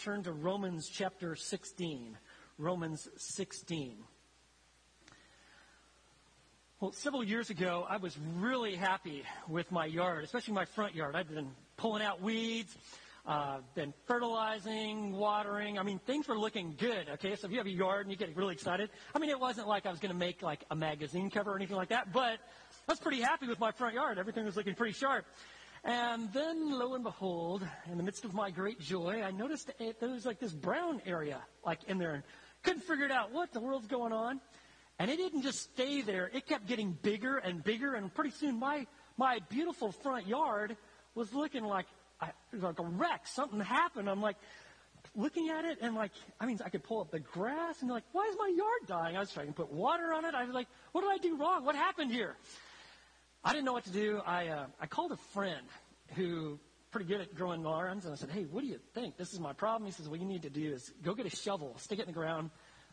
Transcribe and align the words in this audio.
turn 0.00 0.22
to 0.22 0.32
Romans 0.32 0.88
chapter 0.88 1.36
16. 1.36 2.16
Romans 2.56 3.06
16. 3.18 3.98
Well, 6.80 6.92
several 6.92 7.22
years 7.22 7.50
ago, 7.50 7.84
I 7.86 7.98
was 7.98 8.16
really 8.38 8.74
happy 8.74 9.24
with 9.46 9.70
my 9.70 9.84
yard, 9.84 10.24
especially 10.24 10.54
my 10.54 10.64
front 10.64 10.94
yard. 10.94 11.14
I've 11.16 11.28
been 11.28 11.50
pulling 11.76 12.02
out 12.02 12.22
weeds, 12.22 12.74
uh, 13.26 13.58
been 13.74 13.92
fertilizing, 14.06 15.12
watering. 15.12 15.78
I 15.78 15.82
mean, 15.82 15.98
things 16.06 16.26
were 16.26 16.38
looking 16.38 16.74
good. 16.78 17.06
Okay, 17.14 17.36
so 17.36 17.46
if 17.46 17.52
you 17.52 17.58
have 17.58 17.66
a 17.66 17.70
yard 17.70 18.06
and 18.06 18.10
you 18.10 18.16
get 18.16 18.34
really 18.34 18.54
excited, 18.54 18.88
I 19.14 19.18
mean, 19.18 19.28
it 19.28 19.38
wasn't 19.38 19.68
like 19.68 19.84
I 19.84 19.90
was 19.90 20.00
going 20.00 20.12
to 20.12 20.18
make 20.18 20.40
like 20.40 20.64
a 20.70 20.76
magazine 20.76 21.28
cover 21.28 21.52
or 21.52 21.56
anything 21.56 21.76
like 21.76 21.90
that, 21.90 22.10
but 22.10 22.38
I 22.88 22.92
was 22.92 23.00
pretty 23.00 23.20
happy 23.20 23.46
with 23.48 23.60
my 23.60 23.72
front 23.72 23.94
yard. 23.94 24.18
Everything 24.18 24.46
was 24.46 24.56
looking 24.56 24.74
pretty 24.74 24.94
sharp. 24.94 25.26
And 25.82 26.30
then, 26.32 26.78
lo 26.78 26.94
and 26.94 27.02
behold, 27.02 27.66
in 27.90 27.96
the 27.96 28.02
midst 28.02 28.26
of 28.26 28.34
my 28.34 28.50
great 28.50 28.80
joy, 28.80 29.22
I 29.22 29.30
noticed 29.30 29.70
it, 29.78 29.98
there 29.98 30.10
was 30.10 30.26
like 30.26 30.38
this 30.38 30.52
brown 30.52 31.00
area, 31.06 31.40
like 31.64 31.84
in 31.84 31.96
there, 31.96 32.12
and 32.12 32.22
couldn't 32.62 32.82
figure 32.82 33.06
it 33.06 33.10
out. 33.10 33.32
What 33.32 33.52
the 33.52 33.60
world's 33.60 33.86
going 33.86 34.12
on? 34.12 34.40
And 34.98 35.10
it 35.10 35.16
didn't 35.16 35.42
just 35.42 35.62
stay 35.72 36.02
there. 36.02 36.30
It 36.34 36.46
kept 36.46 36.66
getting 36.66 36.92
bigger 36.92 37.38
and 37.38 37.64
bigger, 37.64 37.94
and 37.94 38.12
pretty 38.12 38.32
soon 38.32 38.58
my 38.58 38.86
my 39.16 39.38
beautiful 39.48 39.92
front 39.92 40.26
yard 40.26 40.76
was 41.14 41.32
looking 41.32 41.64
like 41.64 41.86
I, 42.20 42.32
like 42.52 42.78
a 42.78 42.84
wreck. 42.84 43.26
Something 43.26 43.60
happened. 43.60 44.10
I'm 44.10 44.20
like 44.20 44.36
looking 45.16 45.48
at 45.48 45.64
it, 45.64 45.78
and 45.80 45.94
like 45.94 46.12
I 46.38 46.44
mean, 46.44 46.58
I 46.62 46.68
could 46.68 46.82
pull 46.82 47.00
up 47.00 47.10
the 47.10 47.20
grass, 47.20 47.80
and 47.80 47.90
like, 47.90 48.04
why 48.12 48.28
is 48.30 48.36
my 48.38 48.52
yard 48.54 48.86
dying? 48.86 49.16
I 49.16 49.20
was 49.20 49.32
trying 49.32 49.46
to 49.46 49.54
put 49.54 49.72
water 49.72 50.12
on 50.12 50.26
it. 50.26 50.34
I 50.34 50.44
was 50.44 50.54
like, 50.54 50.68
what 50.92 51.00
did 51.00 51.10
I 51.10 51.16
do 51.16 51.38
wrong? 51.38 51.64
What 51.64 51.74
happened 51.74 52.12
here? 52.12 52.36
I 53.42 53.52
didn't 53.52 53.64
know 53.64 53.72
what 53.72 53.84
to 53.84 53.92
do. 53.92 54.20
I 54.26 54.48
uh, 54.48 54.66
I 54.80 54.86
called 54.86 55.12
a 55.12 55.16
friend 55.32 55.66
who 56.14 56.58
pretty 56.90 57.06
good 57.06 57.20
at 57.20 57.34
growing 57.34 57.62
lawns, 57.62 58.04
and 58.04 58.12
I 58.12 58.16
said, 58.16 58.30
hey, 58.30 58.42
what 58.42 58.62
do 58.62 58.66
you 58.66 58.78
think? 58.94 59.16
This 59.16 59.32
is 59.32 59.40
my 59.40 59.52
problem. 59.52 59.86
He 59.86 59.92
says, 59.92 60.08
what 60.08 60.20
you 60.20 60.26
need 60.26 60.42
to 60.42 60.50
do 60.50 60.72
is 60.72 60.92
go 61.02 61.14
get 61.14 61.24
a 61.24 61.34
shovel, 61.34 61.74
stick 61.78 61.98
it 61.98 62.02
in 62.02 62.08
the 62.08 62.12
ground, 62.12 62.50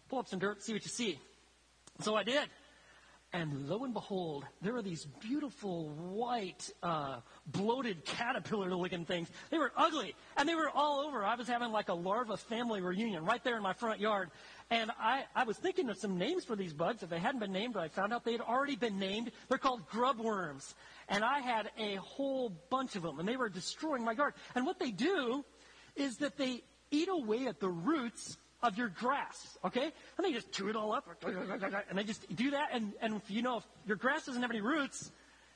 pull 0.07 0.19
up 0.19 0.27
some 0.27 0.39
dirt, 0.39 0.63
see 0.63 0.73
what 0.73 0.83
you 0.83 0.89
see. 0.89 1.19
So 2.01 2.15
I 2.15 2.23
did. 2.23 2.47
And 3.33 3.67
lo 3.67 3.83
and 3.83 3.93
behold, 3.93 4.45
there 4.61 4.71
were 4.71 4.81
these 4.81 5.05
beautiful 5.19 5.89
white, 5.89 6.69
uh, 6.81 7.17
bloated 7.45 8.05
caterpillar 8.05 8.73
looking 8.73 9.03
things. 9.03 9.29
They 9.49 9.57
were 9.57 9.73
ugly 9.75 10.15
and 10.37 10.47
they 10.47 10.55
were 10.55 10.69
all 10.69 11.01
over. 11.01 11.25
I 11.25 11.35
was 11.35 11.45
having 11.45 11.73
like 11.73 11.89
a 11.89 11.93
larva 11.93 12.37
family 12.37 12.79
reunion 12.81 13.25
right 13.25 13.43
there 13.43 13.57
in 13.57 13.63
my 13.63 13.73
front 13.73 13.99
yard. 13.99 14.29
And 14.69 14.91
I, 14.97 15.25
I 15.35 15.43
was 15.43 15.57
thinking 15.57 15.89
of 15.89 15.97
some 15.97 16.17
names 16.17 16.45
for 16.45 16.55
these 16.55 16.73
bugs. 16.73 17.03
If 17.03 17.09
they 17.09 17.19
hadn't 17.19 17.41
been 17.41 17.51
named, 17.51 17.75
I 17.75 17.89
found 17.89 18.13
out 18.13 18.23
they 18.23 18.31
had 18.31 18.41
already 18.41 18.77
been 18.77 18.97
named. 18.97 19.31
They're 19.49 19.57
called 19.57 19.87
grub 19.89 20.19
worms. 20.19 20.73
And 21.09 21.25
I 21.25 21.39
had 21.39 21.69
a 21.77 21.95
whole 21.95 22.49
bunch 22.69 22.95
of 22.95 23.03
them 23.03 23.19
and 23.19 23.27
they 23.27 23.37
were 23.37 23.49
destroying 23.49 24.05
my 24.05 24.13
garden. 24.13 24.39
And 24.55 24.65
what 24.65 24.79
they 24.79 24.91
do 24.91 25.43
is 25.97 26.17
that 26.17 26.37
they 26.37 26.63
eat 26.91 27.09
away 27.09 27.47
at 27.47 27.59
the 27.59 27.69
roots 27.69 28.37
of 28.67 28.77
your 28.77 28.89
grass, 28.89 29.57
okay? 29.63 29.91
And 30.17 30.25
they 30.25 30.33
just 30.33 30.51
chew 30.51 30.67
it 30.67 30.75
all 30.75 30.93
up, 30.93 31.07
and 31.23 31.97
they 31.97 32.03
just 32.03 32.35
do 32.35 32.51
that. 32.51 32.69
And, 32.73 32.93
and 33.01 33.21
you 33.27 33.41
know, 33.41 33.57
if 33.57 33.63
your 33.85 33.97
grass 33.97 34.25
doesn't 34.25 34.41
have 34.41 34.51
any 34.51 34.61
roots, 34.61 35.09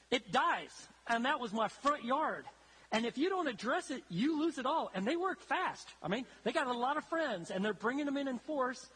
it 0.10 0.32
dies. 0.32 0.88
And 1.08 1.26
that 1.26 1.40
was 1.40 1.52
my 1.52 1.68
front 1.68 2.06
yard. 2.06 2.46
And 2.94 3.06
if 3.06 3.18
you 3.18 3.30
don't 3.30 3.48
address 3.48 3.92
it, 3.92 4.04
you 4.10 4.40
lose 4.40 4.58
it 4.58 4.66
all. 4.66 4.92
And 4.94 5.06
they 5.06 5.16
work 5.16 5.42
fast. 5.42 5.88
I 6.02 6.08
mean, 6.08 6.26
they 6.44 6.52
got 6.52 6.68
a 6.68 6.74
lot 6.74 6.98
of 6.98 7.04
friends, 7.06 7.52
and 7.52 7.64
they're 7.64 7.74
bringing 7.74 8.06
them 8.06 8.18
in 8.18 8.28
in 8.28 8.40
force. 8.40 8.90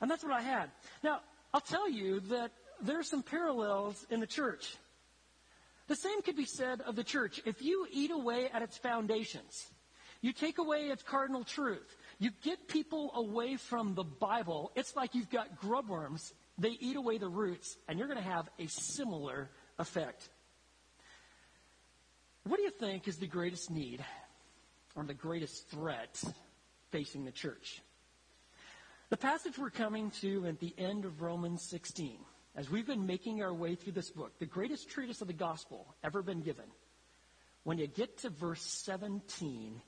And 0.00 0.10
that's 0.10 0.22
what 0.22 0.32
I 0.32 0.42
had. 0.42 0.70
Now, 1.02 1.20
I'll 1.52 1.60
tell 1.60 1.88
you 1.88 2.20
that 2.20 2.52
there 2.82 2.98
are 2.98 3.04
some 3.04 3.22
parallels 3.22 4.06
in 4.10 4.20
the 4.20 4.26
church. 4.26 4.76
The 5.86 5.96
same 5.96 6.22
could 6.22 6.36
be 6.36 6.46
said 6.46 6.80
of 6.80 6.96
the 6.96 7.04
church. 7.04 7.40
If 7.44 7.62
you 7.62 7.86
eat 7.90 8.10
away 8.10 8.48
at 8.52 8.62
its 8.62 8.76
foundations, 8.78 9.66
you 10.22 10.32
take 10.32 10.58
away 10.58 10.88
its 10.88 11.02
cardinal 11.02 11.44
truth, 11.44 11.96
you 12.24 12.30
get 12.42 12.68
people 12.68 13.12
away 13.14 13.56
from 13.56 13.94
the 13.94 14.02
Bible, 14.02 14.72
it's 14.74 14.96
like 14.96 15.14
you've 15.14 15.30
got 15.30 15.60
grub 15.60 15.88
worms. 15.88 16.32
They 16.56 16.70
eat 16.70 16.96
away 16.96 17.18
the 17.18 17.28
roots, 17.28 17.76
and 17.86 17.98
you're 17.98 18.08
going 18.08 18.22
to 18.22 18.28
have 18.28 18.48
a 18.58 18.66
similar 18.66 19.50
effect. 19.78 20.28
What 22.44 22.56
do 22.56 22.62
you 22.62 22.70
think 22.70 23.08
is 23.08 23.18
the 23.18 23.26
greatest 23.26 23.70
need 23.70 24.04
or 24.96 25.04
the 25.04 25.14
greatest 25.14 25.68
threat 25.68 26.22
facing 26.90 27.24
the 27.24 27.32
church? 27.32 27.82
The 29.10 29.16
passage 29.18 29.58
we're 29.58 29.70
coming 29.70 30.10
to 30.22 30.46
at 30.46 30.60
the 30.60 30.74
end 30.78 31.04
of 31.04 31.20
Romans 31.20 31.62
16, 31.68 32.18
as 32.56 32.70
we've 32.70 32.86
been 32.86 33.06
making 33.06 33.42
our 33.42 33.52
way 33.52 33.74
through 33.74 33.92
this 33.92 34.10
book, 34.10 34.32
the 34.38 34.46
greatest 34.46 34.88
treatise 34.88 35.20
of 35.20 35.26
the 35.26 35.34
gospel 35.34 35.94
ever 36.02 36.22
been 36.22 36.40
given, 36.40 36.64
when 37.64 37.78
you 37.78 37.86
get 37.86 38.18
to 38.18 38.30
verse 38.30 38.62
17, 38.62 39.80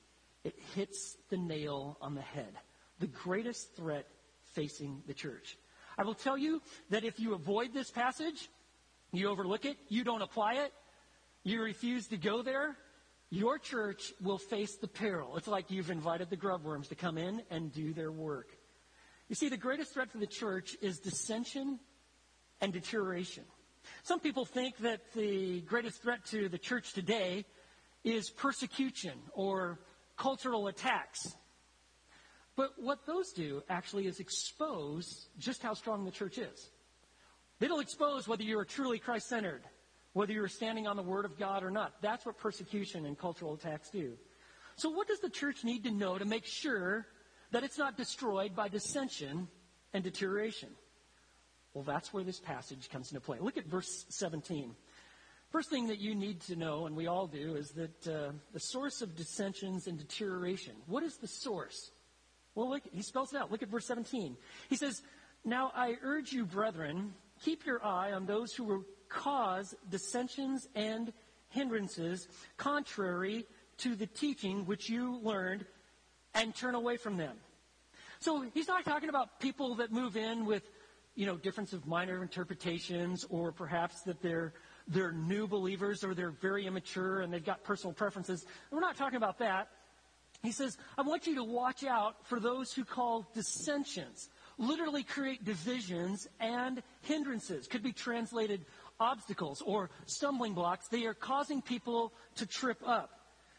it 0.47 0.55
hits 0.75 1.17
the 1.29 1.35
nail 1.35 1.97
on 1.99 2.15
the 2.15 2.21
head. 2.21 2.53
The 2.99 3.07
greatest 3.07 3.75
threat 3.75 4.07
facing 4.53 5.03
the 5.05 5.13
church. 5.13 5.57
I 5.97 6.03
will 6.03 6.13
tell 6.13 6.37
you 6.37 6.61
that 6.89 7.03
if 7.03 7.19
you 7.19 7.33
avoid 7.33 7.73
this 7.73 7.91
passage, 7.91 8.49
you 9.11 9.27
overlook 9.27 9.65
it, 9.65 9.75
you 9.89 10.05
don't 10.05 10.21
apply 10.21 10.53
it, 10.53 10.71
you 11.43 11.61
refuse 11.61 12.07
to 12.07 12.17
go 12.17 12.41
there, 12.41 12.77
your 13.29 13.59
church 13.59 14.13
will 14.21 14.37
face 14.37 14.77
the 14.77 14.87
peril. 14.87 15.35
It's 15.35 15.49
like 15.49 15.69
you've 15.69 15.91
invited 15.91 16.29
the 16.29 16.37
grubworms 16.37 16.87
to 16.89 16.95
come 16.95 17.17
in 17.17 17.41
and 17.51 17.73
do 17.73 17.93
their 17.93 18.11
work. 18.11 18.47
You 19.27 19.35
see, 19.35 19.49
the 19.49 19.57
greatest 19.57 19.93
threat 19.93 20.11
for 20.11 20.17
the 20.17 20.27
church 20.27 20.77
is 20.81 20.99
dissension 20.99 21.77
and 22.61 22.71
deterioration. 22.71 23.43
Some 24.03 24.21
people 24.21 24.45
think 24.45 24.77
that 24.77 25.01
the 25.13 25.59
greatest 25.61 26.01
threat 26.01 26.23
to 26.27 26.47
the 26.47 26.57
church 26.57 26.93
today 26.93 27.43
is 28.05 28.29
persecution 28.29 29.19
or 29.33 29.79
cultural 30.17 30.67
attacks. 30.67 31.35
But 32.55 32.71
what 32.77 33.05
those 33.05 33.31
do 33.33 33.61
actually 33.69 34.07
is 34.07 34.19
expose 34.19 35.27
just 35.37 35.61
how 35.61 35.73
strong 35.75 36.05
the 36.05 36.11
church 36.11 36.39
is. 36.39 36.69
It'll 37.59 37.79
expose 37.79 38.27
whether 38.27 38.43
you 38.43 38.57
are 38.59 38.65
truly 38.65 38.99
Christ 38.99 39.29
centered, 39.29 39.63
whether 40.13 40.33
you're 40.33 40.47
standing 40.47 40.87
on 40.87 40.95
the 40.95 41.03
Word 41.03 41.25
of 41.25 41.37
God 41.37 41.63
or 41.63 41.71
not. 41.71 42.01
That's 42.01 42.25
what 42.25 42.37
persecution 42.37 43.05
and 43.05 43.17
cultural 43.17 43.53
attacks 43.53 43.89
do. 43.89 44.13
So, 44.75 44.89
what 44.89 45.07
does 45.07 45.19
the 45.19 45.29
church 45.29 45.63
need 45.63 45.83
to 45.85 45.91
know 45.91 46.17
to 46.17 46.25
make 46.25 46.45
sure 46.45 47.07
that 47.51 47.63
it's 47.63 47.77
not 47.77 47.97
destroyed 47.97 48.55
by 48.55 48.67
dissension 48.67 49.47
and 49.93 50.03
deterioration? 50.03 50.69
Well, 51.73 51.83
that's 51.83 52.13
where 52.13 52.23
this 52.23 52.39
passage 52.39 52.89
comes 52.89 53.11
into 53.11 53.21
play. 53.21 53.37
Look 53.39 53.57
at 53.57 53.65
verse 53.65 54.05
17. 54.09 54.75
First 55.49 55.69
thing 55.69 55.87
that 55.87 55.99
you 55.99 56.13
need 56.13 56.41
to 56.41 56.55
know, 56.57 56.87
and 56.87 56.95
we 56.95 57.07
all 57.07 57.25
do, 57.25 57.55
is 57.55 57.69
that 57.71 58.07
uh, 58.07 58.31
the 58.53 58.59
source 58.59 59.01
of 59.01 59.15
dissensions 59.15 59.87
and 59.87 59.97
deterioration. 59.97 60.73
What 60.87 61.03
is 61.03 61.17
the 61.17 61.27
source? 61.27 61.91
Well, 62.53 62.69
look, 62.69 62.83
he 62.91 63.01
spells 63.01 63.33
it 63.33 63.39
out. 63.39 63.51
Look 63.51 63.63
at 63.63 63.69
verse 63.69 63.85
17. 63.85 64.35
He 64.69 64.75
says, 64.75 65.01
Now 65.45 65.71
I 65.73 65.95
urge 66.01 66.33
you, 66.33 66.45
brethren, 66.45 67.13
keep 67.41 67.65
your 67.65 67.85
eye 67.85 68.11
on 68.11 68.25
those 68.25 68.53
who 68.53 68.65
will 68.65 68.83
cause 69.07 69.73
dissensions 69.89 70.67
and 70.75 71.13
hindrances 71.49 72.27
contrary 72.57 73.45
to 73.77 73.95
the 73.95 74.07
teaching 74.07 74.65
which 74.65 74.89
you 74.89 75.19
learned 75.23 75.65
and 76.33 76.53
turn 76.53 76.75
away 76.75 76.97
from 76.97 77.15
them. 77.15 77.37
So 78.19 78.45
he's 78.53 78.67
not 78.67 78.83
talking 78.83 79.09
about 79.09 79.39
people 79.39 79.75
that 79.75 79.91
move 79.91 80.17
in 80.17 80.45
with, 80.45 80.63
you 81.15 81.25
know, 81.25 81.37
difference 81.37 81.71
of 81.71 81.87
minor 81.87 82.21
interpretations 82.21 83.25
or 83.29 83.51
perhaps 83.51 84.01
that 84.01 84.21
they're 84.21 84.53
they're 84.87 85.11
new 85.11 85.47
believers 85.47 86.03
or 86.03 86.13
they're 86.13 86.31
very 86.31 86.65
immature 86.65 87.21
and 87.21 87.33
they've 87.33 87.45
got 87.45 87.63
personal 87.63 87.93
preferences. 87.93 88.45
We're 88.71 88.79
not 88.79 88.97
talking 88.97 89.17
about 89.17 89.39
that. 89.39 89.69
He 90.43 90.51
says, 90.51 90.77
I 90.97 91.01
want 91.01 91.27
you 91.27 91.35
to 91.35 91.43
watch 91.43 91.83
out 91.83 92.15
for 92.27 92.39
those 92.39 92.71
who 92.71 92.85
call 92.85 93.27
dissensions, 93.33 94.29
literally 94.57 95.03
create 95.03 95.43
divisions 95.43 96.27
and 96.39 96.81
hindrances. 97.01 97.67
Could 97.67 97.83
be 97.83 97.91
translated 97.91 98.65
obstacles 98.99 99.61
or 99.61 99.89
stumbling 100.05 100.53
blocks. 100.53 100.87
They 100.87 101.05
are 101.05 101.13
causing 101.13 101.61
people 101.61 102.13
to 102.35 102.45
trip 102.45 102.77
up. 102.85 103.11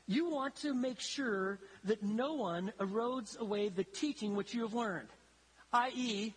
You 0.06 0.30
want 0.30 0.56
to 0.56 0.72
make 0.72 1.00
sure 1.00 1.58
that 1.84 2.02
no 2.02 2.34
one 2.34 2.72
erodes 2.80 3.36
away 3.38 3.68
the 3.68 3.84
teaching 3.84 4.34
which 4.34 4.54
you 4.54 4.62
have 4.62 4.72
learned, 4.72 5.08
i.e., 5.74 6.34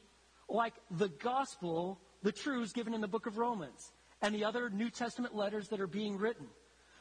like 0.49 0.73
the 0.89 1.07
gospel, 1.07 1.97
the 2.21 2.33
truths 2.33 2.73
given 2.73 2.93
in 2.93 2.99
the 2.99 3.07
book 3.07 3.27
of 3.27 3.37
Romans 3.37 3.91
and 4.21 4.33
the 4.35 4.45
other 4.45 4.69
New 4.69 4.89
Testament 4.89 5.35
letters 5.35 5.69
that 5.69 5.79
are 5.81 5.87
being 5.87 6.17
written. 6.17 6.47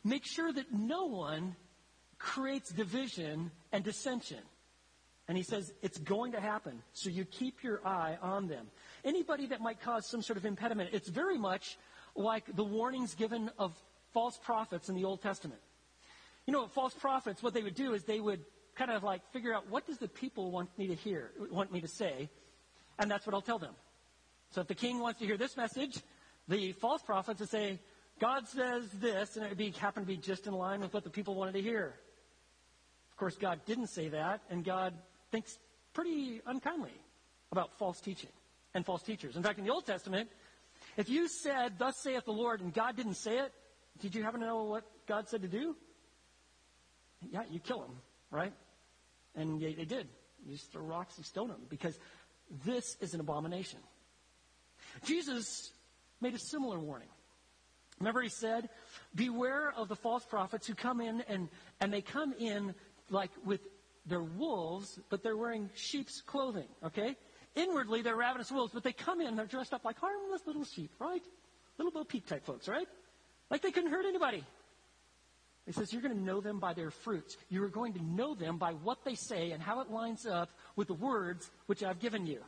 Make 0.05 0.25
sure 0.25 0.53
that 0.53 0.73
no 0.73 1.07
one 1.07 1.57
creates 2.19 2.71
division 2.71 3.51
and 3.73 3.85
dissension. 3.85 4.41
And 5.29 5.37
he 5.37 5.45
says 5.45 5.73
it's 5.83 5.99
going 5.99 6.33
to 6.33 6.41
happen, 6.41 6.83
so 6.93 7.09
you 7.09 7.25
keep 7.25 7.63
your 7.63 7.87
eye 7.87 8.19
on 8.21 8.49
them. 8.49 8.67
Anybody 9.05 9.47
that 9.47 9.61
might 9.61 9.81
cause 9.81 10.09
some 10.09 10.23
sort 10.23 10.37
of 10.37 10.45
impediment, 10.45 10.91
it's 10.93 11.09
very 11.09 11.39
much 11.39 11.79
like 12.17 12.45
the 12.57 12.65
warnings 12.65 13.15
given 13.15 13.51
of 13.59 13.73
false 14.13 14.39
prophets 14.39 14.89
in 14.89 14.97
the 14.97 15.05
Old 15.05 15.23
Testament. 15.23 15.61
You 16.47 16.53
know, 16.53 16.67
false 16.67 16.95
prophets, 16.95 17.43
what 17.43 17.55
they 17.55 17.63
would 17.63 17.77
do 17.77 17.95
is 17.95 18.03
they 18.03 18.19
would 18.19 18.41
kind 18.75 18.91
of 18.91 19.05
like 19.05 19.23
figure 19.33 19.55
out 19.55 19.69
what 19.69 19.87
does 19.87 19.99
the 19.99 20.09
people 20.09 20.51
want 20.51 20.77
me 20.79 20.89
to 20.89 20.95
hear, 20.95 21.31
want 21.51 21.71
me 21.71 21.81
to 21.81 21.89
say, 21.89 22.29
and 22.99 23.11
that's 23.11 23.27
what 23.27 23.35
I'll 23.35 23.41
tell 23.41 23.59
them. 23.59 23.75
So 24.51 24.63
if 24.63 24.67
the 24.67 24.75
king 24.75 24.99
wants 24.99 25.21
to 25.21 25.27
hear 25.27 25.37
this 25.37 25.57
message, 25.57 26.01
the 26.51 26.73
false 26.73 27.01
prophets 27.01 27.41
would 27.41 27.49
say, 27.49 27.79
God 28.19 28.47
says 28.49 28.91
this, 29.01 29.37
and 29.37 29.47
it 29.47 29.51
would 29.51 29.59
be, 29.59 29.71
happen 29.71 30.03
to 30.03 30.07
be 30.07 30.17
just 30.17 30.47
in 30.47 30.53
line 30.53 30.81
with 30.81 30.93
what 30.93 31.05
the 31.05 31.11
people 31.11 31.35
wanted 31.35 31.53
to 31.53 31.63
hear. 31.63 31.95
Of 33.13 33.17
course, 33.17 33.37
God 33.37 33.61
didn't 33.65 33.87
say 33.87 34.09
that, 34.09 34.43
and 34.51 34.65
God 34.65 34.95
thinks 35.31 35.57
pretty 35.95 36.43
unkindly 36.45 36.93
about 37.53 37.79
false 37.79 38.01
teaching 38.01 38.31
and 38.75 38.85
false 38.85 39.03
teachers. 39.03 39.37
In 39.37 39.43
fact, 39.43 39.59
in 39.59 39.65
the 39.65 39.73
Old 39.73 39.87
Testament, 39.87 40.29
if 40.97 41.09
you 41.09 41.29
said, 41.29 41.79
Thus 41.79 41.95
saith 42.03 42.25
the 42.25 42.33
Lord, 42.33 42.61
and 42.61 42.75
God 42.75 42.97
didn't 42.97 43.15
say 43.15 43.39
it, 43.39 43.53
did 44.01 44.15
you 44.15 44.23
happen 44.23 44.41
to 44.41 44.47
know 44.47 44.65
what 44.65 44.85
God 45.07 45.29
said 45.29 45.43
to 45.43 45.49
do? 45.49 45.77
Yeah, 47.31 47.43
you 47.51 47.61
kill 47.61 47.83
him, 47.83 47.97
right? 48.31 48.53
And 49.37 49.61
they, 49.61 49.75
they 49.75 49.85
did. 49.85 50.09
You 50.45 50.57
just 50.57 50.73
throw 50.73 50.83
rocks 50.83 51.17
and 51.17 51.25
stone 51.25 51.51
him 51.51 51.61
because 51.69 51.97
this 52.65 52.97
is 53.01 53.15
an 53.15 53.21
abomination. 53.21 53.79
Jesus 55.05 55.71
made 56.21 56.35
a 56.35 56.39
similar 56.39 56.79
warning. 56.79 57.09
Remember, 57.99 58.23
he 58.23 58.29
said, 58.29 58.69
Beware 59.15 59.73
of 59.77 59.89
the 59.89 59.97
false 59.97 60.25
prophets 60.25 60.67
who 60.67 60.75
come 60.75 61.01
in 61.01 61.23
and, 61.29 61.49
and 61.81 61.93
they 61.93 62.01
come 62.01 62.33
in 62.39 62.75
like 63.11 63.31
with 63.45 63.61
their 64.07 64.23
wolves, 64.23 64.99
but 65.11 65.23
they're 65.23 65.37
wearing 65.37 65.69
sheep's 65.75 66.23
clothing, 66.23 66.69
okay? 66.85 67.17
Inwardly, 67.55 68.03
they're 68.03 68.17
ravenous 68.17 68.51
wolves, 68.51 68.73
but 68.73 68.83
they 68.83 68.93
come 68.93 69.21
in, 69.21 69.37
they're 69.37 69.47
dressed 69.47 69.75
up 69.75 69.85
like 69.85 69.99
harmless 69.99 70.47
little 70.47 70.65
sheep, 70.65 70.91
right? 70.99 71.23
Little 71.79 71.93
Bo 71.93 72.05
Peep 72.05 72.27
type 72.27 72.45
folks, 72.45 72.69
right? 72.69 72.87
Like 73.51 73.63
they 73.63 73.71
couldn't 73.71 73.91
hurt 73.91 74.07
anybody. 74.07 74.45
He 75.67 75.73
says, 75.73 75.93
You're 75.93 76.03
going 76.03 76.17
to 76.17 76.23
know 76.23 76.41
them 76.41 76.59
by 76.59 76.73
their 76.73 76.91
fruits. 76.91 77.37
You 77.49 77.63
are 77.65 77.69
going 77.69 77.93
to 77.95 78.03
know 78.03 78.35
them 78.35 78.57
by 78.57 78.73
what 78.73 79.05
they 79.05 79.15
say 79.15 79.51
and 79.51 79.63
how 79.63 79.81
it 79.81 79.91
lines 79.91 80.27
up 80.27 80.51
with 80.77 80.89
the 80.89 80.95
words 80.95 81.51
which 81.67 81.83
I've 81.83 82.01
given 82.01 82.27
you. 82.27 82.41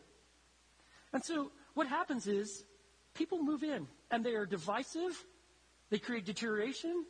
And 1.13 1.23
so 1.23 1.53
what 1.75 1.87
happens 1.87 2.27
is 2.27 2.65
people 3.15 3.43
move 3.43 3.63
in 3.63 3.87
and 4.11 4.25
they 4.25 4.35
are 4.35 4.47
divisive, 4.47 5.25
they 5.91 5.99
create 5.99 6.25
deterioration. 6.25 7.05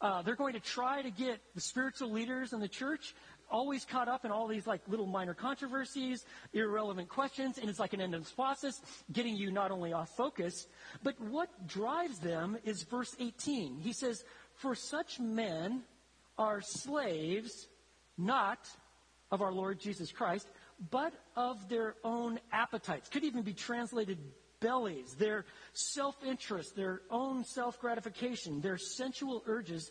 Uh, 0.00 0.22
they're 0.22 0.36
going 0.36 0.52
to 0.52 0.60
try 0.60 1.00
to 1.00 1.10
get 1.10 1.40
the 1.54 1.60
spiritual 1.60 2.10
leaders 2.10 2.52
in 2.52 2.60
the 2.60 2.68
church 2.68 3.14
always 3.50 3.84
caught 3.84 4.08
up 4.08 4.24
in 4.24 4.30
all 4.30 4.48
these 4.48 4.66
like 4.66 4.80
little 4.88 5.06
minor 5.06 5.34
controversies, 5.34 6.24
irrelevant 6.52 7.08
questions, 7.08 7.58
and 7.58 7.68
it's 7.68 7.78
like 7.78 7.92
an 7.92 8.00
endless 8.00 8.30
process, 8.30 8.80
getting 9.12 9.36
you 9.36 9.50
not 9.50 9.70
only 9.70 9.92
off 9.92 10.14
focus, 10.16 10.66
but 11.02 11.18
what 11.20 11.66
drives 11.66 12.18
them 12.18 12.56
is 12.64 12.82
verse 12.82 13.14
18. 13.20 13.78
He 13.78 13.92
says, 13.92 14.24
For 14.56 14.74
such 14.74 15.20
men 15.20 15.82
are 16.38 16.60
slaves, 16.62 17.68
not 18.18 18.58
of 19.30 19.42
our 19.42 19.52
Lord 19.52 19.78
Jesus 19.78 20.10
Christ, 20.10 20.48
but 20.90 21.12
of 21.36 21.68
their 21.68 21.94
own 22.04 22.38
appetites. 22.52 23.08
Could 23.08 23.24
even 23.24 23.42
be 23.42 23.54
translated 23.54 24.18
bellies, 24.60 25.14
their 25.14 25.44
self 25.72 26.16
interest, 26.24 26.76
their 26.76 27.02
own 27.10 27.44
self 27.44 27.78
gratification, 27.80 28.60
their 28.60 28.78
sensual 28.78 29.42
urges. 29.46 29.90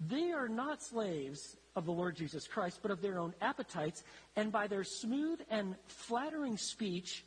They 0.00 0.32
are 0.32 0.48
not 0.48 0.82
slaves 0.82 1.56
of 1.76 1.86
the 1.86 1.92
Lord 1.92 2.16
Jesus 2.16 2.46
Christ, 2.46 2.80
but 2.82 2.90
of 2.90 3.00
their 3.00 3.18
own 3.18 3.34
appetites, 3.40 4.02
and 4.36 4.52
by 4.52 4.66
their 4.66 4.84
smooth 4.84 5.40
and 5.50 5.76
flattering 5.86 6.56
speech, 6.56 7.24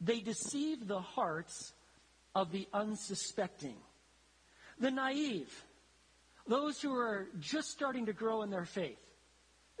they 0.00 0.20
deceive 0.20 0.86
the 0.86 1.00
hearts 1.00 1.72
of 2.34 2.52
the 2.52 2.68
unsuspecting. 2.72 3.76
The 4.78 4.90
naive, 4.90 5.64
those 6.46 6.80
who 6.80 6.94
are 6.94 7.28
just 7.40 7.70
starting 7.70 8.06
to 8.06 8.12
grow 8.12 8.42
in 8.42 8.50
their 8.50 8.66
faith, 8.66 8.98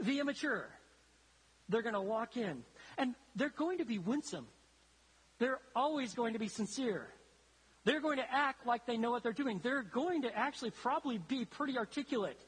the 0.00 0.20
immature, 0.20 0.68
they're 1.68 1.82
going 1.82 1.94
to 1.94 2.00
walk 2.00 2.36
in. 2.36 2.62
And 2.98 3.14
they're 3.34 3.50
going 3.50 3.78
to 3.78 3.84
be 3.84 3.98
winsome. 3.98 4.46
They're 5.38 5.60
always 5.74 6.14
going 6.14 6.32
to 6.32 6.38
be 6.38 6.48
sincere. 6.48 7.08
They're 7.84 8.00
going 8.00 8.18
to 8.18 8.30
act 8.30 8.66
like 8.66 8.86
they 8.86 8.96
know 8.96 9.10
what 9.10 9.22
they're 9.22 9.32
doing. 9.32 9.60
They're 9.62 9.82
going 9.82 10.22
to 10.22 10.36
actually 10.36 10.70
probably 10.70 11.18
be 11.18 11.44
pretty 11.44 11.78
articulate. 11.78 12.40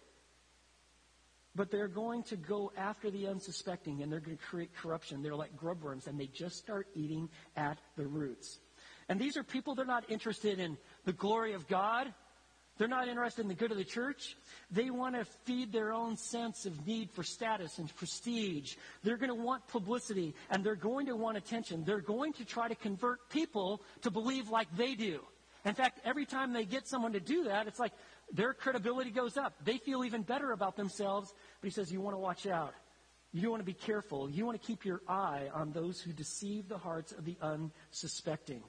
But 1.54 1.70
they're 1.70 1.88
going 1.88 2.24
to 2.24 2.36
go 2.36 2.72
after 2.76 3.10
the 3.10 3.28
unsuspecting 3.28 4.02
and 4.02 4.10
they're 4.10 4.20
going 4.20 4.36
to 4.36 4.42
create 4.42 4.74
corruption. 4.74 5.22
They're 5.22 5.36
like 5.36 5.56
grub 5.56 5.82
worms 5.82 6.06
and 6.06 6.18
they 6.18 6.26
just 6.26 6.56
start 6.56 6.88
eating 6.94 7.28
at 7.56 7.78
the 7.96 8.06
roots. 8.06 8.58
And 9.08 9.18
these 9.18 9.36
are 9.36 9.42
people, 9.42 9.74
they're 9.74 9.84
not 9.84 10.10
interested 10.10 10.58
in 10.58 10.76
the 11.04 11.12
glory 11.12 11.54
of 11.54 11.66
God. 11.68 12.12
They're 12.78 12.88
not 12.88 13.08
interested 13.08 13.42
in 13.42 13.48
the 13.48 13.54
good 13.54 13.72
of 13.72 13.76
the 13.76 13.84
church. 13.84 14.36
They 14.70 14.88
want 14.90 15.16
to 15.16 15.24
feed 15.44 15.72
their 15.72 15.92
own 15.92 16.16
sense 16.16 16.64
of 16.64 16.86
need 16.86 17.10
for 17.10 17.24
status 17.24 17.78
and 17.78 17.94
prestige. 17.96 18.76
They're 19.02 19.16
going 19.16 19.36
to 19.36 19.42
want 19.42 19.66
publicity 19.66 20.34
and 20.48 20.64
they're 20.64 20.76
going 20.76 21.06
to 21.06 21.16
want 21.16 21.36
attention. 21.36 21.84
They're 21.84 22.00
going 22.00 22.32
to 22.34 22.44
try 22.44 22.68
to 22.68 22.76
convert 22.76 23.28
people 23.30 23.82
to 24.02 24.10
believe 24.10 24.48
like 24.48 24.68
they 24.76 24.94
do. 24.94 25.20
In 25.64 25.74
fact, 25.74 26.00
every 26.04 26.24
time 26.24 26.52
they 26.52 26.64
get 26.64 26.86
someone 26.86 27.12
to 27.12 27.20
do 27.20 27.44
that, 27.44 27.66
it's 27.66 27.80
like 27.80 27.92
their 28.32 28.54
credibility 28.54 29.10
goes 29.10 29.36
up. 29.36 29.54
They 29.64 29.78
feel 29.78 30.04
even 30.04 30.22
better 30.22 30.52
about 30.52 30.76
themselves. 30.76 31.34
But 31.60 31.66
he 31.66 31.72
says, 31.72 31.92
you 31.92 32.00
want 32.00 32.14
to 32.14 32.20
watch 32.20 32.46
out. 32.46 32.74
You 33.32 33.50
want 33.50 33.60
to 33.60 33.66
be 33.66 33.74
careful. 33.74 34.30
You 34.30 34.46
want 34.46 34.60
to 34.60 34.66
keep 34.66 34.84
your 34.84 35.02
eye 35.06 35.50
on 35.52 35.72
those 35.72 36.00
who 36.00 36.12
deceive 36.12 36.68
the 36.68 36.78
hearts 36.78 37.12
of 37.12 37.24
the 37.24 37.36
unsuspecting. 37.42 38.62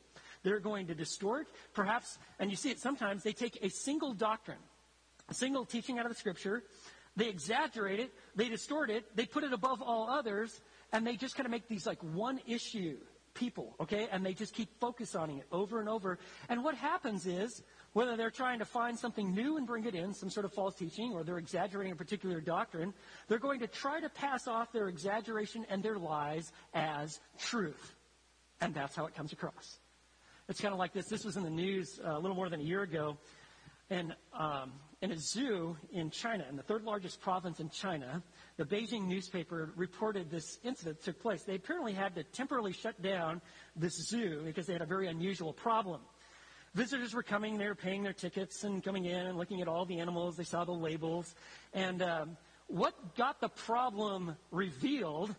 They're 0.44 0.60
going 0.60 0.88
to 0.88 0.96
distort, 0.96 1.48
perhaps, 1.74 2.18
and 2.40 2.50
you 2.50 2.56
see 2.56 2.70
it 2.70 2.80
sometimes, 2.80 3.24
they 3.24 3.34
take 3.34 3.60
a 3.62 3.70
single 3.70 4.14
doctrine, 4.14 4.60
a 5.28 5.34
single 5.34 5.66
teaching 5.66 6.00
out 6.00 6.06
of 6.06 6.12
the 6.12 6.18
scripture, 6.18 6.64
they 7.16 7.28
exaggerate 7.28 8.00
it, 8.00 8.14
they 8.36 8.48
distort 8.48 8.90
it, 8.90 9.16
they 9.16 9.26
put 9.26 9.44
it 9.44 9.52
above 9.52 9.82
all 9.82 10.10
others, 10.10 10.62
and 10.94 11.06
they 11.06 11.16
just 11.18 11.36
kind 11.36 11.46
of 11.46 11.52
make 11.52 11.68
these 11.68 11.86
like 11.86 12.02
one 12.02 12.40
issue 12.48 12.98
people, 13.34 13.76
okay? 13.80 14.08
And 14.12 14.26
they 14.26 14.34
just 14.34 14.54
keep 14.54 14.70
focus 14.80 15.16
on 15.16 15.30
it 15.30 15.44
over 15.52 15.80
and 15.80 15.90
over. 15.90 16.20
And 16.50 16.64
what 16.64 16.76
happens 16.76 17.26
is, 17.26 17.64
whether 17.94 18.16
they're 18.18 18.32
trying 18.32 18.60
to 18.60 18.66
find 18.66 18.98
something 18.98 19.34
new 19.34 19.58
and 19.58 19.66
bring 19.66 19.86
it 19.86 19.96
in, 19.96 20.14
some 20.14 20.30
sort 20.30 20.46
of 20.46 20.54
false 20.54 20.76
teaching, 20.76 21.14
or 21.14 21.24
they're 21.24 21.38
exaggerating 21.38 21.94
a 21.94 21.96
particular 21.96 22.42
doctrine, 22.42 22.94
they're 23.28 23.40
going 23.40 23.60
to 23.62 23.68
try 23.68 24.00
to 24.00 24.10
pass 24.10 24.48
off 24.48 24.72
their 24.72 24.88
exaggeration 24.88 25.66
and 25.70 25.82
their 25.82 25.98
lies 25.98 26.52
as 26.74 27.20
truth. 27.38 27.96
And 28.62 28.74
that's 28.74 28.96
how 28.96 29.06
it 29.06 29.16
comes 29.16 29.34
across. 29.34 29.80
It's 30.50 30.60
kind 30.60 30.74
of 30.74 30.80
like 30.80 30.94
this. 30.94 31.06
This 31.06 31.24
was 31.24 31.38
in 31.38 31.44
the 31.44 31.50
news 31.52 32.00
uh, 32.04 32.18
a 32.18 32.20
little 32.20 32.36
more 32.36 32.50
than 32.50 32.60
a 32.60 32.64
year 32.64 32.82
ago. 32.82 33.18
And 33.92 34.16
um, 34.34 34.72
in 35.00 35.12
a 35.12 35.18
zoo 35.18 35.78
in 35.94 36.10
China, 36.10 36.44
in 36.50 36.56
the 36.56 36.64
third 36.64 36.84
largest 36.84 37.22
province 37.22 37.60
in 37.60 37.70
China, 37.70 38.24
the 38.58 38.66
Beijing 38.66 39.08
newspaper 39.08 39.72
reported 39.76 40.32
this 40.32 40.58
incident 40.64 41.04
took 41.04 41.22
place. 41.22 41.44
They 41.44 41.54
apparently 41.54 41.94
had 41.94 42.16
to 42.16 42.24
temporarily 42.24 42.74
shut 42.74 43.00
down 43.00 43.42
this 43.76 43.94
zoo 44.10 44.42
because 44.44 44.66
they 44.66 44.74
had 44.74 44.82
a 44.82 44.88
very 44.88 45.08
unusual 45.08 45.54
problem. 45.54 46.02
Visitors 46.74 47.14
were 47.14 47.24
coming, 47.24 47.60
they 47.60 47.68
were 47.68 47.76
paying 47.76 48.02
their 48.02 48.14
tickets 48.14 48.64
and 48.64 48.84
coming 48.84 49.06
in 49.06 49.28
and 49.28 49.38
looking 49.38 49.62
at 49.62 49.68
all 49.68 49.86
the 49.86 50.00
animals. 50.00 50.36
They 50.36 50.44
saw 50.44 50.66
the 50.66 50.72
labels. 50.72 51.36
And 51.76 52.02
um, 52.02 52.38
what 52.66 53.16
got 53.16 53.40
the 53.40 53.50
problem 53.50 54.36
revealed 54.50 55.36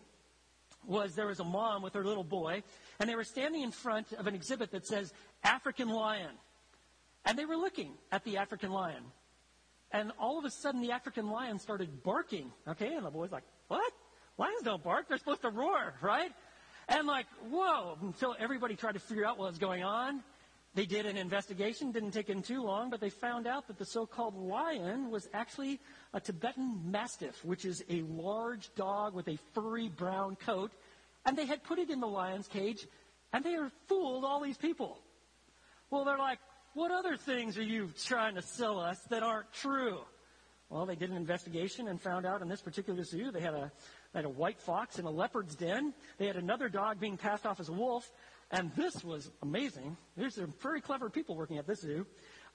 was 0.85 1.15
there 1.15 1.27
was 1.27 1.39
a 1.39 1.45
mom 1.45 1.81
with 1.81 1.93
her 1.93 2.03
little 2.03 2.23
boy, 2.23 2.63
and 2.99 3.09
they 3.09 3.15
were 3.15 3.23
standing 3.23 3.61
in 3.61 3.71
front 3.71 4.11
of 4.13 4.27
an 4.27 4.35
exhibit 4.35 4.71
that 4.71 4.85
says 4.87 5.13
African 5.43 5.89
lion. 5.89 6.31
And 7.25 7.37
they 7.37 7.45
were 7.45 7.57
looking 7.57 7.93
at 8.11 8.23
the 8.23 8.37
African 8.37 8.71
lion. 8.71 9.03
And 9.91 10.11
all 10.19 10.39
of 10.39 10.45
a 10.45 10.49
sudden, 10.49 10.81
the 10.81 10.91
African 10.91 11.29
lion 11.29 11.59
started 11.59 12.03
barking. 12.03 12.51
Okay, 12.67 12.93
and 12.93 13.05
the 13.05 13.11
boy's 13.11 13.31
like, 13.31 13.43
What? 13.67 13.91
Lions 14.37 14.63
don't 14.63 14.83
bark. 14.83 15.07
They're 15.07 15.17
supposed 15.17 15.41
to 15.41 15.49
roar, 15.49 15.93
right? 16.01 16.31
And 16.87 17.07
like, 17.07 17.27
whoa. 17.49 17.97
Until 18.01 18.35
everybody 18.39 18.75
tried 18.75 18.93
to 18.93 18.99
figure 18.99 19.25
out 19.25 19.37
what 19.37 19.49
was 19.49 19.57
going 19.57 19.83
on. 19.83 20.23
They 20.73 20.85
did 20.85 21.05
an 21.05 21.17
investigation, 21.17 21.91
didn't 21.91 22.11
take 22.11 22.27
them 22.27 22.41
too 22.41 22.63
long, 22.63 22.89
but 22.89 23.01
they 23.01 23.09
found 23.09 23.45
out 23.45 23.67
that 23.67 23.77
the 23.77 23.85
so 23.85 24.05
called 24.05 24.37
lion 24.37 25.11
was 25.11 25.27
actually 25.33 25.81
a 26.13 26.21
Tibetan 26.21 26.79
Mastiff, 26.89 27.43
which 27.43 27.65
is 27.65 27.83
a 27.89 28.03
large 28.03 28.73
dog 28.75 29.13
with 29.13 29.27
a 29.27 29.37
furry 29.53 29.89
brown 29.89 30.37
coat. 30.37 30.71
And 31.25 31.37
they 31.37 31.45
had 31.45 31.63
put 31.63 31.77
it 31.77 31.89
in 31.89 31.99
the 31.99 32.07
lion's 32.07 32.47
cage, 32.47 32.87
and 33.33 33.43
they 33.43 33.51
had 33.51 33.71
fooled 33.87 34.23
all 34.23 34.39
these 34.41 34.57
people. 34.57 34.97
Well, 35.89 36.05
they're 36.05 36.17
like, 36.17 36.39
what 36.73 36.89
other 36.89 37.17
things 37.17 37.57
are 37.57 37.63
you 37.63 37.89
trying 38.05 38.35
to 38.35 38.41
sell 38.41 38.79
us 38.79 38.97
that 39.09 39.23
aren't 39.23 39.51
true? 39.51 39.99
Well, 40.69 40.85
they 40.85 40.95
did 40.95 41.09
an 41.09 41.17
investigation 41.17 41.89
and 41.89 41.99
found 41.99 42.25
out 42.25 42.41
in 42.41 42.47
this 42.47 42.61
particular 42.61 43.03
zoo 43.03 43.29
they 43.29 43.41
had 43.41 43.53
a, 43.53 43.69
they 44.13 44.19
had 44.19 44.25
a 44.25 44.29
white 44.29 44.57
fox 44.57 44.99
in 44.99 45.05
a 45.05 45.11
leopard's 45.11 45.53
den. 45.57 45.93
They 46.17 46.27
had 46.27 46.37
another 46.37 46.69
dog 46.69 46.97
being 46.97 47.17
passed 47.17 47.45
off 47.45 47.59
as 47.59 47.67
a 47.67 47.73
wolf. 47.73 48.09
And 48.51 48.71
this 48.75 49.03
was 49.03 49.31
amazing. 49.41 49.97
There's 50.17 50.35
some 50.35 50.53
very 50.61 50.81
clever 50.81 51.09
people 51.09 51.35
working 51.35 51.57
at 51.57 51.65
this 51.65 51.81
zoo. 51.81 52.05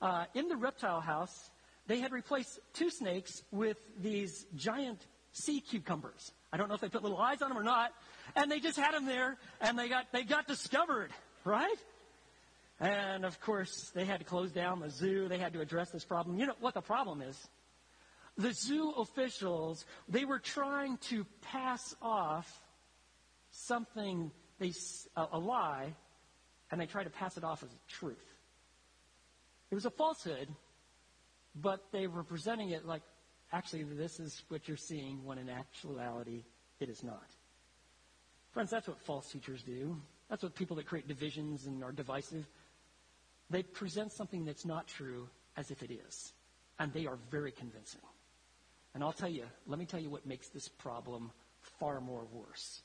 Uh, 0.00 0.26
in 0.34 0.48
the 0.48 0.56
reptile 0.56 1.00
house, 1.00 1.50
they 1.86 2.00
had 2.00 2.12
replaced 2.12 2.60
two 2.74 2.90
snakes 2.90 3.42
with 3.50 3.78
these 4.00 4.46
giant 4.54 5.06
sea 5.32 5.60
cucumbers. 5.60 6.32
I 6.52 6.58
don't 6.58 6.68
know 6.68 6.74
if 6.74 6.80
they 6.80 6.88
put 6.88 7.02
little 7.02 7.18
eyes 7.18 7.42
on 7.42 7.48
them 7.48 7.58
or 7.58 7.62
not. 7.62 7.92
And 8.34 8.50
they 8.50 8.60
just 8.60 8.78
had 8.78 8.94
them 8.94 9.06
there, 9.06 9.36
and 9.60 9.78
they 9.78 9.88
got 9.88 10.12
they 10.12 10.22
got 10.22 10.46
discovered, 10.46 11.10
right? 11.44 11.76
And 12.80 13.24
of 13.24 13.40
course, 13.40 13.90
they 13.94 14.04
had 14.04 14.18
to 14.18 14.24
close 14.24 14.52
down 14.52 14.80
the 14.80 14.90
zoo. 14.90 15.28
They 15.28 15.38
had 15.38 15.54
to 15.54 15.60
address 15.60 15.90
this 15.90 16.04
problem. 16.04 16.38
You 16.38 16.46
know 16.46 16.54
what 16.60 16.74
the 16.74 16.82
problem 16.82 17.22
is? 17.22 17.48
The 18.36 18.52
zoo 18.52 18.90
officials, 18.98 19.86
they 20.08 20.26
were 20.26 20.38
trying 20.38 20.98
to 21.08 21.24
pass 21.40 21.94
off 22.02 22.46
something, 23.50 24.30
they, 24.58 24.72
a, 25.16 25.26
a 25.32 25.38
lie, 25.38 25.94
and 26.70 26.80
they 26.80 26.86
try 26.86 27.04
to 27.04 27.10
pass 27.10 27.36
it 27.36 27.44
off 27.44 27.62
as 27.62 27.68
truth. 27.88 28.24
It 29.70 29.74
was 29.74 29.86
a 29.86 29.90
falsehood, 29.90 30.48
but 31.54 31.84
they 31.92 32.06
were 32.06 32.22
presenting 32.22 32.70
it 32.70 32.86
like 32.86 33.02
actually, 33.52 33.84
this 33.84 34.20
is 34.20 34.42
what 34.48 34.66
you're 34.68 34.76
seeing 34.76 35.24
when 35.24 35.38
in 35.38 35.48
actuality 35.48 36.44
it 36.80 36.88
is 36.88 37.02
not. 37.02 37.26
Friends, 38.52 38.70
that's 38.70 38.88
what 38.88 39.00
false 39.00 39.30
teachers 39.30 39.62
do. 39.62 39.96
That's 40.28 40.42
what 40.42 40.54
people 40.54 40.76
that 40.76 40.86
create 40.86 41.06
divisions 41.06 41.66
and 41.66 41.84
are 41.84 41.92
divisive, 41.92 42.46
they 43.48 43.62
present 43.62 44.12
something 44.12 44.44
that's 44.44 44.64
not 44.64 44.88
true 44.88 45.28
as 45.56 45.70
if 45.70 45.82
it 45.82 45.90
is. 45.90 46.32
And 46.78 46.92
they 46.92 47.06
are 47.06 47.18
very 47.30 47.52
convincing. 47.52 48.00
And 48.94 49.04
I'll 49.04 49.12
tell 49.12 49.28
you, 49.28 49.44
let 49.66 49.78
me 49.78 49.84
tell 49.84 50.00
you 50.00 50.10
what 50.10 50.26
makes 50.26 50.48
this 50.48 50.68
problem 50.68 51.30
far 51.78 52.00
more 52.00 52.26
worse. 52.32 52.80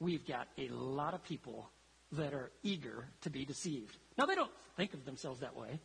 We've 0.00 0.26
got 0.26 0.48
a 0.58 0.68
lot 0.68 1.14
of 1.14 1.22
people 1.22 1.70
that 2.12 2.32
are 2.34 2.50
eager 2.62 3.06
to 3.20 3.30
be 3.30 3.44
deceived. 3.44 3.96
Now, 4.18 4.26
they 4.26 4.34
don't 4.34 4.50
think 4.76 4.94
of 4.94 5.04
themselves 5.04 5.40
that 5.40 5.54
way. 5.56 5.78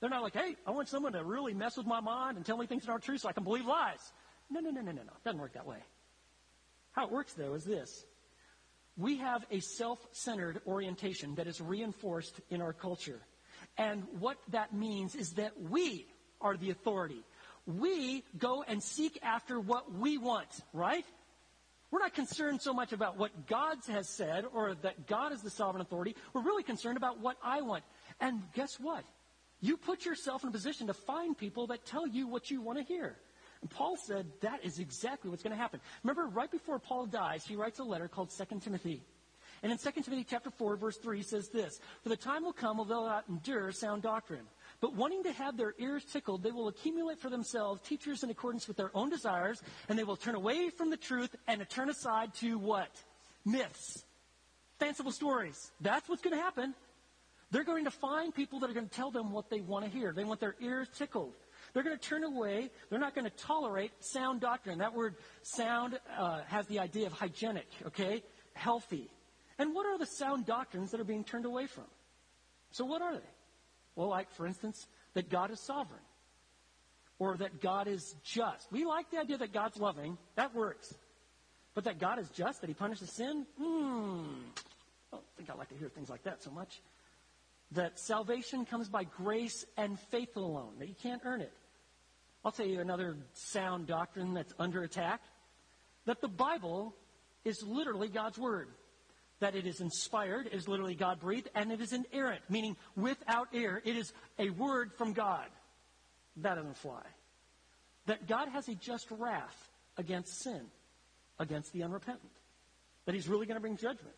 They're 0.00 0.10
not 0.10 0.22
like, 0.22 0.34
hey, 0.34 0.56
I 0.66 0.72
want 0.72 0.88
someone 0.88 1.12
to 1.12 1.22
really 1.22 1.54
mess 1.54 1.76
with 1.76 1.86
my 1.86 2.00
mind 2.00 2.36
and 2.36 2.44
tell 2.44 2.56
me 2.56 2.66
things 2.66 2.84
that 2.84 2.90
aren't 2.90 3.04
true 3.04 3.18
so 3.18 3.28
I 3.28 3.32
can 3.32 3.44
believe 3.44 3.66
lies. 3.66 4.00
No, 4.50 4.60
no, 4.60 4.70
no, 4.70 4.80
no, 4.80 4.90
no, 4.90 5.02
no. 5.02 5.12
It 5.12 5.24
doesn't 5.24 5.40
work 5.40 5.54
that 5.54 5.66
way. 5.66 5.78
How 6.92 7.06
it 7.06 7.12
works, 7.12 7.34
though, 7.34 7.54
is 7.54 7.64
this. 7.64 8.04
We 8.96 9.18
have 9.18 9.44
a 9.50 9.60
self-centered 9.60 10.62
orientation 10.66 11.36
that 11.36 11.46
is 11.46 11.60
reinforced 11.60 12.40
in 12.50 12.60
our 12.60 12.72
culture. 12.72 13.20
And 13.78 14.04
what 14.18 14.38
that 14.48 14.74
means 14.74 15.14
is 15.14 15.34
that 15.34 15.52
we 15.60 16.06
are 16.40 16.56
the 16.56 16.70
authority. 16.70 17.22
We 17.66 18.24
go 18.36 18.64
and 18.66 18.82
seek 18.82 19.18
after 19.22 19.60
what 19.60 19.94
we 19.94 20.18
want, 20.18 20.48
right? 20.72 21.04
We're 21.90 22.00
not 22.00 22.14
concerned 22.14 22.62
so 22.62 22.72
much 22.72 22.92
about 22.92 23.18
what 23.18 23.46
God 23.46 23.78
has 23.88 24.08
said 24.08 24.44
or 24.52 24.74
that 24.82 25.06
God 25.06 25.32
is 25.32 25.42
the 25.42 25.50
sovereign 25.50 25.82
authority. 25.82 26.14
We're 26.32 26.42
really 26.42 26.62
concerned 26.62 26.96
about 26.96 27.20
what 27.20 27.36
I 27.42 27.62
want. 27.62 27.82
And 28.20 28.42
guess 28.54 28.78
what? 28.78 29.04
You 29.60 29.76
put 29.76 30.04
yourself 30.04 30.42
in 30.42 30.48
a 30.48 30.52
position 30.52 30.86
to 30.86 30.94
find 30.94 31.36
people 31.36 31.66
that 31.68 31.84
tell 31.84 32.06
you 32.06 32.26
what 32.26 32.50
you 32.50 32.60
want 32.60 32.78
to 32.78 32.84
hear. 32.84 33.16
And 33.60 33.70
Paul 33.70 33.96
said 33.96 34.26
that 34.40 34.64
is 34.64 34.78
exactly 34.78 35.30
what's 35.30 35.42
going 35.42 35.54
to 35.54 35.60
happen. 35.60 35.80
Remember, 36.02 36.26
right 36.26 36.50
before 36.50 36.78
Paul 36.78 37.06
dies, 37.06 37.44
he 37.44 37.56
writes 37.56 37.78
a 37.78 37.84
letter 37.84 38.08
called 38.08 38.30
2 38.30 38.60
Timothy. 38.60 39.02
And 39.62 39.70
in 39.70 39.76
2 39.76 39.90
Timothy 40.02 40.24
chapter 40.28 40.50
4, 40.50 40.76
verse 40.76 40.96
3, 40.96 41.18
he 41.18 41.22
says 41.22 41.48
this, 41.48 41.80
For 42.02 42.08
the 42.08 42.16
time 42.16 42.44
will 42.44 42.54
come 42.54 42.78
when 42.78 42.88
they'll 42.88 43.04
not 43.04 43.24
endure 43.28 43.70
sound 43.72 44.02
doctrine. 44.02 44.46
But 44.80 44.94
wanting 44.94 45.24
to 45.24 45.32
have 45.32 45.56
their 45.56 45.74
ears 45.78 46.04
tickled, 46.10 46.42
they 46.42 46.52
will 46.52 46.68
accumulate 46.68 47.20
for 47.20 47.28
themselves 47.28 47.82
teachers 47.82 48.22
in 48.22 48.30
accordance 48.30 48.66
with 48.66 48.78
their 48.78 48.90
own 48.94 49.10
desires, 49.10 49.60
and 49.88 49.98
they 49.98 50.04
will 50.04 50.16
turn 50.16 50.34
away 50.34 50.70
from 50.70 50.88
the 50.90 50.96
truth 50.96 51.34
and 51.46 51.66
turn 51.68 51.90
aside 51.90 52.32
to 52.36 52.58
what? 52.58 52.90
Myths. 53.44 54.02
Fanciful 54.78 55.12
stories. 55.12 55.70
That's 55.82 56.08
what's 56.08 56.22
going 56.22 56.36
to 56.36 56.42
happen. 56.42 56.74
They're 57.50 57.64
going 57.64 57.84
to 57.84 57.90
find 57.90 58.34
people 58.34 58.60
that 58.60 58.70
are 58.70 58.72
going 58.72 58.88
to 58.88 58.94
tell 58.94 59.10
them 59.10 59.32
what 59.32 59.50
they 59.50 59.60
want 59.60 59.84
to 59.84 59.90
hear. 59.90 60.12
They 60.12 60.24
want 60.24 60.40
their 60.40 60.56
ears 60.60 60.88
tickled. 60.96 61.34
They're 61.74 61.82
going 61.82 61.98
to 61.98 62.02
turn 62.02 62.24
away. 62.24 62.70
They're 62.88 63.00
not 63.00 63.14
going 63.14 63.28
to 63.28 63.36
tolerate 63.36 63.92
sound 64.00 64.40
doctrine. 64.40 64.78
That 64.78 64.94
word 64.94 65.16
sound 65.42 65.98
uh, 66.16 66.40
has 66.46 66.66
the 66.68 66.78
idea 66.78 67.06
of 67.06 67.12
hygienic, 67.12 67.66
okay? 67.86 68.22
Healthy. 68.54 69.10
And 69.58 69.74
what 69.74 69.84
are 69.84 69.98
the 69.98 70.06
sound 70.06 70.46
doctrines 70.46 70.90
that 70.92 71.00
are 71.00 71.04
being 71.04 71.24
turned 71.24 71.44
away 71.44 71.66
from? 71.66 71.84
So 72.70 72.84
what 72.84 73.02
are 73.02 73.14
they? 73.14 73.28
Well, 73.96 74.08
like, 74.08 74.30
for 74.32 74.46
instance, 74.46 74.86
that 75.14 75.28
God 75.28 75.50
is 75.50 75.60
sovereign. 75.60 76.00
Or 77.18 77.36
that 77.36 77.60
God 77.60 77.86
is 77.86 78.14
just. 78.24 78.70
We 78.72 78.84
like 78.84 79.10
the 79.10 79.18
idea 79.18 79.36
that 79.38 79.52
God's 79.52 79.78
loving. 79.78 80.16
That 80.36 80.54
works. 80.54 80.94
But 81.74 81.84
that 81.84 81.98
God 81.98 82.18
is 82.18 82.28
just, 82.30 82.60
that 82.60 82.68
he 82.68 82.74
punishes 82.74 83.10
sin? 83.12 83.46
Hmm. 83.58 84.22
I 85.12 85.16
don't 85.16 85.24
think 85.36 85.50
I 85.50 85.54
like 85.54 85.68
to 85.68 85.76
hear 85.76 85.88
things 85.88 86.08
like 86.08 86.22
that 86.24 86.42
so 86.42 86.50
much. 86.50 86.80
That 87.72 87.98
salvation 87.98 88.64
comes 88.64 88.88
by 88.88 89.04
grace 89.04 89.64
and 89.76 89.98
faith 90.10 90.36
alone, 90.36 90.72
that 90.78 90.88
you 90.88 90.94
can't 91.00 91.22
earn 91.24 91.40
it. 91.40 91.52
I'll 92.44 92.52
tell 92.52 92.66
you 92.66 92.80
another 92.80 93.16
sound 93.34 93.86
doctrine 93.86 94.34
that's 94.34 94.52
under 94.58 94.82
attack. 94.82 95.20
That 96.06 96.20
the 96.20 96.28
Bible 96.28 96.94
is 97.44 97.62
literally 97.62 98.08
God's 98.08 98.38
Word. 98.38 98.68
That 99.40 99.54
it 99.54 99.66
is 99.66 99.80
inspired, 99.80 100.48
is 100.52 100.68
literally 100.68 100.94
God 100.94 101.20
breathed, 101.20 101.48
and 101.54 101.72
it 101.72 101.80
is 101.80 101.92
inerrant, 101.92 102.42
meaning 102.48 102.76
without 102.96 103.48
error. 103.54 103.80
It 103.84 103.96
is 103.96 104.12
a 104.38 104.50
word 104.50 104.92
from 104.92 105.12
God. 105.12 105.46
That 106.38 106.56
doesn't 106.56 106.76
fly. 106.76 107.02
That 108.06 108.28
God 108.28 108.48
has 108.48 108.68
a 108.68 108.74
just 108.74 109.10
wrath 109.10 109.70
against 109.96 110.42
sin, 110.42 110.62
against 111.38 111.72
the 111.72 111.82
unrepentant. 111.82 112.30
That 113.06 113.14
He's 113.14 113.28
really 113.28 113.46
going 113.46 113.56
to 113.56 113.60
bring 113.60 113.76
judgment. 113.76 114.16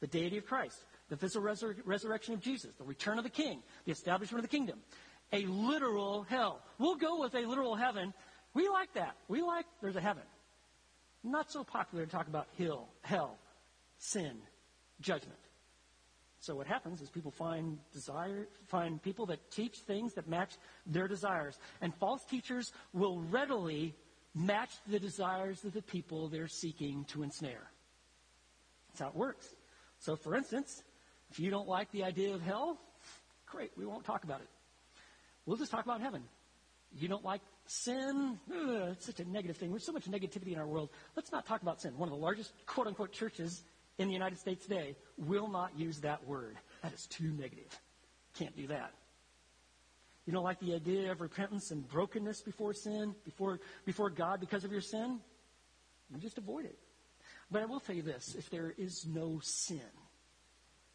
The 0.00 0.06
deity 0.08 0.38
of 0.38 0.46
Christ, 0.46 0.78
the 1.08 1.16
physical 1.16 1.46
resur- 1.46 1.76
resurrection 1.84 2.34
of 2.34 2.40
Jesus, 2.40 2.74
the 2.74 2.84
return 2.84 3.16
of 3.16 3.24
the 3.24 3.30
King, 3.30 3.62
the 3.84 3.92
establishment 3.92 4.44
of 4.44 4.50
the 4.50 4.54
kingdom 4.54 4.80
a 5.34 5.44
literal 5.46 6.22
hell. 6.22 6.60
We'll 6.78 6.96
go 6.96 7.20
with 7.20 7.34
a 7.34 7.40
literal 7.40 7.74
heaven. 7.74 8.14
We 8.54 8.68
like 8.68 8.92
that. 8.94 9.16
We 9.28 9.42
like 9.42 9.66
there's 9.82 9.96
a 9.96 10.00
heaven. 10.00 10.22
Not 11.22 11.50
so 11.50 11.64
popular 11.64 12.06
to 12.06 12.10
talk 12.10 12.28
about 12.28 12.46
hell, 12.58 12.88
hell, 13.02 13.38
sin, 13.98 14.36
judgment. 15.04 15.38
So 16.40 16.54
what 16.54 16.66
happens 16.66 17.00
is 17.00 17.08
people 17.08 17.30
find 17.30 17.78
desire, 17.92 18.48
find 18.66 19.02
people 19.02 19.26
that 19.26 19.50
teach 19.50 19.78
things 19.78 20.14
that 20.14 20.28
match 20.28 20.54
their 20.86 21.08
desires. 21.08 21.56
And 21.80 21.94
false 21.94 22.24
teachers 22.24 22.72
will 22.92 23.20
readily 23.30 23.94
match 24.34 24.70
the 24.86 24.98
desires 24.98 25.64
of 25.64 25.72
the 25.72 25.82
people 25.82 26.28
they're 26.28 26.48
seeking 26.48 27.04
to 27.06 27.22
ensnare. 27.22 27.70
That's 28.88 29.00
how 29.00 29.08
it 29.08 29.14
works. 29.14 29.46
So 30.00 30.16
for 30.16 30.34
instance, 30.34 30.82
if 31.30 31.38
you 31.38 31.50
don't 31.50 31.68
like 31.68 31.90
the 31.92 32.04
idea 32.04 32.34
of 32.34 32.42
hell, 32.42 32.78
great, 33.46 33.70
we 33.76 33.86
won't 33.86 34.04
talk 34.04 34.24
about 34.24 34.40
it. 34.40 34.48
We'll 35.46 35.56
just 35.56 35.70
talk 35.70 35.84
about 35.84 36.00
heaven. 36.00 36.22
You 36.96 37.08
don't 37.08 37.24
like 37.24 37.40
sin? 37.66 38.38
Ugh, 38.50 38.88
it's 38.92 39.06
such 39.06 39.20
a 39.20 39.24
negative 39.24 39.56
thing. 39.56 39.70
There's 39.70 39.86
so 39.86 39.92
much 39.92 40.10
negativity 40.10 40.52
in 40.52 40.58
our 40.58 40.66
world. 40.66 40.90
Let's 41.16 41.32
not 41.32 41.46
talk 41.46 41.62
about 41.62 41.80
sin. 41.80 41.96
One 41.96 42.08
of 42.08 42.14
the 42.14 42.20
largest 42.20 42.52
quote 42.66 42.86
unquote 42.86 43.12
churches 43.12 43.62
in 43.98 44.08
the 44.08 44.14
United 44.14 44.38
States 44.38 44.64
today 44.66 44.96
will 45.16 45.48
not 45.48 45.78
use 45.78 46.00
that 46.00 46.26
word. 46.26 46.56
That 46.82 46.92
is 46.92 47.06
too 47.06 47.30
negative. 47.38 47.78
Can't 48.38 48.56
do 48.56 48.66
that. 48.68 48.92
You 50.26 50.32
don't 50.32 50.44
like 50.44 50.60
the 50.60 50.74
idea 50.74 51.12
of 51.12 51.20
repentance 51.20 51.70
and 51.70 51.86
brokenness 51.86 52.40
before 52.40 52.72
sin, 52.72 53.14
before, 53.24 53.60
before 53.84 54.10
God 54.10 54.40
because 54.40 54.64
of 54.64 54.72
your 54.72 54.80
sin? 54.80 55.20
You 56.10 56.20
just 56.20 56.38
avoid 56.38 56.64
it. 56.64 56.78
But 57.50 57.62
I 57.62 57.66
will 57.66 57.80
tell 57.80 57.94
you 57.94 58.02
this 58.02 58.34
if 58.36 58.48
there 58.50 58.74
is 58.76 59.06
no 59.06 59.40
sin 59.42 59.80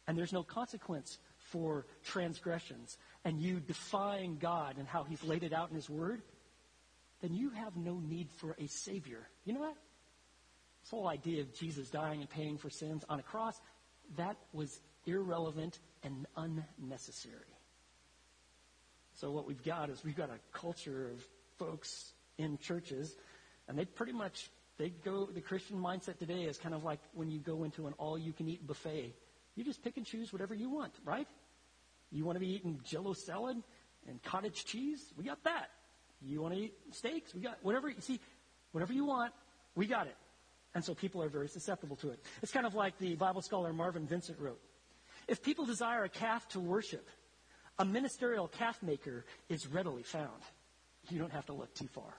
and 0.06 0.18
there's 0.18 0.32
no 0.32 0.42
consequence 0.42 1.18
for 1.38 1.86
transgressions 2.04 2.98
and 3.24 3.40
you 3.40 3.60
defying 3.60 4.36
God 4.36 4.76
and 4.78 4.86
how 4.86 5.04
He's 5.04 5.22
laid 5.22 5.44
it 5.44 5.52
out 5.52 5.70
in 5.70 5.76
His 5.76 5.88
Word, 5.88 6.22
then 7.22 7.34
you 7.34 7.50
have 7.50 7.76
no 7.76 8.00
need 8.00 8.28
for 8.38 8.56
a 8.58 8.66
Savior. 8.66 9.28
You 9.44 9.54
know 9.54 9.60
what? 9.60 9.76
This 10.82 10.90
whole 10.90 11.08
idea 11.08 11.42
of 11.42 11.54
Jesus 11.54 11.90
dying 11.90 12.20
and 12.20 12.30
paying 12.30 12.58
for 12.58 12.70
sins 12.70 13.04
on 13.08 13.20
a 13.20 13.22
cross, 13.22 13.60
that 14.16 14.36
was 14.52 14.80
irrelevant 15.06 15.78
and 16.02 16.26
unnecessary. 16.36 17.56
So 19.14 19.30
what 19.30 19.46
we've 19.46 19.62
got 19.62 19.90
is 19.90 20.02
we've 20.04 20.16
got 20.16 20.30
a 20.30 20.58
culture 20.58 21.10
of 21.10 21.24
folks 21.58 22.12
in 22.38 22.58
churches, 22.58 23.14
and 23.68 23.78
they 23.78 23.84
pretty 23.84 24.12
much 24.12 24.50
they 24.78 24.88
go 24.88 25.26
the 25.26 25.42
Christian 25.42 25.76
mindset 25.76 26.18
today 26.18 26.44
is 26.44 26.56
kind 26.56 26.74
of 26.74 26.84
like 26.84 27.00
when 27.12 27.30
you 27.30 27.38
go 27.38 27.64
into 27.64 27.86
an 27.86 27.92
all 27.98 28.18
you 28.18 28.32
can 28.32 28.48
eat 28.48 28.66
buffet. 28.66 29.14
You 29.56 29.64
just 29.64 29.84
pick 29.84 29.98
and 29.98 30.06
choose 30.06 30.32
whatever 30.32 30.54
you 30.54 30.70
want, 30.70 30.92
right? 31.04 31.26
You 32.10 32.24
want 32.24 32.36
to 32.36 32.40
be 32.40 32.54
eating 32.54 32.80
jello 32.84 33.12
salad 33.12 33.62
and 34.08 34.22
cottage 34.22 34.64
cheese? 34.64 35.12
We 35.18 35.24
got 35.24 35.44
that. 35.44 35.68
You 36.22 36.40
want 36.40 36.54
to 36.54 36.60
eat 36.60 36.74
steaks? 36.92 37.34
We 37.34 37.42
got 37.42 37.58
whatever 37.62 37.90
you 37.90 38.00
see, 38.00 38.20
whatever 38.72 38.92
you 38.92 39.04
want, 39.04 39.32
we 39.74 39.86
got 39.86 40.06
it. 40.06 40.16
And 40.74 40.84
so 40.84 40.94
people 40.94 41.22
are 41.22 41.28
very 41.28 41.48
susceptible 41.48 41.96
to 41.96 42.10
it. 42.10 42.20
It's 42.42 42.52
kind 42.52 42.66
of 42.66 42.74
like 42.74 42.98
the 42.98 43.16
Bible 43.16 43.42
scholar 43.42 43.72
Marvin 43.72 44.06
Vincent 44.06 44.38
wrote. 44.38 44.60
If 45.26 45.42
people 45.42 45.64
desire 45.64 46.04
a 46.04 46.08
calf 46.08 46.48
to 46.50 46.60
worship, 46.60 47.08
a 47.78 47.84
ministerial 47.84 48.48
calf 48.48 48.82
maker 48.82 49.24
is 49.48 49.66
readily 49.66 50.02
found. 50.02 50.42
You 51.08 51.18
don't 51.18 51.32
have 51.32 51.46
to 51.46 51.52
look 51.52 51.74
too 51.74 51.88
far. 51.88 52.14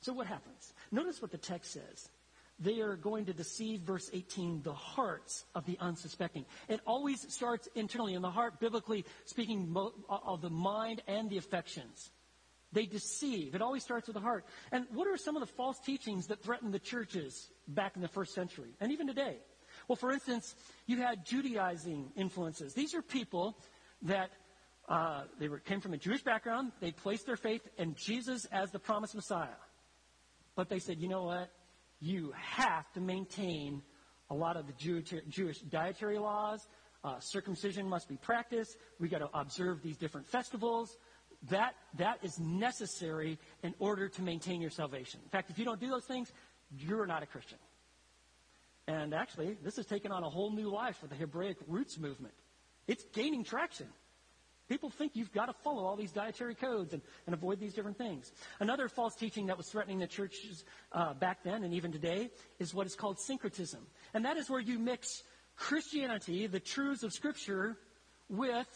So 0.00 0.12
what 0.12 0.26
happens? 0.26 0.72
Notice 0.92 1.20
what 1.20 1.32
the 1.32 1.38
text 1.38 1.72
says 1.72 2.08
they 2.58 2.80
are 2.80 2.96
going 2.96 3.26
to 3.26 3.34
deceive, 3.34 3.80
verse 3.80 4.08
18, 4.12 4.62
the 4.62 4.72
hearts 4.72 5.44
of 5.54 5.66
the 5.66 5.76
unsuspecting. 5.78 6.46
It 6.68 6.80
always 6.86 7.32
starts 7.32 7.68
internally 7.74 8.14
in 8.14 8.22
the 8.22 8.30
heart, 8.30 8.60
biblically 8.60 9.04
speaking, 9.26 9.74
uh, 9.76 9.90
of 10.08 10.40
the 10.40 10.50
mind 10.50 11.02
and 11.06 11.28
the 11.28 11.36
affections. 11.36 12.10
They 12.76 12.86
deceive. 12.86 13.54
It 13.54 13.62
always 13.62 13.82
starts 13.82 14.06
with 14.06 14.14
the 14.14 14.20
heart. 14.20 14.44
And 14.70 14.86
what 14.92 15.08
are 15.08 15.16
some 15.16 15.34
of 15.34 15.40
the 15.40 15.52
false 15.54 15.78
teachings 15.80 16.26
that 16.26 16.42
threatened 16.42 16.72
the 16.74 16.78
churches 16.78 17.48
back 17.66 17.96
in 17.96 18.02
the 18.02 18.08
first 18.08 18.34
century 18.34 18.70
and 18.80 18.92
even 18.92 19.06
today? 19.06 19.38
Well, 19.88 19.96
for 19.96 20.12
instance, 20.12 20.54
you 20.86 20.98
had 20.98 21.24
Judaizing 21.24 22.12
influences. 22.16 22.74
These 22.74 22.94
are 22.94 23.02
people 23.02 23.56
that 24.02 24.30
uh, 24.88 25.24
they 25.40 25.48
were, 25.48 25.58
came 25.58 25.80
from 25.80 25.94
a 25.94 25.98
Jewish 25.98 26.22
background. 26.22 26.72
They 26.80 26.92
placed 26.92 27.26
their 27.26 27.36
faith 27.36 27.62
in 27.78 27.94
Jesus 27.94 28.46
as 28.52 28.70
the 28.70 28.78
promised 28.78 29.14
Messiah. 29.14 29.58
But 30.54 30.68
they 30.68 30.78
said, 30.78 30.98
you 31.00 31.08
know 31.08 31.24
what? 31.24 31.50
you 32.00 32.32
have 32.36 32.90
to 32.92 33.00
maintain 33.00 33.82
a 34.30 34.34
lot 34.34 34.56
of 34.56 34.66
the 34.66 34.72
Jewish 35.28 35.60
dietary 35.60 36.18
laws. 36.18 36.66
Uh, 37.04 37.20
circumcision 37.20 37.88
must 37.88 38.08
be 38.08 38.16
practiced. 38.16 38.76
We 38.98 39.08
got 39.08 39.18
to 39.18 39.28
observe 39.32 39.82
these 39.82 39.96
different 39.96 40.26
festivals. 40.26 40.96
That, 41.50 41.74
that 41.98 42.18
is 42.22 42.38
necessary 42.38 43.38
in 43.62 43.74
order 43.78 44.08
to 44.08 44.22
maintain 44.22 44.60
your 44.60 44.70
salvation. 44.70 45.20
In 45.22 45.30
fact, 45.30 45.50
if 45.50 45.58
you 45.58 45.64
don't 45.64 45.80
do 45.80 45.88
those 45.88 46.04
things, 46.04 46.32
you're 46.70 47.06
not 47.06 47.22
a 47.22 47.26
Christian. 47.26 47.58
And 48.88 49.14
actually, 49.14 49.56
this 49.62 49.76
has 49.76 49.86
taken 49.86 50.12
on 50.12 50.22
a 50.22 50.30
whole 50.30 50.52
new 50.52 50.70
life 50.70 50.98
for 50.98 51.06
the 51.06 51.14
Hebraic 51.14 51.56
roots 51.66 51.98
movement. 51.98 52.34
It's 52.86 53.04
gaining 53.12 53.44
traction. 53.44 53.88
People 54.68 54.90
think 54.90 55.12
you've 55.14 55.32
got 55.32 55.46
to 55.46 55.52
follow 55.52 55.84
all 55.84 55.96
these 55.96 56.10
dietary 56.10 56.54
codes 56.54 56.92
and, 56.92 57.00
and 57.26 57.34
avoid 57.34 57.60
these 57.60 57.72
different 57.72 57.98
things. 57.98 58.32
Another 58.58 58.88
false 58.88 59.14
teaching 59.14 59.46
that 59.46 59.56
was 59.56 59.68
threatening 59.68 60.00
the 60.00 60.08
churches 60.08 60.64
uh, 60.92 61.14
back 61.14 61.44
then 61.44 61.62
and 61.62 61.72
even 61.72 61.92
today 61.92 62.30
is 62.58 62.74
what 62.74 62.86
is 62.86 62.96
called 62.96 63.20
syncretism. 63.20 63.86
And 64.12 64.24
that 64.24 64.36
is 64.36 64.50
where 64.50 64.60
you 64.60 64.78
mix 64.78 65.22
Christianity, 65.56 66.46
the 66.48 66.60
truths 66.60 67.04
of 67.04 67.12
Scripture, 67.12 67.76
with 68.28 68.66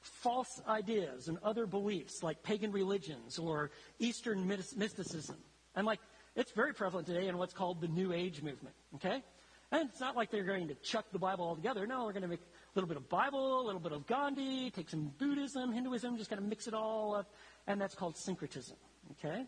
false 0.00 0.60
ideas 0.68 1.28
and 1.28 1.38
other 1.42 1.66
beliefs 1.66 2.22
like 2.22 2.42
pagan 2.42 2.72
religions 2.72 3.38
or 3.38 3.70
Eastern 3.98 4.46
mysticism. 4.46 5.36
And 5.74 5.86
like, 5.86 6.00
it's 6.36 6.52
very 6.52 6.72
prevalent 6.72 7.06
today 7.06 7.28
in 7.28 7.36
what's 7.38 7.54
called 7.54 7.80
the 7.80 7.88
New 7.88 8.12
Age 8.12 8.42
movement, 8.42 8.74
okay? 8.94 9.22
And 9.70 9.88
it's 9.90 10.00
not 10.00 10.16
like 10.16 10.30
they're 10.30 10.44
going 10.44 10.68
to 10.68 10.74
chuck 10.76 11.04
the 11.12 11.18
Bible 11.18 11.44
altogether. 11.44 11.86
No, 11.86 12.04
we're 12.04 12.12
going 12.12 12.22
to 12.22 12.28
make 12.28 12.40
a 12.40 12.44
little 12.74 12.88
bit 12.88 12.96
of 12.96 13.08
Bible, 13.08 13.60
a 13.60 13.66
little 13.66 13.80
bit 13.80 13.92
of 13.92 14.06
Gandhi, 14.06 14.70
take 14.70 14.88
some 14.88 15.12
Buddhism, 15.18 15.72
Hinduism, 15.72 16.16
just 16.16 16.30
kind 16.30 16.40
of 16.40 16.48
mix 16.48 16.66
it 16.66 16.74
all 16.74 17.14
up, 17.14 17.30
and 17.66 17.80
that's 17.80 17.94
called 17.94 18.16
syncretism. 18.16 18.76
Okay. 19.12 19.44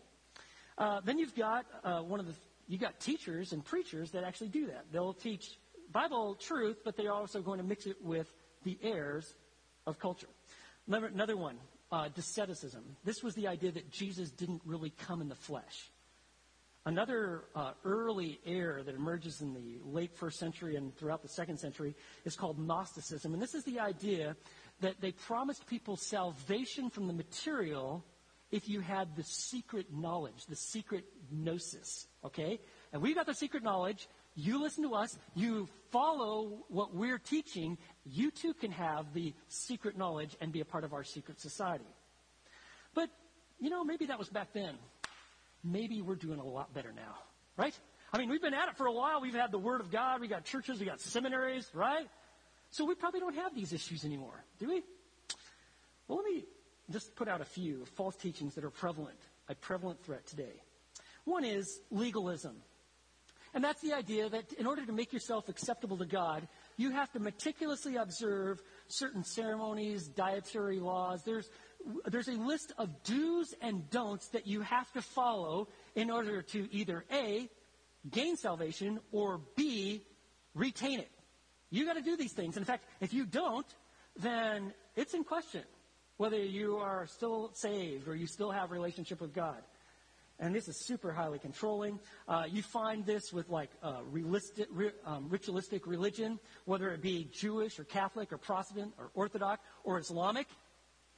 Uh, 0.77 1.01
then 1.03 1.17
you've 1.17 1.35
got 1.35 1.65
uh, 1.83 2.01
one 2.01 2.19
of 2.19 2.27
the 2.27 2.33
you've 2.67 2.81
got 2.81 2.99
teachers 2.99 3.51
and 3.51 3.65
preachers 3.65 4.11
that 4.11 4.23
actually 4.23 4.47
do 4.49 4.67
that. 4.67 4.85
They'll 4.91 5.13
teach 5.13 5.57
Bible 5.91 6.35
truth, 6.35 6.77
but 6.85 6.95
they're 6.95 7.13
also 7.13 7.41
going 7.41 7.57
to 7.57 7.65
mix 7.65 7.85
it 7.85 7.97
with 8.01 8.33
the 8.63 8.77
airs 8.81 9.33
of 9.85 9.99
culture. 9.99 10.27
Another, 10.87 11.37
one, 11.37 11.57
uh. 11.91 12.09
This 13.03 13.23
was 13.23 13.35
the 13.35 13.47
idea 13.47 13.71
that 13.71 13.91
Jesus 13.91 14.31
didn't 14.31 14.61
really 14.65 14.91
come 14.91 15.21
in 15.21 15.29
the 15.29 15.35
flesh. 15.35 15.91
Another 16.85 17.43
uh, 17.55 17.73
early 17.85 18.39
error 18.43 18.81
that 18.81 18.95
emerges 18.95 19.41
in 19.41 19.53
the 19.53 19.79
late 19.85 20.15
first 20.15 20.39
century 20.39 20.77
and 20.77 20.95
throughout 20.97 21.21
the 21.21 21.27
second 21.27 21.59
century 21.59 21.95
is 22.25 22.35
called 22.35 22.57
Gnosticism. 22.57 23.33
And 23.33 23.41
this 23.41 23.53
is 23.53 23.63
the 23.65 23.79
idea 23.79 24.35
that 24.79 24.99
they 24.99 25.11
promised 25.11 25.67
people 25.67 25.95
salvation 25.95 26.89
from 26.89 27.05
the 27.05 27.13
material 27.13 28.03
if 28.51 28.67
you 28.67 28.81
had 28.81 29.15
the 29.15 29.23
secret 29.23 29.93
knowledge, 29.93 30.45
the 30.49 30.55
secret 30.55 31.05
gnosis. 31.31 32.07
Okay? 32.25 32.59
And 32.91 33.01
we've 33.01 33.15
got 33.15 33.27
the 33.27 33.35
secret 33.35 33.61
knowledge. 33.63 34.09
You 34.35 34.61
listen 34.61 34.83
to 34.83 34.95
us. 34.95 35.17
You 35.35 35.69
follow 35.91 36.65
what 36.67 36.95
we're 36.95 37.19
teaching. 37.19 37.77
You 38.05 38.31
too 38.31 38.53
can 38.53 38.71
have 38.71 39.13
the 39.13 39.33
secret 39.47 39.97
knowledge 39.97 40.35
and 40.41 40.51
be 40.51 40.61
a 40.61 40.65
part 40.65 40.83
of 40.83 40.93
our 40.93 41.03
secret 41.03 41.39
society. 41.39 41.85
But, 42.93 43.09
you 43.59 43.69
know, 43.69 43.83
maybe 43.83 44.07
that 44.07 44.19
was 44.19 44.29
back 44.29 44.53
then 44.53 44.75
maybe 45.63 46.01
we're 46.01 46.15
doing 46.15 46.39
a 46.39 46.45
lot 46.45 46.73
better 46.73 46.91
now, 46.91 47.15
right? 47.57 47.77
I 48.13 48.17
mean, 48.17 48.29
we've 48.29 48.41
been 48.41 48.53
at 48.53 48.67
it 48.69 48.77
for 48.77 48.87
a 48.87 48.91
while. 48.91 49.21
We've 49.21 49.33
had 49.33 49.51
the 49.51 49.59
Word 49.59 49.81
of 49.81 49.91
God. 49.91 50.21
We 50.21 50.27
got 50.27 50.43
churches. 50.43 50.79
We 50.79 50.85
got 50.85 50.99
seminaries, 50.99 51.69
right? 51.73 52.07
So 52.71 52.85
we 52.85 52.95
probably 52.95 53.19
don't 53.19 53.35
have 53.35 53.55
these 53.55 53.73
issues 53.73 54.05
anymore, 54.05 54.43
do 54.59 54.69
we? 54.69 54.83
Well, 56.07 56.17
let 56.17 56.25
me 56.25 56.43
just 56.89 57.15
put 57.15 57.27
out 57.27 57.41
a 57.41 57.45
few 57.45 57.85
false 57.95 58.15
teachings 58.15 58.55
that 58.55 58.63
are 58.63 58.69
prevalent, 58.69 59.17
a 59.49 59.55
prevalent 59.55 60.03
threat 60.03 60.25
today. 60.25 60.61
One 61.25 61.45
is 61.45 61.79
legalism. 61.89 62.55
And 63.53 63.63
that's 63.63 63.81
the 63.81 63.93
idea 63.93 64.29
that 64.29 64.53
in 64.53 64.65
order 64.65 64.85
to 64.85 64.93
make 64.93 65.11
yourself 65.11 65.49
acceptable 65.49 65.97
to 65.97 66.05
God, 66.05 66.47
you 66.77 66.91
have 66.91 67.11
to 67.13 67.19
meticulously 67.19 67.95
observe 67.95 68.61
certain 68.87 69.23
ceremonies, 69.23 70.07
dietary 70.07 70.79
laws. 70.79 71.23
There's 71.23 71.49
there's 72.05 72.27
a 72.27 72.33
list 72.33 72.73
of 72.77 73.03
do's 73.03 73.53
and 73.61 73.89
don'ts 73.89 74.29
that 74.29 74.45
you 74.45 74.61
have 74.61 74.91
to 74.93 75.01
follow 75.01 75.67
in 75.95 76.11
order 76.11 76.41
to 76.41 76.67
either 76.71 77.05
A, 77.11 77.49
gain 78.09 78.37
salvation, 78.37 78.99
or 79.11 79.41
B, 79.55 80.03
retain 80.53 80.99
it. 80.99 81.09
You 81.71 81.85
got 81.85 81.93
to 81.93 82.01
do 82.01 82.17
these 82.17 82.33
things. 82.33 82.57
In 82.57 82.65
fact, 82.65 82.83
if 82.99 83.13
you 83.13 83.25
don't, 83.25 83.65
then 84.15 84.73
it's 84.95 85.13
in 85.13 85.23
question 85.23 85.63
whether 86.17 86.37
you 86.37 86.77
are 86.77 87.07
still 87.07 87.49
saved 87.53 88.07
or 88.07 88.15
you 88.15 88.27
still 88.27 88.51
have 88.51 88.69
a 88.69 88.73
relationship 88.73 89.21
with 89.21 89.33
God. 89.33 89.57
And 90.41 90.55
this 90.55 90.67
is 90.67 90.75
super 90.75 91.11
highly 91.11 91.37
controlling. 91.37 91.99
Uh, 92.27 92.45
you 92.51 92.63
find 92.63 93.05
this 93.05 93.31
with 93.31 93.47
like 93.49 93.69
uh, 93.83 93.99
realistic, 94.09 94.67
um, 95.05 95.27
ritualistic 95.29 95.85
religion, 95.85 96.39
whether 96.65 96.89
it 96.89 97.01
be 97.01 97.29
Jewish 97.31 97.79
or 97.79 97.83
Catholic 97.83 98.33
or 98.33 98.39
Protestant 98.39 98.91
or 98.97 99.11
Orthodox 99.13 99.61
or 99.83 99.99
Islamic. 99.99 100.47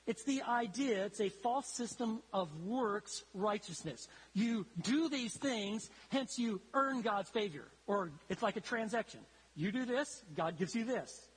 It's 0.06 0.26
the 0.26 0.42
idea, 0.44 1.06
it's 1.06 1.22
a 1.22 1.30
false 1.30 1.74
system 1.74 2.22
of 2.34 2.54
works 2.66 3.24
righteousness. 3.34 4.10
You 4.34 4.66
do 4.82 5.08
these 5.08 5.34
things, 5.38 5.90
hence 6.10 6.38
you 6.38 6.60
earn 6.74 7.02
God's 7.02 7.30
favor. 7.30 7.72
Or 7.88 8.12
it's 8.28 8.44
like 8.44 8.58
a 8.58 8.62
transaction. 8.62 9.22
You 9.56 9.72
do 9.72 9.86
this, 9.86 10.22
God 10.36 10.58
gives 10.58 10.76
you 10.76 10.84
this. 10.84 11.30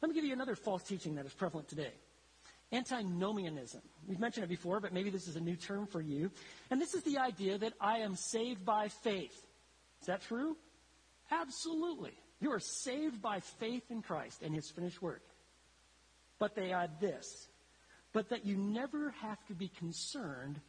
Let 0.00 0.10
me 0.10 0.14
give 0.14 0.24
you 0.24 0.32
another 0.32 0.54
false 0.54 0.84
teaching 0.84 1.16
that 1.16 1.26
is 1.26 1.32
prevalent 1.32 1.66
today. 1.66 1.92
Antinomianism. 2.72 3.80
We've 4.06 4.20
mentioned 4.20 4.44
it 4.44 4.48
before, 4.48 4.80
but 4.80 4.92
maybe 4.92 5.10
this 5.10 5.26
is 5.26 5.36
a 5.36 5.40
new 5.40 5.56
term 5.56 5.86
for 5.86 6.00
you. 6.00 6.30
And 6.70 6.80
this 6.80 6.94
is 6.94 7.02
the 7.02 7.18
idea 7.18 7.58
that 7.58 7.72
I 7.80 7.98
am 7.98 8.14
saved 8.14 8.64
by 8.64 8.88
faith. 8.88 9.34
Is 10.00 10.06
that 10.06 10.22
true? 10.22 10.56
Absolutely. 11.30 12.12
You 12.40 12.52
are 12.52 12.60
saved 12.60 13.22
by 13.22 13.40
faith 13.40 13.84
in 13.90 14.02
Christ 14.02 14.42
and 14.42 14.54
his 14.54 14.70
finished 14.70 15.00
work. 15.02 15.22
But 16.38 16.54
they 16.54 16.72
add 16.72 17.00
this 17.00 17.48
but 18.12 18.30
that 18.30 18.44
you 18.44 18.56
never 18.56 19.10
have 19.20 19.38
to 19.46 19.54
be 19.54 19.68
concerned 19.68 20.60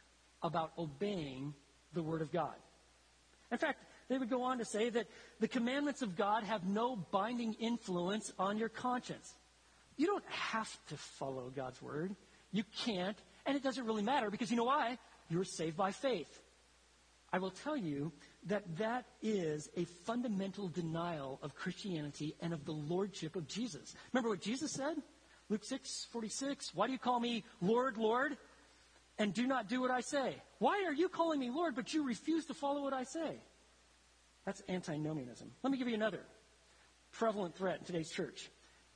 about 0.42 0.72
obeying 0.78 1.54
the 1.94 2.02
Word 2.02 2.22
of 2.22 2.32
God. 2.32 2.54
In 3.50 3.58
fact, 3.58 3.82
they 4.08 4.18
would 4.18 4.30
go 4.30 4.42
on 4.42 4.58
to 4.58 4.64
say 4.64 4.90
that 4.90 5.06
the 5.38 5.48
commandments 5.48 6.02
of 6.02 6.16
God 6.16 6.44
have 6.44 6.66
no 6.66 6.96
binding 6.96 7.54
influence 7.54 8.32
on 8.38 8.58
your 8.58 8.68
conscience. 8.68 9.34
You 10.00 10.06
don't 10.06 10.24
have 10.30 10.70
to 10.86 10.96
follow 10.96 11.52
God's 11.54 11.82
Word. 11.82 12.16
You 12.52 12.64
can't, 12.86 13.18
and 13.44 13.54
it 13.54 13.62
doesn't 13.62 13.84
really 13.84 14.02
matter 14.02 14.30
because 14.30 14.50
you 14.50 14.56
know 14.56 14.64
why? 14.64 14.96
You're 15.28 15.44
saved 15.44 15.76
by 15.76 15.92
faith. 15.92 16.40
I 17.34 17.38
will 17.38 17.50
tell 17.50 17.76
you 17.76 18.10
that 18.46 18.78
that 18.78 19.04
is 19.20 19.68
a 19.76 19.84
fundamental 20.06 20.68
denial 20.68 21.38
of 21.42 21.54
Christianity 21.54 22.34
and 22.40 22.54
of 22.54 22.64
the 22.64 22.72
lordship 22.72 23.36
of 23.36 23.46
Jesus. 23.46 23.94
Remember 24.14 24.30
what 24.30 24.40
Jesus 24.40 24.72
said? 24.72 24.96
Luke 25.50 25.64
6, 25.64 26.06
46. 26.10 26.74
Why 26.74 26.86
do 26.86 26.94
you 26.94 26.98
call 26.98 27.20
me 27.20 27.44
Lord, 27.60 27.98
Lord, 27.98 28.38
and 29.18 29.34
do 29.34 29.46
not 29.46 29.68
do 29.68 29.82
what 29.82 29.90
I 29.90 30.00
say? 30.00 30.34
Why 30.60 30.82
are 30.86 30.94
you 30.94 31.10
calling 31.10 31.38
me 31.38 31.50
Lord, 31.50 31.74
but 31.76 31.92
you 31.92 32.06
refuse 32.06 32.46
to 32.46 32.54
follow 32.54 32.80
what 32.80 32.94
I 32.94 33.04
say? 33.04 33.36
That's 34.46 34.62
antinomianism. 34.66 35.50
Let 35.62 35.70
me 35.70 35.76
give 35.76 35.88
you 35.88 35.94
another 35.94 36.22
prevalent 37.12 37.54
threat 37.54 37.80
in 37.80 37.84
today's 37.84 38.10
church, 38.10 38.50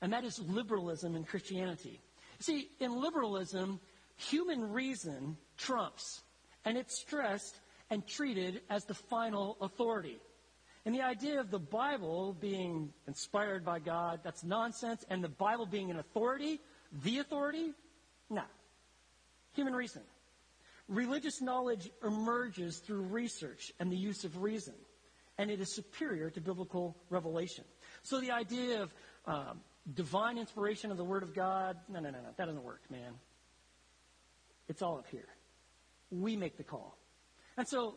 and 0.05 0.12
that 0.12 0.23
is 0.23 0.38
liberalism 0.38 1.17
in 1.17 1.25
Christianity. 1.25 1.99
See, 2.38 2.69
in 2.79 3.01
liberalism, 3.01 3.81
human 4.17 4.71
reason 4.71 5.38
trumps, 5.57 6.21
and 6.67 6.77
it's 6.77 7.01
stressed 7.01 7.59
and 7.88 8.07
treated 8.07 8.61
as 8.69 8.85
the 8.85 8.93
final 8.93 9.57
authority. 9.62 10.19
And 10.85 10.95
the 10.95 11.01
idea 11.01 11.40
of 11.40 11.51
the 11.51 11.59
Bible 11.59 12.37
being 12.38 12.93
inspired 13.09 13.64
by 13.64 13.79
God, 13.79 14.21
that's 14.23 14.45
nonsense. 14.45 15.03
And 15.09 15.25
the 15.25 15.31
Bible 15.31 15.64
being 15.64 15.90
an 15.90 15.99
authority, 15.99 16.61
the 17.03 17.21
authority, 17.21 17.73
no. 18.29 18.43
Human 19.55 19.73
reason. 19.73 20.03
Religious 20.87 21.40
knowledge 21.40 21.88
emerges 22.05 22.77
through 22.81 23.01
research 23.05 23.73
and 23.81 23.90
the 23.90 23.97
use 23.97 24.25
of 24.25 24.43
reason, 24.43 24.75
and 25.38 25.51
it 25.51 25.62
is 25.62 25.75
superior 25.75 26.29
to 26.29 26.43
biblical 26.43 26.95
revelation. 27.09 27.64
So 28.03 28.21
the 28.21 28.33
idea 28.33 28.83
of 28.83 28.95
um, 29.25 29.61
divine 29.92 30.38
inspiration 30.38 30.90
of 30.90 30.97
the 30.97 31.05
Word 31.05 31.23
of 31.23 31.35
God, 31.35 31.77
no, 31.88 32.01
no, 32.01 32.11
no, 32.11 32.18
no, 32.18 32.29
that 32.37 32.47
doesn't 32.47 32.64
work, 32.64 32.83
man. 32.90 33.12
It's 34.68 34.81
all 34.83 34.99
up 34.99 35.07
here. 35.11 35.29
We 36.11 36.37
make 36.37 36.57
the 36.57 36.64
call. 36.64 36.97
And 37.57 37.68
so 37.68 37.97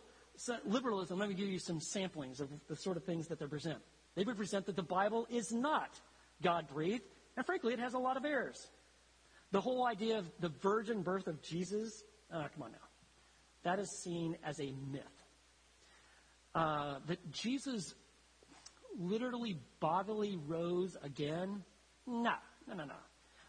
liberalism, 0.66 1.18
let 1.18 1.30
me 1.30 1.36
give 1.36 1.48
you 1.48 1.60
some 1.60 1.80
samplings 1.80 2.40
of 2.40 2.50
the 2.68 2.76
sort 2.76 2.98
of 2.98 3.04
things 3.04 3.28
that 3.28 3.40
they 3.40 3.46
present. 3.46 3.80
They 4.16 4.24
would 4.24 4.38
present 4.38 4.66
that 4.66 4.76
the 4.76 4.84
Bible 4.84 5.28
is 5.30 5.52
not 5.52 5.90
God 6.42 6.68
breathed, 6.68 7.04
and 7.36 7.46
frankly, 7.46 7.74
it 7.74 7.80
has 7.80 7.94
a 7.94 8.00
lot 8.00 8.18
of 8.18 8.26
errors. 8.26 8.68
The 9.52 9.62
whole 9.62 9.88
idea 9.88 10.18
of 10.18 10.30
the 10.40 10.50
virgin 10.62 11.04
birth 11.04 11.28
of 11.28 11.42
Jesus, 11.42 12.04
uh, 12.32 12.48
come 12.54 12.64
on 12.64 12.72
now, 12.72 12.78
that 13.64 13.80
is 13.80 13.90
seen 14.04 14.38
as 14.44 14.60
a 14.60 14.74
myth. 14.92 15.04
Uh, 16.54 17.00
that 17.08 17.32
Jesus 17.32 17.94
literally 19.00 19.58
bodily 19.80 20.38
rose 20.48 20.98
again, 21.04 21.64
no, 22.08 22.34
no, 22.68 22.74
no, 22.74 22.86
no. 22.86 22.94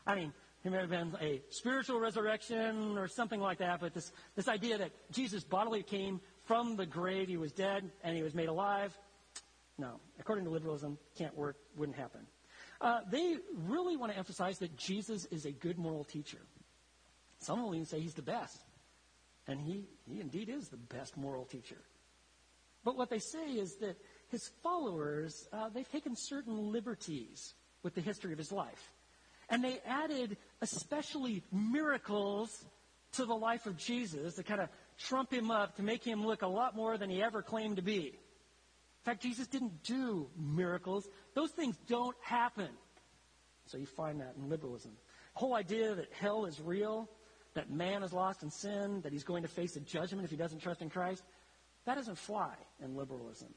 I 0.07 0.15
mean, 0.15 0.33
it 0.65 0.71
may 0.71 0.79
have 0.79 0.91
been 0.91 1.17
a 1.21 1.41
spiritual 1.51 2.01
resurrection 2.01 2.99
or 2.99 3.07
something 3.09 3.41
like 3.41 3.59
that, 3.59 3.81
but 3.81 3.95
this, 3.95 4.13
this 4.35 4.49
idea 4.49 4.79
that 4.79 4.91
Jesus 5.13 5.45
bodily 5.45 5.83
came 5.83 6.21
from 6.47 6.77
the 6.77 6.87
grave, 6.87 7.29
he 7.29 7.37
was 7.37 7.53
dead 7.53 7.91
and 8.03 8.17
he 8.17 8.23
was 8.23 8.35
made 8.35 8.49
alive. 8.49 8.97
No, 9.79 10.01
according 10.19 10.45
to 10.45 10.51
liberalism, 10.51 10.99
can't 11.17 11.37
work, 11.37 11.57
wouldn't 11.77 11.97
happen. 11.97 12.21
Uh, 12.81 13.01
they 13.11 13.37
really 13.67 13.97
want 13.97 14.13
to 14.13 14.19
emphasize 14.19 14.59
that 14.59 14.77
Jesus 14.77 15.25
is 15.27 15.47
a 15.47 15.53
good 15.53 15.79
moral 15.79 16.05
teacher. 16.05 16.39
Some 17.39 17.63
will 17.63 17.75
even 17.75 17.87
say 17.87 18.01
he's 18.01 18.15
the 18.15 18.23
best. 18.23 18.59
And 19.47 19.61
he, 19.61 19.87
he 20.11 20.21
indeed 20.21 20.49
is 20.49 20.69
the 20.69 20.77
best 20.77 21.17
moral 21.17 21.45
teacher. 21.45 21.79
But 22.85 22.97
what 22.97 23.11
they 23.11 23.19
say 23.19 23.53
is 23.53 23.77
that 23.77 23.97
his 24.29 24.51
followers, 24.63 25.49
uh, 25.53 25.69
they've 25.69 25.91
taken 25.91 26.15
certain 26.17 26.73
liberties 26.73 27.55
with 27.83 27.95
the 27.95 28.01
history 28.01 28.33
of 28.33 28.39
his 28.39 28.53
life. 28.53 28.93
And 29.49 29.65
they 29.65 29.79
added 29.87 30.37
especially 30.61 31.43
miracles 31.53 32.65
to 33.13 33.25
the 33.25 33.35
life 33.35 33.67
of 33.67 33.77
Jesus 33.77 34.35
to 34.35 34.43
kind 34.43 34.61
of 34.61 34.69
trump 34.99 35.33
him 35.33 35.51
up 35.51 35.77
to 35.77 35.83
make 35.83 36.05
him 36.05 36.27
look 36.27 36.43
a 36.43 36.49
lot 36.49 36.77
more 36.77 36.99
than 36.99 37.09
he 37.09 37.23
ever 37.23 37.43
claimed 37.43 37.77
to 37.77 37.83
be. 37.83 38.07
In 38.09 39.05
fact, 39.05 39.23
Jesus 39.23 39.47
didn't 39.47 39.83
do 39.85 40.29
miracles. 40.37 41.09
Those 41.35 41.51
things 41.53 41.77
don't 41.89 42.17
happen. 42.21 42.69
So 43.67 43.79
you 43.79 43.87
find 43.87 44.21
that 44.21 44.35
in 44.37 44.49
liberalism. 44.49 44.93
The 45.35 45.41
whole 45.41 45.55
idea 45.55 45.95
that 45.95 46.13
hell 46.13 46.47
is 46.47 46.61
real, 46.61 47.09
that 47.55 47.71
man 47.71 48.03
is 48.03 48.13
lost 48.13 48.43
in 48.43 48.51
sin, 48.51 49.01
that 49.03 49.13
he's 49.13 49.25
going 49.25 49.43
to 49.43 49.49
face 49.49 49.77
a 49.77 49.81
judgment 49.81 50.25
if 50.25 50.31
he 50.31 50.37
doesn't 50.37 50.61
trust 50.61 50.83
in 50.83 50.91
Christ, 50.91 51.23
that 51.87 51.95
doesn't 51.95 52.19
fly 52.19 52.55
in 52.83 52.97
liberalism. 52.97 53.49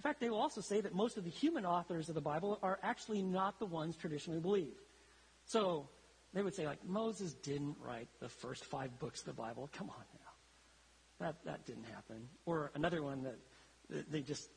In 0.00 0.02
fact, 0.02 0.20
they 0.20 0.30
will 0.30 0.40
also 0.40 0.62
say 0.62 0.80
that 0.80 0.94
most 0.94 1.18
of 1.18 1.24
the 1.24 1.30
human 1.30 1.66
authors 1.66 2.08
of 2.08 2.14
the 2.14 2.22
Bible 2.22 2.58
are 2.62 2.78
actually 2.82 3.20
not 3.20 3.58
the 3.58 3.66
ones 3.66 3.96
traditionally 3.96 4.40
believed. 4.40 4.80
So 5.44 5.90
they 6.32 6.40
would 6.40 6.54
say, 6.54 6.66
like, 6.66 6.82
Moses 6.86 7.34
didn't 7.34 7.76
write 7.84 8.08
the 8.18 8.30
first 8.30 8.64
five 8.64 8.98
books 8.98 9.20
of 9.20 9.26
the 9.26 9.34
Bible. 9.34 9.68
Come 9.74 9.90
on 9.90 10.04
now. 10.14 11.26
That, 11.26 11.44
that 11.44 11.66
didn't 11.66 11.84
happen. 11.84 12.16
Or 12.46 12.70
another 12.74 13.02
one 13.02 13.24
that 13.24 14.10
they 14.10 14.22
just 14.22 14.48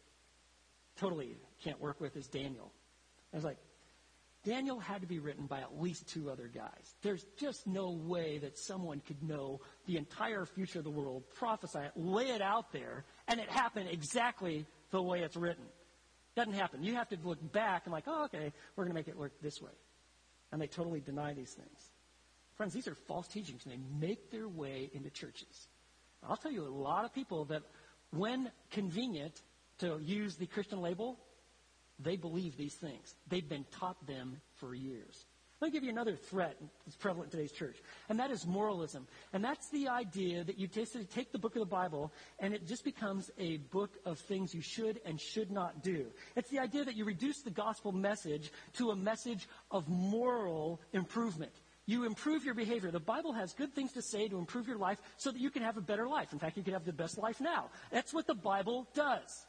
totally 0.95 1.35
can't 1.61 1.81
work 1.81 1.99
with 1.99 2.15
is 2.15 2.27
Daniel. 2.27 2.71
I 3.33 3.35
was 3.35 3.43
like, 3.43 3.57
Daniel 4.45 4.79
had 4.79 5.01
to 5.01 5.07
be 5.07 5.19
written 5.19 5.45
by 5.45 5.59
at 5.59 5.77
least 5.81 6.07
two 6.07 6.29
other 6.29 6.49
guys. 6.53 6.95
There's 7.01 7.25
just 7.37 7.67
no 7.67 7.89
way 7.91 8.37
that 8.37 8.57
someone 8.57 9.01
could 9.05 9.21
know 9.21 9.59
the 9.87 9.97
entire 9.97 10.45
future 10.45 10.79
of 10.79 10.85
the 10.85 10.89
world, 10.89 11.23
prophesy 11.35 11.79
it, 11.79 11.91
lay 11.97 12.29
it 12.29 12.41
out 12.41 12.71
there, 12.71 13.03
and 13.27 13.41
it 13.41 13.49
happened 13.49 13.89
exactly 13.91 14.65
the 14.93 15.01
way 15.01 15.19
it's 15.19 15.35
written. 15.35 15.65
Doesn't 16.35 16.53
happen. 16.53 16.83
You 16.83 16.95
have 16.95 17.09
to 17.09 17.17
look 17.23 17.51
back 17.51 17.81
and 17.85 17.91
like, 17.91 18.05
oh, 18.07 18.25
okay, 18.25 18.53
we're 18.75 18.85
going 18.85 18.93
to 18.93 18.99
make 18.99 19.07
it 19.07 19.17
work 19.17 19.33
this 19.41 19.61
way. 19.61 19.71
And 20.51 20.61
they 20.61 20.67
totally 20.67 21.01
deny 21.01 21.33
these 21.33 21.51
things. 21.51 21.91
Friends, 22.55 22.73
these 22.73 22.87
are 22.87 22.95
false 23.07 23.27
teachings, 23.27 23.65
and 23.65 23.73
they 23.73 24.07
make 24.07 24.31
their 24.31 24.47
way 24.47 24.89
into 24.93 25.09
churches. 25.09 25.67
I'll 26.27 26.37
tell 26.37 26.51
you 26.51 26.65
a 26.65 26.69
lot 26.69 27.05
of 27.05 27.13
people 27.13 27.45
that, 27.45 27.63
when 28.11 28.51
convenient 28.71 29.41
to 29.79 29.99
use 29.99 30.35
the 30.35 30.45
Christian 30.45 30.79
label, 30.79 31.17
they 31.99 32.15
believe 32.15 32.55
these 32.55 32.75
things. 32.75 33.15
They've 33.27 33.47
been 33.47 33.65
taught 33.79 34.05
them 34.05 34.39
for 34.55 34.75
years. 34.75 35.25
Let 35.61 35.67
me 35.67 35.71
give 35.71 35.83
you 35.83 35.91
another 35.91 36.15
threat 36.17 36.57
that's 36.85 36.97
prevalent 36.97 37.31
in 37.31 37.39
today's 37.39 37.53
church, 37.53 37.77
and 38.09 38.19
that 38.19 38.31
is 38.31 38.45
moralism. 38.45 39.07
And 39.31 39.41
that's 39.41 39.69
the 39.69 39.87
idea 39.87 40.43
that 40.43 40.59
you 40.59 40.67
take 40.67 41.31
the 41.31 41.39
book 41.39 41.55
of 41.55 41.61
the 41.61 41.65
Bible 41.65 42.11
and 42.39 42.53
it 42.53 42.67
just 42.67 42.83
becomes 42.83 43.31
a 43.37 43.57
book 43.71 43.91
of 44.05 44.19
things 44.19 44.53
you 44.53 44.61
should 44.61 44.99
and 45.05 45.21
should 45.21 45.51
not 45.51 45.81
do. 45.81 46.07
It's 46.35 46.49
the 46.49 46.59
idea 46.59 46.83
that 46.83 46.97
you 46.97 47.05
reduce 47.05 47.41
the 47.41 47.49
gospel 47.49 47.93
message 47.93 48.51
to 48.73 48.91
a 48.91 48.95
message 48.95 49.47
of 49.71 49.87
moral 49.87 50.81
improvement. 50.91 51.53
You 51.85 52.05
improve 52.05 52.45
your 52.45 52.55
behavior. 52.55 52.91
The 52.91 52.99
Bible 52.99 53.33
has 53.33 53.53
good 53.53 53.73
things 53.73 53.93
to 53.93 54.01
say 54.01 54.27
to 54.27 54.37
improve 54.37 54.67
your 54.67 54.77
life 54.77 54.99
so 55.17 55.31
that 55.31 55.39
you 55.39 55.49
can 55.49 55.63
have 55.63 55.77
a 55.77 55.81
better 55.81 56.07
life. 56.07 56.33
In 56.33 56.39
fact, 56.39 56.57
you 56.57 56.63
can 56.63 56.73
have 56.73 56.85
the 56.85 56.93
best 56.93 57.17
life 57.17 57.41
now. 57.41 57.69
That's 57.91 58.13
what 58.13 58.27
the 58.27 58.35
Bible 58.35 58.87
does. 58.93 59.45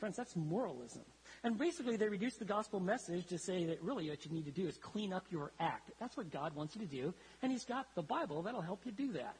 Friends, 0.00 0.16
that's 0.16 0.34
moralism. 0.34 1.02
And 1.44 1.58
basically, 1.58 1.96
they 1.96 2.08
reduce 2.08 2.36
the 2.36 2.46
gospel 2.46 2.80
message 2.80 3.26
to 3.26 3.38
say 3.38 3.66
that 3.66 3.82
really 3.82 4.08
what 4.08 4.24
you 4.24 4.32
need 4.32 4.46
to 4.46 4.50
do 4.50 4.66
is 4.66 4.78
clean 4.78 5.12
up 5.12 5.26
your 5.30 5.52
act. 5.60 5.90
That's 6.00 6.16
what 6.16 6.32
God 6.32 6.54
wants 6.54 6.74
you 6.74 6.80
to 6.80 6.86
do. 6.86 7.14
And 7.42 7.52
He's 7.52 7.66
got 7.66 7.86
the 7.94 8.02
Bible 8.02 8.42
that'll 8.42 8.62
help 8.62 8.80
you 8.86 8.92
do 8.92 9.12
that. 9.12 9.36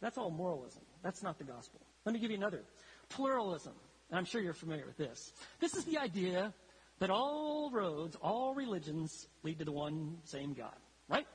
That's 0.00 0.16
all 0.16 0.30
moralism. 0.30 0.80
That's 1.02 1.22
not 1.22 1.36
the 1.36 1.44
gospel. 1.44 1.80
Let 2.06 2.14
me 2.14 2.18
give 2.18 2.30
you 2.30 2.38
another. 2.38 2.64
Pluralism. 3.10 3.74
I'm 4.10 4.24
sure 4.24 4.40
you're 4.40 4.54
familiar 4.54 4.86
with 4.86 4.96
this. 4.96 5.34
This 5.60 5.74
is 5.74 5.84
the 5.84 5.98
idea 5.98 6.54
that 6.98 7.10
all 7.10 7.70
roads, 7.70 8.16
all 8.22 8.54
religions 8.54 9.28
lead 9.42 9.58
to 9.58 9.66
the 9.66 9.72
one 9.72 10.16
same 10.24 10.54
God, 10.54 10.76
right? 11.10 11.26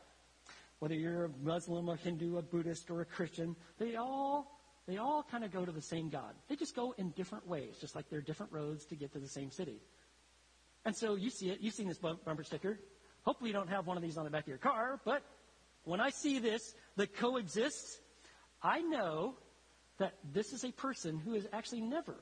Whether 0.80 0.96
you're 0.96 1.26
a 1.26 1.30
Muslim, 1.44 1.88
a 1.88 1.96
Hindu, 1.96 2.38
a 2.38 2.42
Buddhist, 2.42 2.90
or 2.90 3.02
a 3.02 3.06
Christian, 3.06 3.56
they 3.78 3.96
all 3.96 4.60
they 4.88 4.98
all 4.98 5.24
kind 5.24 5.44
of 5.44 5.52
go 5.52 5.66
to 5.66 5.72
the 5.72 5.82
same 5.82 6.10
God. 6.10 6.34
They 6.50 6.56
just 6.56 6.76
go 6.76 6.94
in 6.98 7.12
different 7.12 7.48
ways, 7.48 7.78
just 7.80 7.96
like 7.96 8.10
there 8.10 8.20
are 8.20 8.24
different 8.24 8.52
roads 8.52 8.86
to 8.86 8.96
get 8.96 9.14
to 9.14 9.20
the 9.20 9.28
same 9.28 9.50
city. 9.50 9.80
And 10.86 10.96
so 10.96 11.16
you 11.16 11.30
see 11.30 11.50
it. 11.50 11.62
You've 11.62 11.74
seen 11.74 11.88
this 11.88 11.98
bumper 11.98 12.44
sticker. 12.44 12.80
Hopefully 13.24 13.50
you 13.50 13.54
don't 13.54 13.70
have 13.70 13.88
one 13.88 13.96
of 13.96 14.04
these 14.04 14.18
on 14.18 14.26
the 14.26 14.30
back 14.30 14.44
of 14.44 14.50
your 14.50 14.58
car, 14.58 15.00
but 15.06 15.24
when 15.86 16.02
I 16.02 16.10
see 16.10 16.40
this 16.40 16.76
that 16.98 17.16
coexists, 17.16 18.00
I 18.62 18.82
know 18.82 19.36
that 19.98 20.14
this 20.34 20.52
is 20.52 20.66
a 20.66 20.72
person 20.72 21.20
who 21.20 21.34
has 21.34 21.48
actually 21.54 21.82
never 21.82 22.16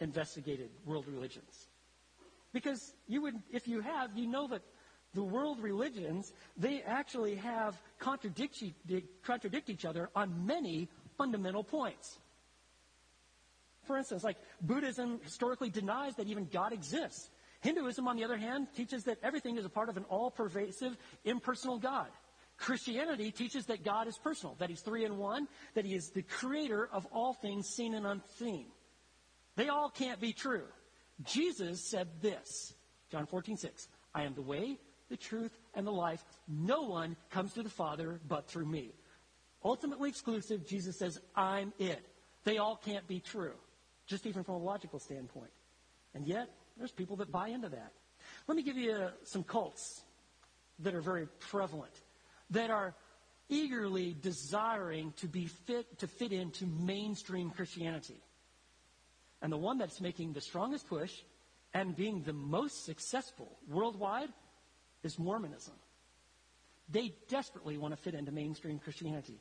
investigated 0.00 0.70
world 0.84 1.06
religions. 1.06 1.68
Because 2.52 2.94
you 3.06 3.22
would, 3.22 3.34
if 3.52 3.68
you 3.68 3.80
have, 3.80 4.16
you 4.16 4.26
know 4.26 4.48
that 4.48 4.62
the 5.14 5.22
world 5.22 5.60
religions, 5.60 6.32
they 6.56 6.82
actually 6.82 7.36
have 7.36 7.80
contradict, 7.98 8.62
contradict 9.22 9.70
each 9.70 9.84
other 9.84 10.10
on 10.14 10.46
many 10.46 10.88
fundamental 11.18 11.64
points. 11.64 12.18
For 13.86 13.98
instance, 13.98 14.22
like 14.22 14.36
Buddhism 14.60 15.20
historically 15.22 15.70
denies 15.70 16.14
that 16.16 16.28
even 16.28 16.46
God 16.46 16.72
exists. 16.72 17.28
Hinduism, 17.60 18.06
on 18.06 18.16
the 18.16 18.24
other 18.24 18.36
hand, 18.36 18.68
teaches 18.76 19.04
that 19.04 19.18
everything 19.22 19.58
is 19.58 19.64
a 19.64 19.68
part 19.68 19.88
of 19.88 19.96
an 19.96 20.04
all 20.04 20.30
pervasive, 20.30 20.96
impersonal 21.24 21.78
God. 21.78 22.06
Christianity 22.56 23.30
teaches 23.30 23.66
that 23.66 23.84
God 23.84 24.06
is 24.06 24.18
personal, 24.18 24.56
that 24.58 24.68
He's 24.68 24.80
three 24.80 25.04
in 25.04 25.16
one, 25.16 25.48
that 25.74 25.84
He 25.84 25.94
is 25.94 26.10
the 26.10 26.22
creator 26.22 26.88
of 26.92 27.06
all 27.06 27.34
things 27.34 27.68
seen 27.68 27.94
and 27.94 28.06
unseen. 28.06 28.66
They 29.56 29.68
all 29.68 29.90
can't 29.90 30.20
be 30.20 30.32
true. 30.32 30.64
Jesus 31.24 31.88
said 31.90 32.08
this, 32.20 32.74
John 33.10 33.26
14, 33.26 33.56
6, 33.56 33.88
I 34.14 34.22
am 34.22 34.34
the 34.34 34.42
way, 34.42 34.78
the 35.08 35.16
truth, 35.16 35.56
and 35.74 35.86
the 35.86 35.92
life. 35.92 36.22
No 36.46 36.82
one 36.82 37.16
comes 37.30 37.54
to 37.54 37.62
the 37.62 37.70
Father 37.70 38.20
but 38.28 38.48
through 38.48 38.66
me 38.66 38.92
ultimately 39.64 40.08
exclusive, 40.08 40.66
Jesus 40.66 40.98
says, 40.98 41.20
I'm 41.34 41.72
it. 41.78 42.04
They 42.44 42.58
all 42.58 42.76
can't 42.76 43.06
be 43.06 43.20
true, 43.20 43.54
just 44.06 44.26
even 44.26 44.44
from 44.44 44.54
a 44.56 44.58
logical 44.58 44.98
standpoint. 44.98 45.50
And 46.14 46.26
yet, 46.26 46.48
there's 46.76 46.92
people 46.92 47.16
that 47.16 47.30
buy 47.30 47.48
into 47.48 47.68
that. 47.68 47.92
Let 48.46 48.56
me 48.56 48.62
give 48.62 48.76
you 48.76 48.92
uh, 48.92 49.10
some 49.24 49.42
cults 49.42 50.02
that 50.80 50.94
are 50.94 51.00
very 51.00 51.26
prevalent, 51.50 51.92
that 52.50 52.70
are 52.70 52.94
eagerly 53.48 54.16
desiring 54.20 55.12
to 55.16 55.26
be 55.26 55.46
fit 55.46 55.98
to 55.98 56.06
fit 56.06 56.32
into 56.32 56.66
mainstream 56.66 57.50
Christianity. 57.50 58.20
And 59.40 59.52
the 59.52 59.56
one 59.56 59.78
that's 59.78 60.00
making 60.00 60.32
the 60.32 60.40
strongest 60.40 60.88
push 60.88 61.12
and 61.74 61.96
being 61.96 62.22
the 62.22 62.32
most 62.32 62.84
successful 62.84 63.58
worldwide 63.68 64.30
is 65.02 65.18
Mormonism. 65.18 65.74
They 66.90 67.14
desperately 67.28 67.76
want 67.78 67.94
to 67.94 68.02
fit 68.02 68.14
into 68.14 68.32
mainstream 68.32 68.78
Christianity. 68.78 69.38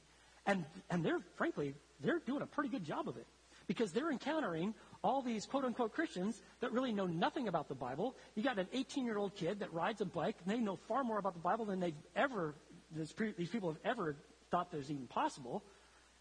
And, 0.47 0.65
and 0.89 1.03
they're, 1.03 1.19
frankly, 1.36 1.75
they're 2.01 2.19
doing 2.19 2.41
a 2.41 2.45
pretty 2.45 2.69
good 2.69 2.86
job 2.86 3.07
of 3.07 3.17
it 3.17 3.27
because 3.67 3.91
they're 3.91 4.12
encountering 4.12 4.73
all 5.03 5.21
these 5.21 5.45
quote 5.45 5.65
unquote 5.65 5.93
Christians 5.93 6.41
that 6.62 6.71
really 6.71 6.93
know 6.93 7.05
nothing 7.05 7.49
about 7.49 7.67
the 7.67 7.75
Bible. 7.75 8.15
You 8.36 8.43
got 8.43 8.57
an 8.57 8.67
18 8.73 9.05
year 9.05 9.17
old 9.17 9.36
kid 9.36 9.60
that 9.60 9.71
rides 9.73 10.01
a 10.01 10.05
bike, 10.05 10.38
and 10.43 10.53
they 10.53 10.60
know 10.60 10.79
far 10.88 11.03
more 11.03 11.19
about 11.19 11.33
the 11.33 11.41
Bible 11.41 11.65
than 11.65 11.79
they've 11.79 11.93
ever, 12.15 12.55
these 12.95 13.12
people 13.12 13.69
have 13.69 13.81
ever 13.83 14.15
thought 14.49 14.71
there's 14.71 14.89
even 14.89 15.07
possible, 15.07 15.63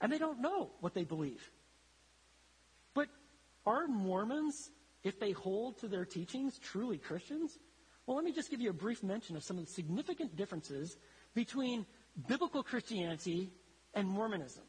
and 0.01 0.13
they 0.13 0.19
don't 0.19 0.41
know 0.41 0.71
what 0.81 0.93
they 0.93 1.05
believe. 1.05 1.49
But 2.95 3.09
are 3.65 3.87
Mormons, 3.87 4.71
if 5.05 5.21
they 5.21 5.31
hold 5.31 5.79
to 5.79 5.89
their 5.89 6.05
teachings, 6.05 6.59
truly 6.59 6.99
Christians? 6.99 7.59
Well, 8.07 8.17
let 8.17 8.25
me 8.25 8.33
just 8.33 8.51
give 8.51 8.61
you 8.61 8.71
a 8.71 8.75
brief 8.75 9.03
mention 9.03 9.37
of 9.37 9.45
some 9.45 9.59
of 9.59 9.67
the 9.67 9.73
significant 9.73 10.37
differences 10.37 10.97
between 11.35 11.87
biblical 12.29 12.63
Christianity 12.63 13.51
and 13.97 14.09
Mormonism. 14.09 14.63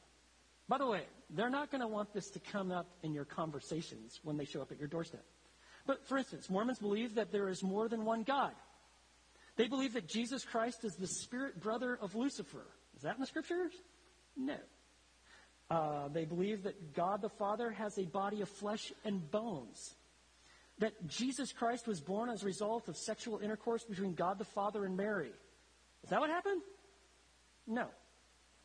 By 0.68 0.80
the 0.80 0.88
way, 0.88 1.04
they're 1.30 1.50
not 1.50 1.70
going 1.70 1.82
to 1.82 1.88
want 1.88 2.14
this 2.14 2.30
to 2.32 2.40
come 2.40 2.72
up 2.72 2.88
in 3.04 3.14
your 3.14 3.26
conversations 3.26 4.20
when 4.24 4.38
they 4.38 4.46
show 4.46 4.62
up 4.62 4.72
at 4.72 4.80
your 4.80 4.88
doorstep. 4.88 5.24
But 5.86 6.06
for 6.08 6.18
instance, 6.18 6.50
Mormons 6.50 6.80
believe 6.80 7.16
that 7.16 7.32
there 7.32 7.48
is 7.48 7.64
more 7.64 7.88
than 7.88 8.04
one 8.04 8.24
God. 8.24 8.54
They 9.56 9.68
believe 9.68 9.94
that 9.94 10.08
Jesus 10.08 10.44
Christ 10.44 10.84
is 10.84 10.96
the 10.96 11.08
spirit 11.08 11.62
brother 11.62 11.98
of 12.02 12.16
Lucifer. 12.16 12.66
Is 12.96 13.04
that 13.04 13.16
in 13.16 13.22
the 13.22 13.28
scriptures? 13.28 13.72
No. 14.36 14.58
Uh, 15.70 16.08
they 16.10 16.26
believe 16.26 16.64
that 16.64 16.94
God 16.94 17.22
the 17.22 17.30
Father 17.30 17.72
has 17.72 17.98
a 17.98 18.04
body 18.04 18.42
of 18.42 18.50
flesh 18.50 18.92
and 19.04 19.30
bones. 19.32 19.96
That 20.80 21.08
Jesus 21.08 21.52
Christ 21.52 21.88
was 21.88 22.00
born 22.02 22.30
as 22.30 22.44
a 22.44 22.46
result 22.46 22.88
of 22.88 22.96
sexual 22.96 23.40
intercourse 23.40 23.84
between 23.84 24.14
God 24.14 24.38
the 24.38 24.46
Father 24.46 24.86
and 24.86 24.96
Mary. 24.96 25.32
Is 26.04 26.10
that 26.10 26.20
what 26.20 26.30
happened? 26.30 26.62
No. 27.66 27.88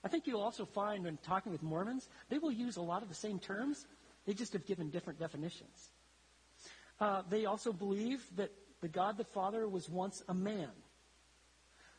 I 0.04 0.08
think 0.08 0.26
you'll 0.26 0.40
also 0.40 0.64
find 0.64 1.04
when 1.04 1.16
talking 1.18 1.52
with 1.52 1.62
Mormons, 1.62 2.08
they 2.28 2.38
will 2.38 2.52
use 2.52 2.76
a 2.76 2.82
lot 2.82 3.02
of 3.02 3.08
the 3.08 3.14
same 3.14 3.38
terms. 3.38 3.86
They 4.26 4.34
just 4.34 4.52
have 4.52 4.66
given 4.66 4.90
different 4.90 5.18
definitions. 5.18 5.90
Uh, 7.00 7.22
they 7.28 7.46
also 7.46 7.72
believe 7.72 8.24
that 8.36 8.50
the 8.80 8.88
God 8.88 9.16
the 9.16 9.24
Father 9.24 9.68
was 9.68 9.88
once 9.88 10.22
a 10.28 10.34
man. 10.34 10.70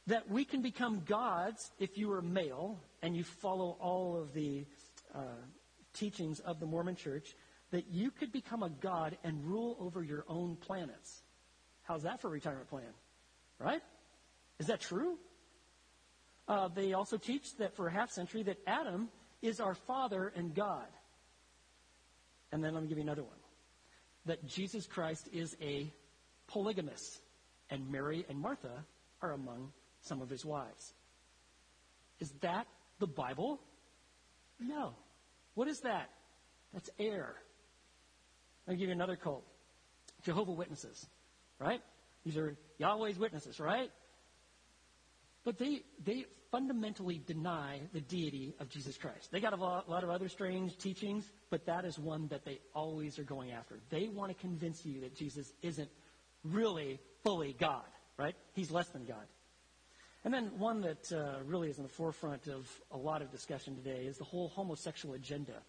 that 0.08 0.30
we 0.30 0.44
can 0.44 0.62
become 0.62 1.02
gods 1.06 1.72
if 1.80 1.98
you 1.98 2.12
are 2.12 2.22
male 2.22 2.80
and 3.02 3.16
you 3.16 3.24
follow 3.24 3.78
all 3.80 4.20
of 4.20 4.34
the 4.34 4.66
uh, 5.16 5.20
teachings 5.94 6.40
of 6.42 6.60
the 6.60 6.66
Mormon 6.66 6.96
church, 6.96 7.36
that 7.72 7.88
you 7.90 8.12
could 8.12 8.32
become 8.32 8.64
a 8.64 8.70
god 8.70 9.18
and 9.24 9.44
rule 9.46 9.78
over 9.80 10.04
your 10.04 10.26
own 10.28 10.56
planets. 10.56 11.22
How's 11.84 12.04
that 12.04 12.22
for 12.22 12.28
a 12.28 12.32
retirement 12.32 12.70
plan? 12.70 12.94
Right? 13.60 13.82
Is 14.60 14.68
that 14.68 14.82
true? 14.82 15.18
Uh, 16.48 16.68
they 16.68 16.94
also 16.94 17.18
teach 17.18 17.56
that 17.58 17.76
for 17.76 17.88
a 17.88 17.92
half 17.92 18.12
century 18.12 18.44
that 18.44 18.58
Adam 18.68 19.10
is 19.42 19.60
our 19.60 19.76
father 19.76 20.32
and 20.36 20.54
God. 20.54 20.88
And 22.52 22.64
then 22.64 22.74
let 22.74 22.84
me 22.84 22.90
give 22.90 22.98
you 22.98 23.04
another 23.04 23.24
one. 23.24 23.32
That 24.26 24.46
Jesus 24.46 24.86
Christ 24.86 25.30
is 25.34 25.56
a 25.62 25.92
polygamist, 26.48 27.20
and 27.70 27.90
Mary 27.92 28.26
and 28.30 28.40
Martha 28.40 28.86
are 29.22 29.32
among 29.32 29.72
some 30.02 30.22
of 30.22 30.30
his 30.30 30.46
wives. 30.46 30.94
Is 32.20 32.32
that 32.42 32.68
the 33.00 33.08
Bible? 33.08 33.60
No. 34.60 34.94
What 35.56 35.68
is 35.68 35.80
that? 35.82 36.10
That's 36.74 36.90
air. 37.00 37.36
Let 38.68 38.74
me 38.74 38.80
give 38.80 38.90
you 38.90 38.96
another 38.96 39.16
cult. 39.16 39.44
Jehovah 40.24 40.54
Witnesses, 40.54 41.06
right? 41.60 41.82
These 42.26 42.38
are 42.38 42.56
Yahweh's 42.78 43.20
witnesses, 43.20 43.60
right? 43.60 43.92
But 45.44 45.58
they, 45.58 45.82
they 46.04 46.26
fundamentally 46.52 47.22
deny 47.26 47.82
the 47.94 48.02
deity 48.02 48.54
of 48.60 48.70
Jesus 48.70 48.98
Christ. 48.98 49.32
They 49.32 49.40
got 49.40 49.54
a 49.54 49.56
lot, 49.56 49.88
a 49.88 49.92
lot 49.92 50.04
of 50.04 50.10
other 50.10 50.30
strange 50.30 50.78
teachings, 50.78 51.32
but 51.50 51.66
that 51.66 51.84
is 51.84 51.98
one 51.98 52.28
that 52.28 52.46
they 52.46 52.60
always 52.74 53.20
are 53.20 53.24
going 53.24 53.52
after. 53.52 53.80
They 53.90 54.08
want 54.08 54.30
to 54.32 54.36
convince 54.36 54.86
you 54.86 55.02
that 55.02 55.16
Jesus 55.16 55.52
isn't 55.62 55.90
really 56.44 57.00
fully 57.24 57.56
God, 57.60 57.86
right? 58.18 58.36
He's 58.54 58.72
less 58.72 58.88
than 58.90 59.06
God. 59.06 59.26
And 60.26 60.34
then 60.34 60.52
one 60.58 60.82
that 60.82 61.12
uh, 61.12 61.44
really 61.44 61.70
is 61.70 61.78
in 61.78 61.84
the 61.84 61.90
forefront 61.90 62.48
of 62.48 62.70
a 62.92 62.98
lot 62.98 63.22
of 63.22 63.32
discussion 63.32 63.76
today 63.76 64.06
is 64.06 64.18
the 64.18 64.24
whole 64.24 64.50
homosexual 64.50 65.16
agenda, 65.16 65.62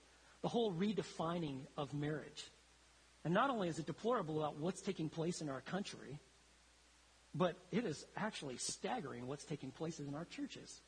the 0.43 0.49
whole 0.49 0.73
redefining 0.73 1.61
of 1.77 1.93
marriage. 1.93 2.45
And 3.25 3.33
not 3.33 3.51
only 3.51 3.69
is 3.69 3.79
it 3.79 3.87
deplorable 3.87 4.39
about 4.39 4.59
what's 4.59 4.83
taking 4.83 5.09
place 5.09 5.41
in 5.41 5.49
our 5.49 5.63
country, 5.63 6.21
but 7.35 7.57
it 7.73 7.85
is 7.85 8.05
actually 8.17 8.57
staggering 8.57 9.27
what's 9.27 9.45
taking 9.45 9.71
place 9.71 9.99
in 9.99 10.15
our 10.15 10.25
churches. 10.25 10.81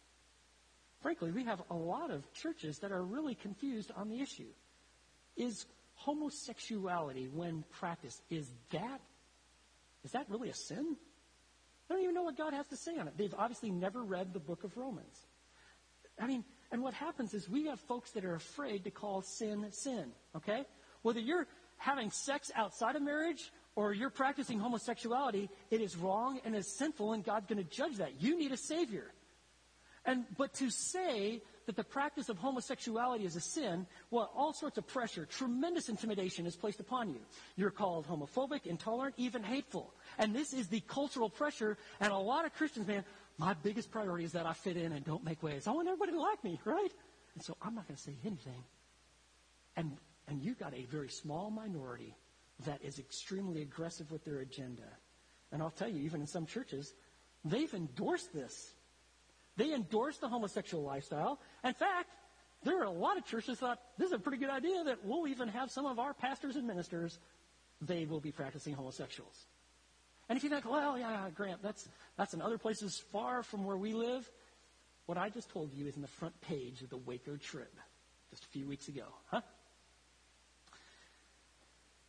Frankly, 1.02 1.30
we 1.30 1.44
have 1.44 1.62
a 1.70 1.74
lot 1.74 2.10
of 2.10 2.32
churches 2.32 2.78
that 2.78 2.92
are 2.92 3.02
really 3.02 3.34
confused 3.34 3.90
on 3.96 4.08
the 4.08 4.20
issue. 4.20 4.48
Is 5.36 5.66
homosexuality, 5.94 7.28
when 7.28 7.64
practiced, 7.70 8.22
is 8.30 8.48
that 8.72 9.00
is 10.04 10.12
that 10.12 10.26
really 10.30 10.50
a 10.50 10.54
sin? 10.54 10.96
I 11.90 11.94
don't 11.94 12.02
even 12.02 12.14
know 12.14 12.22
what 12.22 12.36
God 12.36 12.52
has 12.52 12.68
to 12.68 12.76
say 12.76 12.96
on 12.96 13.08
it. 13.08 13.14
They've 13.16 13.34
obviously 13.36 13.70
never 13.70 14.02
read 14.02 14.32
the 14.32 14.38
book 14.38 14.62
of 14.62 14.76
Romans. 14.76 15.26
I 16.20 16.28
mean, 16.28 16.44
and 16.70 16.80
what 16.80 16.94
happens 16.94 17.34
is 17.34 17.48
we 17.48 17.66
have 17.66 17.80
folks 17.80 18.12
that 18.12 18.24
are 18.24 18.36
afraid 18.36 18.84
to 18.84 18.90
call 18.90 19.22
sin 19.22 19.66
sin, 19.70 20.12
okay? 20.36 20.64
Whether 21.02 21.20
you're 21.20 21.46
having 21.76 22.10
sex 22.10 22.50
outside 22.54 22.96
of 22.96 23.02
marriage 23.02 23.50
or 23.76 23.92
you're 23.92 24.10
practicing 24.10 24.58
homosexuality, 24.58 25.50
it 25.70 25.80
is 25.80 25.96
wrong 25.96 26.40
and 26.44 26.56
is 26.56 26.76
sinful, 26.76 27.12
and 27.12 27.22
God's 27.22 27.46
going 27.46 27.62
to 27.62 27.70
judge 27.70 27.98
that. 27.98 28.20
You 28.20 28.36
need 28.38 28.50
a 28.50 28.56
Savior. 28.56 29.12
And, 30.06 30.24
but 30.38 30.54
to 30.54 30.70
say 30.70 31.42
that 31.66 31.76
the 31.76 31.84
practice 31.84 32.28
of 32.28 32.38
homosexuality 32.38 33.24
is 33.24 33.36
a 33.36 33.40
sin, 33.40 33.86
well, 34.10 34.30
all 34.34 34.52
sorts 34.54 34.78
of 34.78 34.86
pressure, 34.86 35.26
tremendous 35.26 35.88
intimidation 35.88 36.46
is 36.46 36.56
placed 36.56 36.80
upon 36.80 37.10
you. 37.10 37.20
You're 37.56 37.70
called 37.70 38.06
homophobic, 38.06 38.66
intolerant, 38.66 39.16
even 39.18 39.42
hateful. 39.42 39.92
And 40.18 40.34
this 40.34 40.54
is 40.54 40.68
the 40.68 40.80
cultural 40.80 41.28
pressure, 41.28 41.76
and 42.00 42.12
a 42.12 42.16
lot 42.16 42.46
of 42.46 42.54
Christians, 42.54 42.86
man, 42.86 43.04
my 43.36 43.52
biggest 43.62 43.90
priority 43.90 44.24
is 44.24 44.32
that 44.32 44.46
I 44.46 44.54
fit 44.54 44.78
in 44.78 44.92
and 44.92 45.04
don't 45.04 45.24
make 45.24 45.42
waves. 45.42 45.66
I 45.66 45.72
want 45.72 45.88
everybody 45.88 46.12
to 46.12 46.20
like 46.20 46.42
me, 46.42 46.58
right? 46.64 46.92
And 47.34 47.44
so 47.44 47.56
I'm 47.60 47.74
not 47.74 47.86
going 47.86 47.96
to 47.96 48.02
say 48.02 48.14
anything. 48.24 48.64
And, 49.76 49.98
and 50.28 50.40
you've 50.40 50.58
got 50.58 50.72
a 50.72 50.86
very 50.86 51.10
small 51.10 51.50
minority 51.50 52.14
that 52.64 52.82
is 52.82 52.98
extremely 52.98 53.62
aggressive 53.62 54.10
with 54.10 54.24
their 54.24 54.38
agenda. 54.38 54.88
And 55.52 55.62
I'll 55.62 55.70
tell 55.70 55.88
you, 55.88 56.02
even 56.02 56.20
in 56.20 56.26
some 56.26 56.46
churches, 56.46 56.94
they've 57.44 57.72
endorsed 57.74 58.32
this. 58.32 58.74
They 59.56 59.72
endorse 59.72 60.18
the 60.18 60.28
homosexual 60.28 60.84
lifestyle. 60.84 61.38
In 61.64 61.74
fact, 61.74 62.10
there 62.62 62.80
are 62.80 62.84
a 62.84 62.90
lot 62.90 63.16
of 63.16 63.24
churches 63.24 63.58
thought 63.58 63.78
this 63.98 64.08
is 64.08 64.12
a 64.12 64.18
pretty 64.18 64.38
good 64.38 64.50
idea 64.50 64.84
that 64.84 65.04
we'll 65.04 65.28
even 65.28 65.48
have 65.48 65.70
some 65.70 65.86
of 65.86 65.98
our 65.98 66.14
pastors 66.14 66.56
and 66.56 66.66
ministers, 66.66 67.18
they 67.80 68.06
will 68.06 68.20
be 68.20 68.32
practicing 68.32 68.74
homosexuals. 68.74 69.46
And 70.28 70.36
if 70.36 70.42
you 70.42 70.50
think, 70.50 70.68
well, 70.68 70.98
yeah, 70.98 71.28
Grant, 71.34 71.62
that's, 71.62 71.88
that's 72.16 72.34
in 72.34 72.42
other 72.42 72.58
places 72.58 73.02
far 73.12 73.42
from 73.42 73.64
where 73.64 73.76
we 73.76 73.92
live, 73.92 74.28
what 75.06 75.16
I 75.16 75.28
just 75.28 75.50
told 75.50 75.72
you 75.72 75.86
is 75.86 75.94
in 75.94 76.02
the 76.02 76.08
front 76.08 76.38
page 76.40 76.82
of 76.82 76.90
the 76.90 76.96
Waco 76.96 77.36
Trib 77.36 77.68
just 78.30 78.44
a 78.44 78.48
few 78.48 78.66
weeks 78.66 78.88
ago. 78.88 79.04
Huh? 79.26 79.42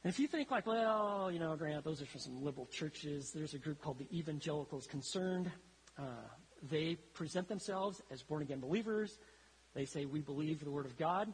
And 0.03 0.13
if 0.13 0.19
you 0.19 0.27
think 0.27 0.51
like, 0.51 0.67
well, 0.67 1.29
you 1.31 1.39
know, 1.39 1.55
Grant, 1.55 1.83
those 1.83 2.01
are 2.01 2.05
for 2.05 2.19
some 2.19 2.43
liberal 2.43 2.67
churches. 2.67 3.31
There's 3.33 3.53
a 3.53 3.57
group 3.57 3.81
called 3.81 3.97
the 3.97 4.07
Evangelicals 4.17 4.87
Concerned. 4.87 5.51
Uh, 5.97 6.03
they 6.69 6.95
present 7.13 7.47
themselves 7.47 8.01
as 8.11 8.21
born 8.23 8.41
again 8.41 8.59
believers. 8.59 9.17
They 9.73 9.85
say, 9.85 10.05
we 10.05 10.21
believe 10.21 10.63
the 10.63 10.71
Word 10.71 10.85
of 10.85 10.97
God. 10.97 11.33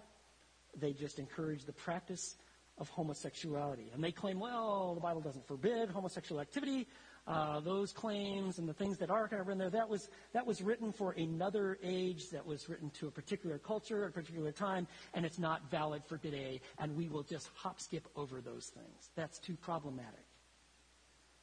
They 0.76 0.94
just 0.94 1.20
encourage 1.20 1.66
the 1.66 1.74
practice 1.74 2.36
of 2.78 2.90
homosexuality. 2.90 3.92
And 3.94 4.04
they 4.04 4.12
claim, 4.12 4.40
well, 4.40 4.96
the 4.96 5.02
Bible 5.02 5.22
doesn't 5.22 5.48
forbid 5.48 5.90
homosexual 5.90 6.42
activity. 6.42 6.88
Uh, 7.26 7.62
those 7.62 7.94
claims 7.94 8.60
and 8.60 8.68
the 8.68 8.74
things 8.74 8.98
that 8.98 9.10
are 9.10 9.28
kind 9.30 9.42
of 9.42 9.48
in 9.48 9.58
there, 9.58 9.70
that 9.70 9.88
was, 9.88 10.10
that 10.34 10.46
was 10.46 10.62
written 10.62 10.92
for 10.92 11.12
another 11.14 11.78
age, 11.82 12.30
that 12.32 12.46
was 12.46 12.68
written 12.68 12.90
to 12.90 13.08
a 13.08 13.12
particular 13.12 13.58
culture, 13.58 14.06
a 14.06 14.12
particular 14.12 14.52
time, 14.52 14.86
and 15.14 15.26
it's 15.26 15.40
not 15.40 15.72
valid 15.72 16.04
for 16.06 16.18
today, 16.18 16.60
and 16.80 16.94
we 16.98 17.08
will 17.08 17.24
just 17.24 17.50
hop 17.56 17.80
skip 17.80 18.08
over 18.18 18.42
those 18.42 18.72
things. 18.74 19.10
That's 19.16 19.40
too 19.40 19.56
problematic. 19.56 20.26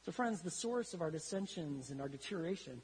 So, 0.05 0.11
friends, 0.11 0.41
the 0.41 0.51
source 0.51 0.93
of 0.93 1.01
our 1.01 1.09
dissensions 1.09 1.89
and 1.89 1.99
our 1.99 2.09
deterioration 2.09 2.81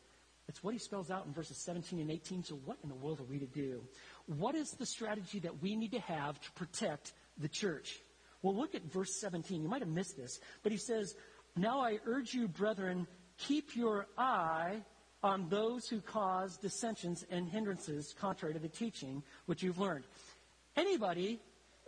it's 0.47 0.63
what 0.63 0.73
he 0.73 0.79
spells 0.79 1.11
out 1.11 1.25
in 1.25 1.33
verses 1.33 1.57
17 1.57 1.99
and 1.99 2.09
18. 2.09 2.43
So, 2.43 2.55
what 2.63 2.77
in 2.81 2.89
the 2.89 2.95
world 2.95 3.19
are 3.19 3.25
we 3.25 3.39
to 3.39 3.45
do? 3.45 3.83
What 4.27 4.55
is 4.55 4.71
the 4.71 4.85
strategy 4.85 5.39
that 5.39 5.61
we 5.61 5.75
need 5.75 5.91
to 5.91 5.99
have 5.99 6.39
to 6.39 6.51
protect 6.53 7.13
the 7.37 7.49
church? 7.49 7.99
Well, 8.41 8.55
look 8.55 8.75
at 8.75 8.83
verse 8.91 9.19
17. 9.19 9.61
You 9.61 9.69
might 9.69 9.81
have 9.81 9.89
missed 9.89 10.17
this, 10.17 10.39
but 10.63 10.71
he 10.71 10.77
says, 10.77 11.15
Now 11.55 11.81
I 11.81 11.99
urge 12.05 12.33
you, 12.33 12.47
brethren, 12.47 13.07
keep 13.37 13.75
your 13.75 14.07
eye 14.17 14.81
on 15.23 15.49
those 15.49 15.87
who 15.87 15.99
cause 15.99 16.57
dissensions 16.57 17.25
and 17.31 17.49
hindrances 17.49 18.13
contrary 18.19 18.53
to 18.53 18.59
the 18.59 18.67
teaching 18.67 19.23
which 19.45 19.63
you've 19.63 19.79
learned. 19.79 20.05
Anybody 20.75 21.39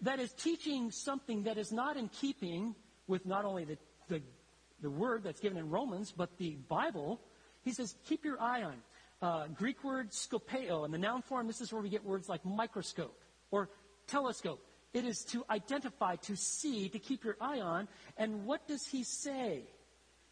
that 0.01 0.19
is 0.19 0.31
teaching 0.33 0.91
something 0.91 1.43
that 1.43 1.57
is 1.57 1.71
not 1.71 1.97
in 1.97 2.09
keeping 2.09 2.75
with 3.07 3.25
not 3.25 3.45
only 3.45 3.65
the, 3.65 3.77
the, 4.07 4.21
the 4.81 4.89
word 4.89 5.23
that's 5.23 5.39
given 5.39 5.57
in 5.57 5.69
Romans, 5.69 6.12
but 6.15 6.38
the 6.38 6.57
Bible, 6.67 7.19
he 7.63 7.71
says, 7.71 7.95
keep 8.05 8.25
your 8.25 8.41
eye 8.41 8.63
on. 8.63 8.75
Uh, 9.21 9.47
Greek 9.47 9.83
word 9.83 10.12
skopeo. 10.12 10.85
In 10.85 10.91
the 10.91 10.97
noun 10.97 11.21
form, 11.21 11.45
this 11.45 11.59
is 11.59 11.73
where 11.73 11.81
we 11.81 11.89
get 11.89 12.03
words 12.03 12.29
like 12.29 12.43
microscope 12.45 13.21
or 13.51 13.69
telescope. 14.07 14.63
It 14.93 15.06
is 15.06 15.23
to 15.25 15.45
identify, 15.49 16.15
to 16.17 16.36
see, 16.36 16.89
to 16.89 16.99
keep 16.99 17.23
your 17.23 17.38
eye 17.39 17.60
on. 17.60 17.88
And 18.17 18.45
what 18.45 18.67
does 18.67 18.88
he 18.88 19.04
say? 19.04 19.63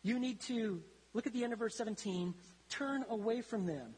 You 0.02 0.20
need 0.20 0.42
to, 0.42 0.82
look 1.14 1.28
at 1.28 1.34
the 1.34 1.44
end 1.44 1.54
of 1.54 1.60
verse 1.60 1.76
17, 1.76 2.34
turn 2.70 3.06
away 3.10 3.42
from 3.42 3.66
them. 3.66 3.94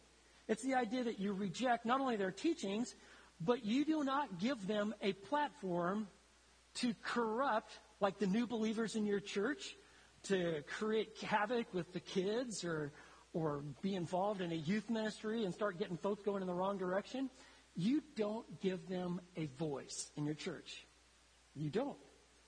It's 0.48 0.63
the 0.63 0.76
idea 0.76 1.04
that 1.04 1.19
you 1.19 1.34
reject 1.34 1.86
not 1.86 2.02
only 2.02 2.17
their 2.17 2.32
teachings, 2.32 2.95
but 3.39 3.63
you 3.63 3.86
do 3.86 4.04
not 4.04 4.39
give 4.39 4.67
them 4.67 4.93
a 5.02 5.13
platform 5.13 6.08
to 6.76 6.93
corrupt, 7.04 7.80
like 8.00 8.19
the 8.19 8.28
new 8.28 8.45
believers 8.45 8.95
in 8.95 9.06
your 9.06 9.19
church, 9.19 9.76
to 10.24 10.62
create 10.67 11.17
havoc 11.22 11.74
with 11.74 11.91
the 11.93 12.00
kids 12.00 12.65
or, 12.65 12.91
or 13.34 13.63
be 13.82 13.95
involved 13.95 14.41
in 14.41 14.52
a 14.52 14.56
youth 14.56 14.89
ministry 14.89 15.45
and 15.45 15.54
start 15.54 15.80
getting 15.80 15.98
folks 15.98 16.22
going 16.24 16.41
in 16.41 16.48
the 16.48 16.54
wrong 16.54 16.78
direction, 16.78 17.30
you 17.79 18.03
don't 18.17 18.59
give 18.59 18.89
them 18.89 19.21
a 19.37 19.45
voice 19.57 20.11
in 20.17 20.25
your 20.25 20.33
church. 20.35 20.85
You 21.55 21.69
don't. 21.69 21.95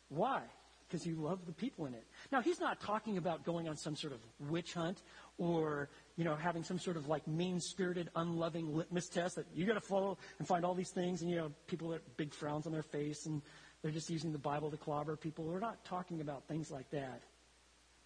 Why? 0.09 0.41
Because 0.85 1.05
you 1.05 1.15
love 1.15 1.45
the 1.45 1.53
people 1.53 1.85
in 1.85 1.93
it. 1.93 2.03
Now, 2.33 2.41
he's 2.41 2.59
not 2.59 2.81
talking 2.81 3.15
about 3.15 3.45
going 3.45 3.69
on 3.69 3.77
some 3.77 3.95
sort 3.95 4.11
of 4.11 4.19
witch 4.49 4.73
hunt 4.73 5.01
or, 5.37 5.89
you 6.17 6.25
know, 6.25 6.35
having 6.35 6.63
some 6.65 6.77
sort 6.77 6.97
of 6.97 7.07
like 7.07 7.25
mean-spirited, 7.29 8.09
unloving 8.17 8.75
litmus 8.75 9.07
test 9.07 9.37
that 9.37 9.45
you 9.55 9.65
got 9.65 9.75
to 9.75 9.79
follow 9.79 10.17
and 10.37 10.45
find 10.45 10.65
all 10.65 10.75
these 10.75 10.91
things 10.91 11.21
and, 11.21 11.31
you 11.31 11.37
know, 11.37 11.49
people 11.65 11.87
with 11.87 12.01
big 12.17 12.33
frowns 12.33 12.67
on 12.67 12.73
their 12.73 12.83
face 12.83 13.25
and 13.25 13.41
they're 13.81 13.91
just 13.91 14.09
using 14.09 14.33
the 14.33 14.37
Bible 14.37 14.69
to 14.69 14.75
clobber 14.75 15.15
people. 15.15 15.45
We're 15.45 15.59
not 15.59 15.85
talking 15.85 16.19
about 16.19 16.45
things 16.49 16.69
like 16.69 16.91
that. 16.91 17.21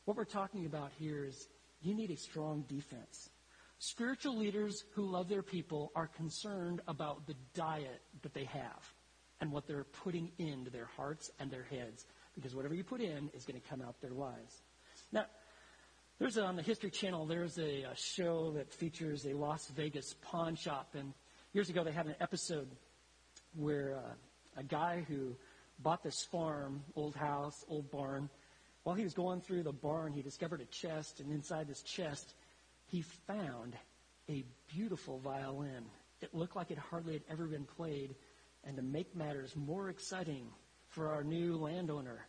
What 0.05 0.15
we're 0.15 0.25
talking 0.25 0.67
about 0.67 0.91
here 0.99 1.25
is 1.25 1.47
you 1.81 1.95
need 1.95 2.11
a 2.11 2.17
strong 2.17 2.65
defense. 2.67 3.31
Spiritual 3.88 4.36
leaders 4.36 4.84
who 4.95 5.04
love 5.06 5.30
their 5.30 5.43
people 5.43 5.91
are 5.95 6.08
concerned 6.08 6.82
about 6.88 7.28
the 7.28 7.36
diet 7.54 8.02
that 8.24 8.34
they 8.34 8.45
have 8.45 8.82
and 9.41 9.52
what 9.52 9.67
they're 9.67 9.84
putting 9.84 10.32
into 10.39 10.71
their 10.71 10.89
hearts 10.98 11.30
and 11.39 11.52
their 11.52 11.65
heads 11.65 12.08
because 12.34 12.56
whatever 12.56 12.74
you 12.74 12.84
put 12.84 13.00
in 13.00 13.30
is 13.36 13.45
going 13.45 13.62
to 13.62 13.69
come 13.69 13.84
out 13.84 14.02
their 14.02 14.10
lives. 14.10 14.63
Now, 15.12 15.26
There's 16.17 16.38
a, 16.38 16.43
on 16.43 16.56
the 16.56 16.63
History 16.63 16.89
Channel, 16.89 17.28
there's 17.28 17.60
a, 17.60 17.84
a 17.84 17.95
show 17.95 18.54
that 18.54 18.74
features 18.74 19.24
a 19.28 19.34
Las 19.34 19.67
Vegas 19.76 20.15
pawn 20.19 20.56
shop. 20.56 20.95
And 20.95 21.13
years 21.54 21.69
ago, 21.69 21.84
they 21.84 21.91
had 21.91 22.08
an 22.08 22.15
episode 22.19 22.69
where 23.56 23.98
uh, 23.98 24.13
a 24.58 24.63
guy 24.63 25.06
who 25.08 25.36
bought 25.78 26.02
this 26.02 26.24
farm, 26.32 26.82
old 26.95 27.15
house, 27.15 27.63
old 27.67 27.91
barn, 27.91 28.32
while 28.82 28.95
he 28.95 29.04
was 29.04 29.13
going 29.13 29.41
through 29.41 29.62
the 29.62 29.74
barn, 29.74 30.12
he 30.12 30.24
discovered 30.24 30.62
a 30.62 30.65
chest, 30.65 31.19
and 31.19 31.32
inside 31.32 31.67
this 31.67 31.84
chest, 31.84 32.34
he 32.88 33.02
found 33.02 33.76
a 34.30 34.43
beautiful 34.67 35.19
violin. 35.19 35.86
It 36.21 36.34
looked 36.34 36.56
like 36.56 36.71
it 36.71 36.78
hardly 36.78 37.13
had 37.13 37.24
ever 37.30 37.45
been 37.45 37.65
played. 37.65 38.15
And 38.63 38.76
to 38.78 38.84
make 38.84 39.15
matters 39.15 39.56
more 39.56 39.89
exciting 39.89 40.48
for 40.88 41.10
our 41.10 41.24
new 41.24 41.56
landowner, 41.56 42.26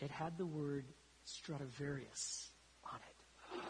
it 0.00 0.10
had 0.10 0.36
the 0.36 0.46
word 0.46 0.86
Stradivarius 1.24 2.50
on 2.84 2.98
it. 2.98 3.60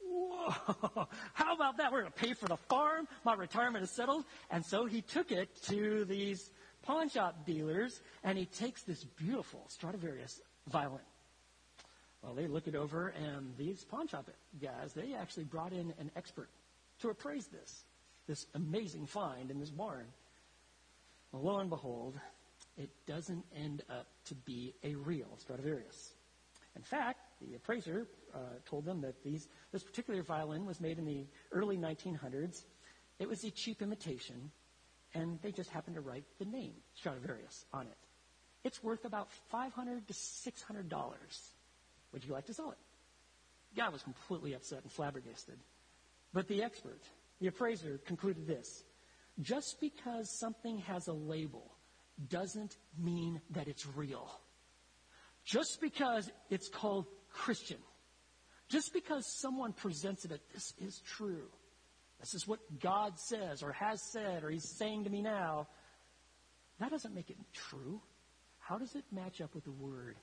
whoa, 0.02 1.08
how 1.34 1.54
about 1.54 1.76
that? 1.78 1.92
We're 1.92 2.00
going 2.00 2.12
to 2.12 2.18
pay 2.18 2.34
for 2.34 2.46
the 2.46 2.56
farm. 2.56 3.06
My 3.24 3.34
retirement 3.34 3.84
is 3.84 3.90
settled. 3.90 4.24
And 4.50 4.64
so 4.64 4.86
he 4.86 5.02
took 5.02 5.30
it 5.30 5.62
to 5.64 6.04
these 6.04 6.50
pawn 6.82 7.08
shop 7.08 7.44
dealers, 7.44 8.00
and 8.24 8.38
he 8.38 8.46
takes 8.46 8.82
this 8.82 9.04
beautiful 9.04 9.64
Stradivarius 9.68 10.40
violin. 10.68 11.00
Well, 12.26 12.34
they 12.34 12.48
look 12.48 12.66
it 12.66 12.74
over, 12.74 13.14
and 13.24 13.56
these 13.56 13.84
pawn 13.84 14.08
shop 14.08 14.28
guys, 14.60 14.92
they 14.92 15.14
actually 15.14 15.44
brought 15.44 15.72
in 15.72 15.94
an 16.00 16.10
expert 16.16 16.48
to 17.00 17.10
appraise 17.10 17.46
this, 17.46 17.84
this 18.26 18.46
amazing 18.56 19.06
find 19.06 19.52
in 19.52 19.60
this 19.60 19.70
barn. 19.70 20.06
Well, 21.30 21.42
lo 21.42 21.58
and 21.60 21.70
behold, 21.70 22.18
it 22.76 22.90
doesn't 23.06 23.44
end 23.54 23.84
up 23.88 24.08
to 24.24 24.34
be 24.34 24.74
a 24.82 24.96
real 24.96 25.28
Stradivarius. 25.38 26.14
In 26.74 26.82
fact, 26.82 27.20
the 27.40 27.54
appraiser 27.54 28.08
uh, 28.34 28.38
told 28.68 28.86
them 28.86 29.02
that 29.02 29.22
these, 29.22 29.46
this 29.70 29.84
particular 29.84 30.20
violin 30.24 30.66
was 30.66 30.80
made 30.80 30.98
in 30.98 31.04
the 31.04 31.26
early 31.52 31.76
1900s. 31.76 32.64
It 33.20 33.28
was 33.28 33.44
a 33.44 33.52
cheap 33.52 33.82
imitation, 33.82 34.50
and 35.14 35.38
they 35.42 35.52
just 35.52 35.70
happened 35.70 35.94
to 35.94 36.02
write 36.02 36.24
the 36.40 36.44
name 36.44 36.74
Stradivarius 36.96 37.66
on 37.72 37.86
it. 37.86 37.96
It's 38.64 38.82
worth 38.82 39.04
about 39.04 39.30
500 39.52 40.08
to 40.08 40.12
$600. 40.12 41.12
Would 42.12 42.24
you 42.24 42.32
like 42.32 42.46
to 42.46 42.54
sell 42.54 42.70
it? 42.70 42.78
The 43.74 43.82
guy 43.82 43.88
was 43.88 44.02
completely 44.02 44.54
upset 44.54 44.82
and 44.82 44.92
flabbergasted. 44.92 45.58
But 46.32 46.48
the 46.48 46.62
expert, 46.62 47.02
the 47.40 47.48
appraiser, 47.48 47.98
concluded 48.06 48.46
this 48.46 48.84
just 49.40 49.76
because 49.80 50.38
something 50.38 50.78
has 50.78 51.08
a 51.08 51.12
label 51.12 51.70
doesn't 52.28 52.76
mean 52.98 53.40
that 53.50 53.68
it's 53.68 53.86
real. 53.86 54.30
Just 55.44 55.78
because 55.80 56.30
it's 56.50 56.68
called 56.68 57.06
Christian, 57.30 57.78
just 58.68 58.92
because 58.92 59.24
someone 59.40 59.72
presents 59.72 60.24
it 60.24 60.32
as 60.32 60.40
this 60.52 60.72
is 60.80 61.02
true, 61.06 61.46
this 62.20 62.34
is 62.34 62.48
what 62.48 62.60
God 62.80 63.12
says 63.18 63.62
or 63.62 63.72
has 63.72 64.00
said 64.12 64.42
or 64.42 64.50
He's 64.50 64.76
saying 64.78 65.04
to 65.04 65.10
me 65.10 65.22
now, 65.22 65.68
that 66.80 66.90
doesn't 66.90 67.14
make 67.14 67.30
it 67.30 67.36
true. 67.52 68.00
How 68.58 68.78
does 68.78 68.94
it 68.94 69.04
match 69.12 69.40
up 69.40 69.54
with 69.54 69.64
the 69.64 69.72
Word? 69.72 70.16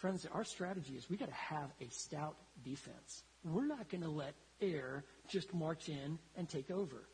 Friends, 0.00 0.26
our 0.32 0.44
strategy 0.44 0.94
is 0.94 1.10
we 1.10 1.18
got 1.18 1.28
to 1.28 1.34
have 1.34 1.70
a 1.78 1.88
stout 1.90 2.34
defense. 2.64 3.22
We're 3.44 3.66
not 3.66 3.90
going 3.90 4.02
to 4.02 4.08
let 4.08 4.32
air 4.62 5.04
just 5.28 5.52
march 5.52 5.90
in 5.90 6.18
and 6.36 6.48
take 6.48 6.70
over. 6.70 7.04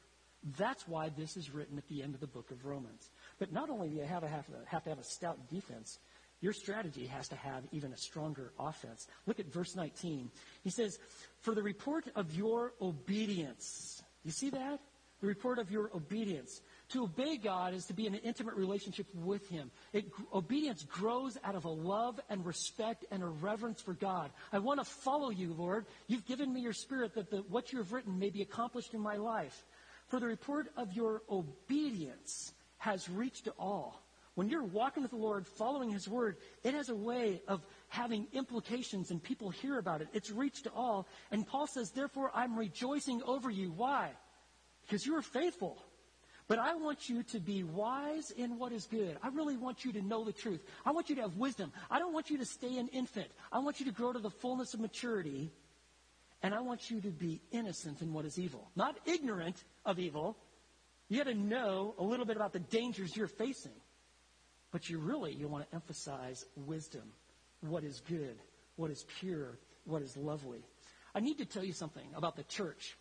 That's 0.57 0.87
why 0.87 1.09
this 1.09 1.37
is 1.37 1.53
written 1.53 1.79
at 1.79 1.89
the 1.89 2.05
end 2.05 2.15
of 2.15 2.21
the 2.21 2.29
book 2.29 2.53
of 2.53 2.65
Romans. 2.65 3.11
But 3.41 3.53
not 3.53 3.71
only 3.71 3.89
do 3.89 3.97
you 3.97 4.05
have 4.05 4.23
to 4.23 4.29
have, 4.29 4.47
to 4.47 4.53
have, 4.67 4.85
to 4.85 4.91
have 4.91 5.01
a 5.01 5.05
stout 5.05 5.49
defense, 5.51 5.99
your 6.41 6.53
strategy 6.53 7.07
has 7.07 7.27
to 7.29 7.35
have 7.35 7.65
even 7.73 7.93
a 7.93 7.97
stronger 7.97 8.53
offense. 8.57 9.09
Look 9.27 9.41
at 9.41 9.53
verse 9.53 9.75
19. 9.75 10.31
He 10.63 10.71
says, 10.71 10.97
For 11.41 11.57
the 11.57 11.65
report 11.65 12.05
of 12.15 12.33
your 12.37 12.73
obedience. 12.81 14.01
You 14.23 14.31
see 14.31 14.51
that? 14.51 14.79
The 15.21 15.27
report 15.27 15.59
of 15.59 15.73
your 15.73 15.91
obedience. 15.93 16.61
To 16.91 17.03
obey 17.03 17.37
God 17.37 17.75
is 17.75 17.87
to 17.87 17.95
be 17.95 18.07
in 18.07 18.15
an 18.15 18.21
intimate 18.23 18.55
relationship 18.55 19.07
with 19.13 19.49
Him. 19.49 19.73
It, 19.93 20.07
obedience 20.33 20.85
grows 20.85 21.37
out 21.43 21.57
of 21.57 21.65
a 21.65 21.71
love 21.71 22.21
and 22.31 22.47
respect 22.47 23.05
and 23.11 23.25
a 23.25 23.27
reverence 23.27 23.83
for 23.83 23.95
God. 23.95 24.31
I 24.53 24.61
want 24.61 24.79
to 24.79 24.85
follow 24.85 25.31
you, 25.31 25.53
Lord. 25.53 25.87
You've 26.07 26.27
given 26.27 26.53
me 26.53 26.61
your 26.61 26.73
spirit 26.73 27.15
that 27.15 27.31
the, 27.31 27.39
what 27.49 27.73
you 27.73 27.79
have 27.79 27.93
written 27.93 28.19
may 28.19 28.31
be 28.31 28.43
accomplished 28.43 28.95
in 28.95 29.01
my 29.01 29.17
life. 29.17 29.65
For 30.09 30.21
the 30.21 30.27
report 30.27 30.69
of 30.77 30.93
your 30.93 31.23
obedience 31.29 32.53
has 32.79 33.09
reached 33.09 33.47
to 33.47 33.55
all. 33.59 34.01
When 34.37 34.49
you're 34.49 34.63
walking 34.63 35.03
with 35.03 35.11
the 35.11 35.17
Lord, 35.17 35.47
following 35.47 35.91
His 35.91 36.07
Word, 36.07 36.37
it 36.63 36.75
has 36.75 36.89
a 36.89 36.95
way 36.95 37.43
of 37.49 37.65
having 37.89 38.29
implications 38.33 39.11
and 39.11 39.21
people 39.21 39.51
hear 39.51 39.79
about 39.79 40.03
it. 40.03 40.09
It's 40.13 40.31
reached 40.31 40.65
to 40.65 40.73
all. 40.73 41.09
And 41.33 41.45
Paul 41.45 41.67
says, 41.67 41.91
therefore, 41.91 42.31
I'm 42.33 42.57
rejoicing 42.57 43.23
over 43.25 43.51
you. 43.51 43.73
Why? 43.73 44.11
Because 44.83 45.05
you 45.05 45.17
are 45.17 45.23
faithful. 45.23 45.83
But 46.49 46.61
I 46.61 46.77
want 46.77 47.09
you 47.09 47.25
to 47.25 47.41
be 47.41 47.65
wise 47.65 48.31
in 48.31 48.59
what 48.59 48.73
is 48.73 48.87
good. 48.87 49.17
I 49.23 49.29
really 49.29 49.57
want 49.57 49.85
you 49.85 49.93
to 49.93 50.03
know 50.03 50.25
the 50.25 50.33
truth. 50.33 50.63
I 50.85 50.93
want 50.93 51.09
you 51.09 51.17
to 51.17 51.23
have 51.23 51.37
wisdom. 51.37 51.73
I 51.91 51.99
don't 51.99 52.13
want 52.13 52.31
you 52.31 52.39
to 52.39 52.45
stay 52.45 52.79
an 52.79 52.89
infant. 52.89 53.27
I 53.51 53.59
want 53.59 53.81
you 53.81 53.87
to 53.87 53.93
grow 53.93 54.13
to 54.13 54.21
the 54.21 54.31
fullness 54.31 54.73
of 54.73 54.81
maturity. 54.81 55.51
And 56.43 56.55
I 56.55 56.61
want 56.61 56.89
you 56.89 57.01
to 57.01 57.09
be 57.11 57.41
innocent 57.51 58.01
in 58.01 58.13
what 58.13 58.25
is 58.25 58.39
evil. 58.39 58.71
Not 58.77 58.97
ignorant 59.07 59.65
of 59.85 59.99
evil. 59.99 60.37
You 61.09 61.19
got 61.19 61.31
to 61.31 61.37
know 61.37 61.95
a 61.99 62.05
little 62.05 62.27
bit 62.27 62.37
about 62.37 62.53
the 62.53 62.61
dangers 62.61 63.17
you're 63.17 63.27
facing. 63.27 63.75
But 64.71 64.89
you 64.89 64.99
really, 64.99 65.33
you 65.33 65.49
want 65.49 65.69
to 65.69 65.75
emphasize 65.75 66.45
wisdom, 66.55 67.05
what 67.61 67.83
is 67.83 68.01
good, 68.09 68.37
what 68.77 68.91
is 68.91 69.05
pure, 69.19 69.59
what 69.85 70.03
is 70.03 70.17
lovely. 70.17 70.63
I 71.15 71.21
need 71.21 71.39
to 71.39 71.45
tell 71.45 71.65
you 71.65 71.73
something 71.73 72.07
about 72.15 72.37
the 72.37 72.43
church. 72.45 72.97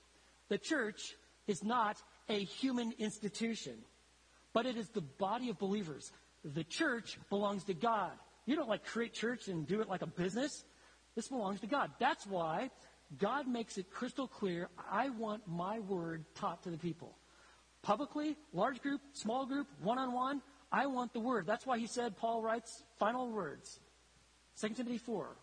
The 0.48 0.58
church 0.58 1.16
is 1.48 1.64
not 1.64 1.98
a 2.30 2.44
human 2.44 2.94
institution, 2.98 3.76
but 4.54 4.66
it 4.66 4.78
is 4.78 4.90
the 4.90 5.02
body 5.02 5.50
of 5.50 5.60
believers. 5.60 6.12
The 6.44 6.64
church 6.64 7.18
belongs 7.30 7.64
to 7.66 7.74
God. 7.74 8.12
You 8.46 8.56
don't 8.56 8.70
like 8.70 8.86
create 8.86 9.14
church 9.14 9.48
and 9.48 9.68
do 9.68 9.82
it 9.82 9.90
like 9.90 10.02
a 10.02 10.08
business. 10.08 10.64
This 11.16 11.28
belongs 11.28 11.62
to 11.62 11.68
God. 11.68 11.92
That's 12.00 12.26
why 12.28 12.70
God 13.18 13.48
makes 13.48 13.78
it 13.78 13.90
crystal 13.92 14.28
clear 14.28 14.70
I 14.92 15.10
want 15.10 15.48
my 15.48 15.80
word 15.80 16.26
taught 16.36 16.64
to 16.64 16.70
the 16.70 16.78
people. 16.78 17.16
Publicly, 17.82 18.36
large 18.54 18.82
group, 18.82 19.02
small 19.14 19.46
group, 19.46 19.68
one 19.82 20.00
on 20.00 20.12
one, 20.12 20.42
I 20.72 20.88
want 20.88 21.14
the 21.14 21.20
word. 21.20 21.46
That's 21.46 21.66
why 21.66 21.78
he 21.78 21.88
said, 21.88 22.18
Paul 22.18 22.42
writes 22.42 22.84
final 23.00 23.30
words. 23.30 23.80
2 24.60 24.70
Timothy 24.70 24.98
4. 24.98 25.36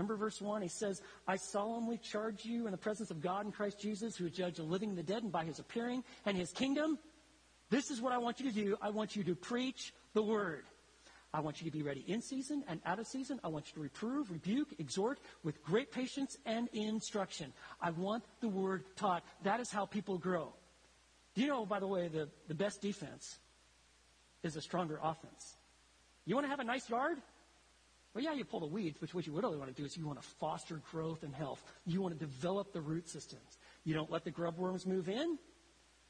Remember 0.00 0.16
verse 0.16 0.40
1? 0.40 0.62
He 0.62 0.68
says, 0.68 1.02
I 1.28 1.36
solemnly 1.36 1.98
charge 1.98 2.46
you 2.46 2.64
in 2.64 2.72
the 2.72 2.78
presence 2.78 3.10
of 3.10 3.20
God 3.20 3.44
and 3.44 3.52
Christ 3.52 3.78
Jesus, 3.78 4.16
who 4.16 4.24
is 4.24 4.32
judge 4.32 4.56
the 4.56 4.62
living 4.62 4.88
and 4.88 4.96
the 4.96 5.02
dead, 5.02 5.22
and 5.22 5.30
by 5.30 5.44
his 5.44 5.58
appearing 5.58 6.02
and 6.24 6.38
his 6.38 6.52
kingdom. 6.52 6.98
This 7.68 7.90
is 7.90 8.00
what 8.00 8.14
I 8.14 8.16
want 8.16 8.40
you 8.40 8.50
to 8.50 8.54
do. 8.54 8.78
I 8.80 8.88
want 8.88 9.14
you 9.14 9.24
to 9.24 9.34
preach 9.34 9.92
the 10.14 10.22
word. 10.22 10.64
I 11.34 11.40
want 11.40 11.60
you 11.60 11.70
to 11.70 11.76
be 11.76 11.82
ready 11.82 12.02
in 12.06 12.22
season 12.22 12.64
and 12.66 12.80
out 12.86 12.98
of 12.98 13.08
season. 13.08 13.40
I 13.44 13.48
want 13.48 13.66
you 13.68 13.74
to 13.74 13.80
reprove, 13.80 14.30
rebuke, 14.30 14.68
exhort 14.78 15.20
with 15.44 15.62
great 15.62 15.92
patience 15.92 16.34
and 16.46 16.70
instruction. 16.72 17.52
I 17.78 17.90
want 17.90 18.24
the 18.40 18.48
word 18.48 18.84
taught. 18.96 19.22
That 19.42 19.60
is 19.60 19.70
how 19.70 19.84
people 19.84 20.16
grow. 20.16 20.54
Do 21.34 21.42
you 21.42 21.48
know, 21.48 21.66
by 21.66 21.78
the 21.78 21.86
way, 21.86 22.08
the, 22.08 22.30
the 22.48 22.54
best 22.54 22.80
defense 22.80 23.38
is 24.42 24.56
a 24.56 24.62
stronger 24.62 24.98
offense. 25.02 25.56
You 26.24 26.36
want 26.36 26.46
to 26.46 26.50
have 26.50 26.60
a 26.60 26.64
nice 26.64 26.88
yard? 26.88 27.18
Well, 28.14 28.24
yeah, 28.24 28.32
you 28.32 28.44
pull 28.44 28.60
the 28.60 28.66
weeds, 28.66 28.98
but 29.00 29.14
what 29.14 29.26
you 29.26 29.32
really 29.32 29.56
want 29.56 29.74
to 29.74 29.80
do 29.80 29.86
is 29.86 29.96
you 29.96 30.06
want 30.06 30.20
to 30.20 30.28
foster 30.40 30.82
growth 30.90 31.22
and 31.22 31.34
health. 31.34 31.62
You 31.86 32.02
want 32.02 32.18
to 32.18 32.24
develop 32.24 32.72
the 32.72 32.80
root 32.80 33.08
systems. 33.08 33.58
You 33.84 33.94
don't 33.94 34.10
let 34.10 34.24
the 34.24 34.32
grub 34.32 34.58
worms 34.58 34.84
move 34.84 35.08
in, 35.08 35.38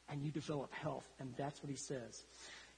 and 0.08 0.22
you 0.22 0.30
develop 0.30 0.72
health. 0.72 1.06
And 1.18 1.34
that's 1.36 1.62
what 1.62 1.68
he 1.68 1.76
says. 1.76 2.24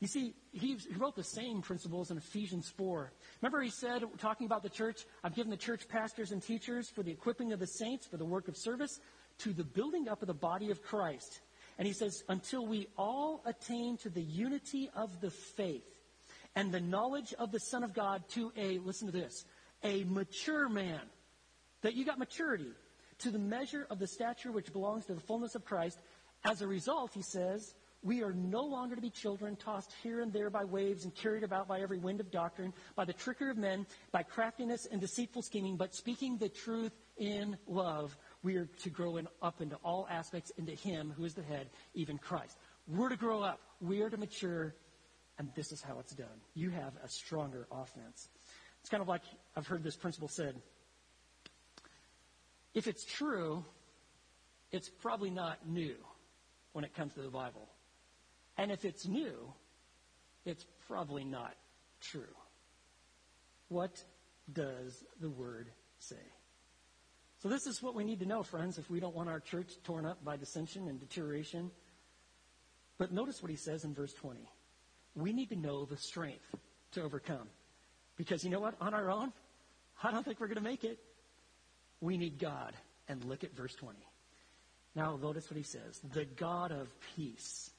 You 0.01 0.09
see, 0.09 0.35
he, 0.51 0.77
wrote 0.99 1.15
the 1.15 1.23
same 1.23 1.63
principles 1.63 2.11
in 2.11 2.17
Ephesians 2.17 2.69
4. 2.77 3.13
Remember, 3.41 3.63
he 3.63 3.71
said, 3.71 4.03
talking 4.19 4.47
about 4.47 4.65
the 4.65 4.69
church, 4.69 5.07
I've 5.23 5.37
given 5.37 5.51
the 5.51 5.57
church 5.57 5.87
pastors 5.89 6.33
and 6.33 6.43
teachers 6.43 6.91
for 6.91 7.05
the 7.05 7.13
equipping 7.13 7.53
of 7.53 7.61
the 7.61 7.69
saints, 7.69 8.07
for 8.07 8.17
the 8.17 8.25
work 8.25 8.49
of 8.49 8.57
service, 8.57 8.99
to 9.39 9.53
the 9.53 9.63
building 9.63 10.09
up 10.09 10.21
of 10.21 10.27
the 10.27 10.35
body 10.35 10.73
of 10.73 10.83
Christ 10.83 11.41
and 11.79 11.87
he 11.87 11.95
says, 11.95 12.23
until 12.29 12.67
we 12.67 12.87
all 12.97 13.43
attain 13.47 13.97
to 13.99 14.11
the 14.11 14.23
unity 14.23 14.91
of 14.95 15.21
the 15.21 15.31
faith 15.31 15.85
and 16.55 16.73
the 16.73 16.81
knowledge 16.81 17.35
of 17.39 17.51
the 17.53 17.61
Son 17.61 17.85
of 17.85 17.95
God 17.95 18.23
to 18.31 18.53
a, 18.57 18.79
listen 18.79 19.07
to 19.07 19.13
this, 19.13 19.45
a 19.83 20.05
mature 20.05 20.69
man. 20.69 21.01
That 21.83 21.95
you 21.95 22.05
got 22.05 22.19
maturity 22.19 22.73
to 23.21 23.31
the 23.31 23.39
measure 23.39 23.87
of 23.91 23.99
the 23.99 24.07
stature 24.07 24.53
which 24.53 24.73
belongs 24.73 25.07
to 25.07 25.15
the 25.15 25.21
fullness 25.21 25.55
of 25.55 25.65
Christ. 25.65 25.99
As 26.45 26.63
a 26.63 26.67
result, 26.67 27.13
he 27.15 27.23
says, 27.23 27.75
we 28.05 28.23
are 28.23 28.33
no 28.33 28.63
longer 28.63 28.97
to 28.97 29.01
be 29.01 29.11
children 29.11 29.55
tossed 29.55 29.95
here 30.03 30.23
and 30.23 30.33
there 30.33 30.51
by 30.51 30.65
waves 30.65 31.05
and 31.05 31.15
carried 31.15 31.45
about 31.45 31.69
by 31.69 31.81
every 31.81 31.99
wind 31.99 32.19
of 32.19 32.33
doctrine, 32.33 32.73
by 32.97 33.05
the 33.05 33.13
trickery 33.13 33.51
of 33.51 33.57
men, 33.57 33.87
by 34.11 34.25
craftiness 34.25 34.87
and 34.91 35.01
deceitful 35.01 35.43
scheming, 35.43 35.77
but 35.77 35.95
speaking 35.95 36.37
the 36.37 36.49
truth 36.49 36.93
in 37.17 37.57
love 37.69 38.17
we 38.43 38.57
are 38.57 38.67
to 38.83 38.91
grow 38.91 39.19
in, 39.19 39.29
up 39.41 39.61
into 39.61 39.77
all 39.85 40.09
aspects 40.11 40.51
into 40.59 40.73
Him 40.73 41.15
who 41.17 41.25
is 41.25 41.35
the 41.35 41.45
head, 41.45 41.71
even 41.95 42.19
Christ. 42.19 42.59
We're 42.89 43.09
to 43.09 43.17
grow 43.17 43.41
up. 43.41 43.61
We 43.81 44.03
are 44.03 44.11
to 44.11 44.17
mature. 44.17 44.75
And 45.39 45.49
this 45.55 45.73
is 45.73 45.83
how 45.83 45.99
it's 45.99 46.15
done. 46.15 46.41
You 46.55 46.71
have 46.71 46.93
a 47.03 47.09
stronger 47.09 47.67
offense. 47.71 48.29
It's 48.81 48.91
kind 48.91 49.01
of 49.01 49.09
like 49.09 49.23
I've 49.57 49.67
heard 49.67 49.83
this 49.83 49.97
principle 49.97 50.29
said. 50.29 50.61
If 52.75 52.87
it's 52.87 53.05
true, 53.05 53.65
it's 54.71 54.89
probably 54.89 55.31
not 55.31 55.69
new 55.69 55.97
when 56.73 56.85
it 56.85 56.95
comes 56.95 57.15
to 57.15 57.23
the 57.23 57.29
Bible. 57.29 57.69
And 58.57 58.71
if 58.71 58.85
it's 58.85 59.07
new, 59.07 59.53
it's 60.45 60.65
probably 60.87 61.25
not 61.25 61.55
true. 62.01 62.35
What 63.69 64.03
does 64.53 65.05
the 65.21 65.31
Word 65.31 65.69
say? 65.99 66.17
So, 67.43 67.49
this 67.49 67.67
is 67.67 67.83
what 67.83 67.95
we 67.95 68.05
need 68.05 68.21
to 68.21 68.27
know, 68.27 68.43
friends, 68.43 68.79
if 68.79 68.89
we 68.89 69.01
don't 69.01 69.17
want 69.17 69.29
our 69.29 69.41
church 69.41 69.73
torn 69.83 70.07
up 70.07 70.25
by 70.25 70.37
dissension 70.37 70.89
and 70.89 71.01
deterioration. 71.01 71.71
But 72.99 73.13
notice 73.13 73.43
what 73.43 73.51
he 73.51 73.57
says 73.57 73.85
in 73.85 73.95
verse 73.95 74.13
20. 74.13 74.49
We 75.15 75.33
need 75.33 75.51
to 75.51 75.57
know 75.57 75.85
the 75.85 75.97
strength 75.97 76.45
to 76.93 77.03
overcome. 77.03 77.49
Because 78.17 78.45
you 78.45 78.51
know 78.51 78.61
what? 78.61 78.75
On 78.81 78.95
our 78.95 79.11
own, 79.11 79.33
I 80.03 80.11
don't 80.11 80.25
think 80.25 80.41
we're 80.41 80.49
going 80.49 80.57
to 80.57 80.63
make 80.63 80.85
it. 80.85 80.99
We 82.01 82.17
need 82.17 82.39
God. 82.39 82.75
And 83.09 83.25
look 83.25 83.45
at 83.45 83.55
verse 83.55 83.75
20. 83.75 83.99
Now, 84.95 85.19
notice 85.21 85.51
what 85.51 85.57
he 85.57 85.63
says 85.63 86.01
The 86.13 86.25
God 86.25 86.73
of 86.73 86.89
peace. 87.17 87.71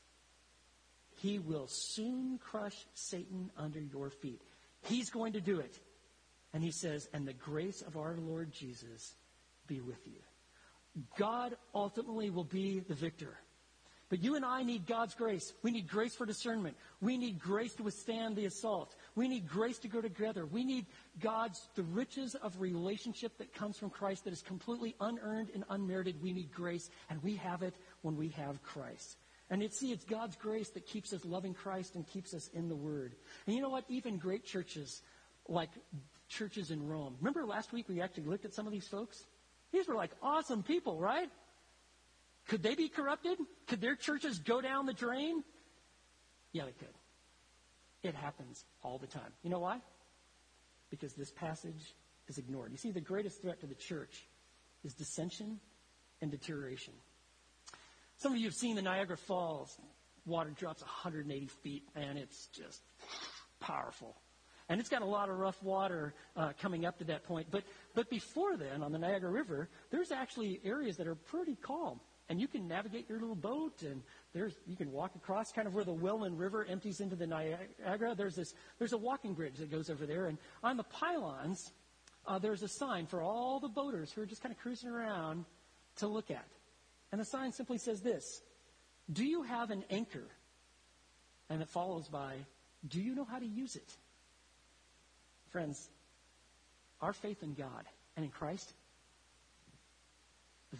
He 1.21 1.39
will 1.39 1.67
soon 1.67 2.37
crush 2.37 2.75
Satan 2.93 3.49
under 3.57 3.79
your 3.79 4.09
feet. 4.09 4.41
He's 4.81 5.09
going 5.09 5.33
to 5.33 5.41
do 5.41 5.59
it. 5.59 5.79
And 6.53 6.63
he 6.63 6.71
says, 6.71 7.07
And 7.13 7.27
the 7.27 7.33
grace 7.33 7.81
of 7.81 7.97
our 7.97 8.17
Lord 8.17 8.51
Jesus 8.51 9.15
be 9.67 9.79
with 9.79 10.05
you. 10.05 10.19
God 11.17 11.55
ultimately 11.73 12.29
will 12.29 12.43
be 12.43 12.79
the 12.79 12.93
victor. 12.93 13.37
But 14.09 14.23
you 14.23 14.35
and 14.35 14.45
I 14.45 14.63
need 14.63 14.85
God's 14.85 15.15
grace. 15.15 15.53
We 15.63 15.71
need 15.71 15.87
grace 15.87 16.13
for 16.13 16.25
discernment. 16.25 16.75
We 17.01 17.17
need 17.17 17.39
grace 17.39 17.73
to 17.75 17.83
withstand 17.83 18.35
the 18.35 18.45
assault. 18.45 18.95
We 19.15 19.27
need 19.27 19.47
grace 19.47 19.79
to 19.79 19.87
go 19.87 20.01
together. 20.01 20.45
We 20.45 20.63
need 20.63 20.85
God's, 21.19 21.59
the 21.75 21.83
riches 21.83 22.35
of 22.35 22.59
relationship 22.59 23.37
that 23.39 23.53
comes 23.53 23.77
from 23.77 23.89
Christ 23.89 24.25
that 24.25 24.33
is 24.33 24.41
completely 24.41 24.95
unearned 24.99 25.49
and 25.53 25.63
unmerited. 25.69 26.21
We 26.21 26.33
need 26.33 26.51
grace, 26.51 26.89
and 27.09 27.23
we 27.23 27.35
have 27.37 27.63
it 27.63 27.75
when 28.01 28.15
we 28.15 28.29
have 28.29 28.61
Christ. 28.61 29.17
And 29.49 29.63
it's, 29.63 29.79
see, 29.79 29.91
it's 29.91 30.05
God's 30.05 30.35
grace 30.35 30.69
that 30.69 30.85
keeps 30.85 31.13
us 31.13 31.25
loving 31.25 31.53
Christ 31.53 31.95
and 31.95 32.07
keeps 32.07 32.33
us 32.33 32.49
in 32.53 32.69
the 32.69 32.75
Word. 32.75 33.15
And 33.45 33.55
you 33.55 33.61
know 33.61 33.69
what? 33.69 33.85
Even 33.89 34.17
great 34.17 34.45
churches, 34.45 35.01
like 35.47 35.69
churches 36.29 36.71
in 36.71 36.87
Rome. 36.87 37.15
Remember 37.19 37.45
last 37.45 37.73
week 37.73 37.89
we 37.89 38.01
actually 38.01 38.25
looked 38.25 38.45
at 38.45 38.53
some 38.53 38.65
of 38.65 38.73
these 38.73 38.87
folks? 38.87 39.25
These 39.71 39.87
were 39.87 39.95
like 39.95 40.11
awesome 40.21 40.63
people, 40.63 40.99
right? 40.99 41.29
Could 42.47 42.63
they 42.63 42.75
be 42.75 42.89
corrupted? 42.89 43.37
Could 43.67 43.81
their 43.81 43.95
churches 43.95 44.39
go 44.39 44.61
down 44.61 44.85
the 44.85 44.93
drain? 44.93 45.43
Yeah, 46.51 46.65
they 46.65 46.71
could. 46.71 46.93
It 48.03 48.15
happens 48.15 48.65
all 48.83 48.97
the 48.97 49.07
time. 49.07 49.31
You 49.43 49.49
know 49.49 49.59
why? 49.59 49.79
Because 50.89 51.13
this 51.13 51.31
passage 51.31 51.95
is 52.27 52.37
ignored. 52.37 52.71
You 52.71 52.77
see, 52.77 52.91
the 52.91 53.01
greatest 53.01 53.41
threat 53.41 53.61
to 53.61 53.65
the 53.65 53.75
church 53.75 54.25
is 54.83 54.93
dissension 54.93 55.59
and 56.21 56.29
deterioration. 56.29 56.93
Some 58.17 58.33
of 58.33 58.37
you 58.37 58.45
have 58.45 58.53
seen 58.53 58.75
the 58.75 58.81
Niagara 58.81 59.17
Falls. 59.17 59.77
Water 60.25 60.51
drops 60.51 60.81
180 60.81 61.47
feet, 61.47 61.83
and 61.95 62.17
it's 62.17 62.47
just 62.47 62.81
powerful. 63.59 64.15
And 64.69 64.79
it's 64.79 64.89
got 64.89 65.01
a 65.01 65.05
lot 65.05 65.29
of 65.29 65.37
rough 65.37 65.61
water 65.61 66.13
uh, 66.37 66.51
coming 66.61 66.85
up 66.85 66.99
to 66.99 67.05
that 67.05 67.25
point. 67.25 67.47
But, 67.51 67.63
but 67.95 68.09
before 68.09 68.55
then, 68.55 68.81
on 68.81 68.91
the 68.91 68.99
Niagara 68.99 69.29
River, 69.29 69.69
there's 69.91 70.11
actually 70.11 70.61
areas 70.63 70.97
that 70.97 71.07
are 71.07 71.15
pretty 71.15 71.55
calm 71.55 71.99
and 72.29 72.39
you 72.39 72.47
can 72.47 72.67
navigate 72.67 73.09
your 73.09 73.19
little 73.19 73.35
boat 73.35 73.81
and 73.81 74.01
there's 74.33 74.55
you 74.65 74.75
can 74.75 74.91
walk 74.91 75.15
across 75.15 75.51
kind 75.51 75.67
of 75.67 75.75
where 75.75 75.83
the 75.83 75.93
Welland 75.93 76.39
River 76.39 76.65
empties 76.69 76.99
into 76.99 77.15
the 77.15 77.27
Niagara. 77.27 78.15
There's 78.15 78.35
this 78.35 78.53
there's 78.79 78.93
a 78.93 78.97
walking 78.97 79.33
bridge 79.33 79.57
that 79.57 79.71
goes 79.71 79.89
over 79.89 80.05
there, 80.05 80.25
and 80.27 80.37
on 80.63 80.77
the 80.77 80.83
pylons 80.83 81.71
uh, 82.25 82.39
there's 82.39 82.63
a 82.63 82.67
sign 82.67 83.05
for 83.05 83.21
all 83.21 83.59
the 83.59 83.67
boaters 83.67 84.11
who 84.11 84.21
are 84.21 84.25
just 84.25 84.41
kind 84.41 84.53
of 84.53 84.59
cruising 84.59 84.89
around 84.89 85.45
to 85.97 86.07
look 86.07 86.31
at, 86.31 86.47
and 87.11 87.21
the 87.21 87.25
sign 87.25 87.51
simply 87.51 87.77
says 87.77 88.01
this: 88.01 88.41
Do 89.11 89.23
you 89.23 89.43
have 89.43 89.69
an 89.71 89.83
anchor? 89.89 90.27
And 91.49 91.61
it 91.61 91.67
follows 91.69 92.07
by, 92.07 92.33
Do 92.87 93.01
you 93.01 93.13
know 93.13 93.25
how 93.25 93.37
to 93.37 93.45
use 93.45 93.75
it? 93.75 93.95
Friends, 95.51 95.89
our 97.01 97.13
faith 97.13 97.43
in 97.43 97.53
God 97.53 97.85
and 98.15 98.25
in 98.25 98.31
Christ, 98.31 98.73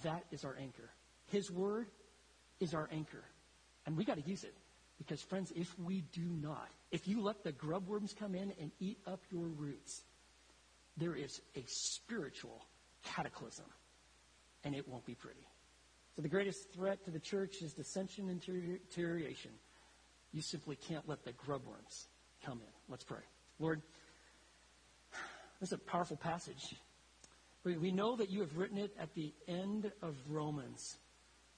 that 0.03 0.23
is 0.31 0.45
our 0.45 0.55
anchor. 0.59 0.89
His 1.27 1.51
word 1.51 1.87
is 2.59 2.73
our 2.73 2.89
anchor. 2.91 3.23
And 3.85 3.97
we 3.97 4.05
got 4.05 4.15
to 4.15 4.29
use 4.29 4.43
it. 4.43 4.53
Because, 4.97 5.21
friends, 5.21 5.51
if 5.55 5.77
we 5.79 6.03
do 6.13 6.21
not, 6.21 6.69
if 6.91 7.07
you 7.07 7.21
let 7.21 7.43
the 7.43 7.51
grub 7.51 7.87
worms 7.87 8.15
come 8.17 8.35
in 8.35 8.53
and 8.61 8.71
eat 8.79 8.99
up 9.07 9.19
your 9.31 9.47
roots, 9.47 10.03
there 10.97 11.15
is 11.15 11.41
a 11.55 11.63
spiritual 11.65 12.65
cataclysm. 13.03 13.65
And 14.63 14.75
it 14.75 14.87
won't 14.87 15.05
be 15.05 15.15
pretty. 15.15 15.45
So 16.15 16.21
the 16.21 16.29
greatest 16.29 16.71
threat 16.73 17.03
to 17.05 17.11
the 17.11 17.19
church 17.19 17.61
is 17.61 17.73
dissension 17.73 18.29
and 18.29 18.39
deterioration. 18.39 19.51
You 20.31 20.41
simply 20.41 20.75
can't 20.75 21.07
let 21.09 21.25
the 21.25 21.31
grub 21.33 21.65
worms 21.65 22.07
come 22.45 22.59
in. 22.59 22.73
Let's 22.87 23.03
pray. 23.03 23.23
Lord, 23.59 23.81
this 25.59 25.69
is 25.69 25.73
a 25.73 25.77
powerful 25.77 26.17
passage. 26.17 26.75
We 27.63 27.91
know 27.91 28.15
that 28.15 28.29
you 28.29 28.41
have 28.41 28.57
written 28.57 28.77
it 28.77 28.93
at 28.99 29.13
the 29.15 29.33
end 29.47 29.91
of 30.01 30.15
Romans 30.29 30.97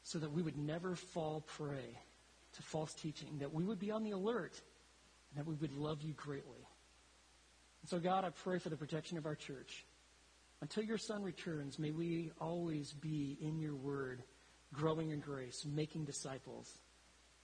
so 0.05 0.19
that 0.19 0.31
we 0.31 0.43
would 0.43 0.57
never 0.57 0.95
fall 0.95 1.41
prey 1.41 1.99
to 2.53 2.61
false 2.61 2.93
teaching, 2.93 3.39
that 3.39 3.51
we 3.51 3.63
would 3.63 3.79
be 3.79 3.89
on 3.89 4.03
the 4.03 4.11
alert, 4.11 4.61
and 5.29 5.39
that 5.39 5.49
we 5.49 5.55
would 5.55 5.75
love 5.75 6.03
you 6.03 6.13
greatly. 6.13 6.61
And 7.81 7.89
so, 7.89 7.97
God, 7.99 8.23
I 8.23 8.29
pray 8.29 8.59
for 8.59 8.69
the 8.69 8.77
protection 8.77 9.17
of 9.17 9.25
our 9.25 9.33
church. 9.33 9.83
Until 10.61 10.83
your 10.83 10.99
Son 10.99 11.23
returns, 11.23 11.79
may 11.79 11.89
we 11.89 12.31
always 12.39 12.93
be 12.93 13.35
in 13.41 13.57
your 13.57 13.75
word, 13.75 14.23
growing 14.73 15.09
in 15.09 15.19
grace, 15.19 15.65
making 15.65 16.05
disciples, 16.05 16.77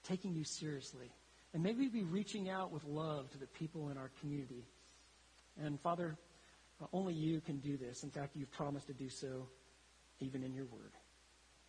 taking 0.04 0.32
you 0.32 0.44
seriously. 0.44 1.10
And 1.52 1.64
may 1.64 1.74
we 1.74 1.88
be 1.88 2.04
reaching 2.04 2.48
out 2.48 2.72
with 2.72 2.84
love 2.84 3.28
to 3.32 3.38
the 3.38 3.46
people 3.48 3.90
in 3.90 3.98
our 3.98 4.10
community. 4.20 4.68
And 5.60 5.80
Father, 5.80 6.16
only 6.92 7.14
you 7.14 7.40
can 7.40 7.58
do 7.58 7.76
this. 7.76 8.04
In 8.04 8.10
fact, 8.10 8.36
you've 8.36 8.52
promised 8.52 8.86
to 8.86 8.94
do 8.94 9.10
so 9.10 9.48
even 10.20 10.44
in 10.44 10.54
your 10.54 10.66
word. 10.66 10.92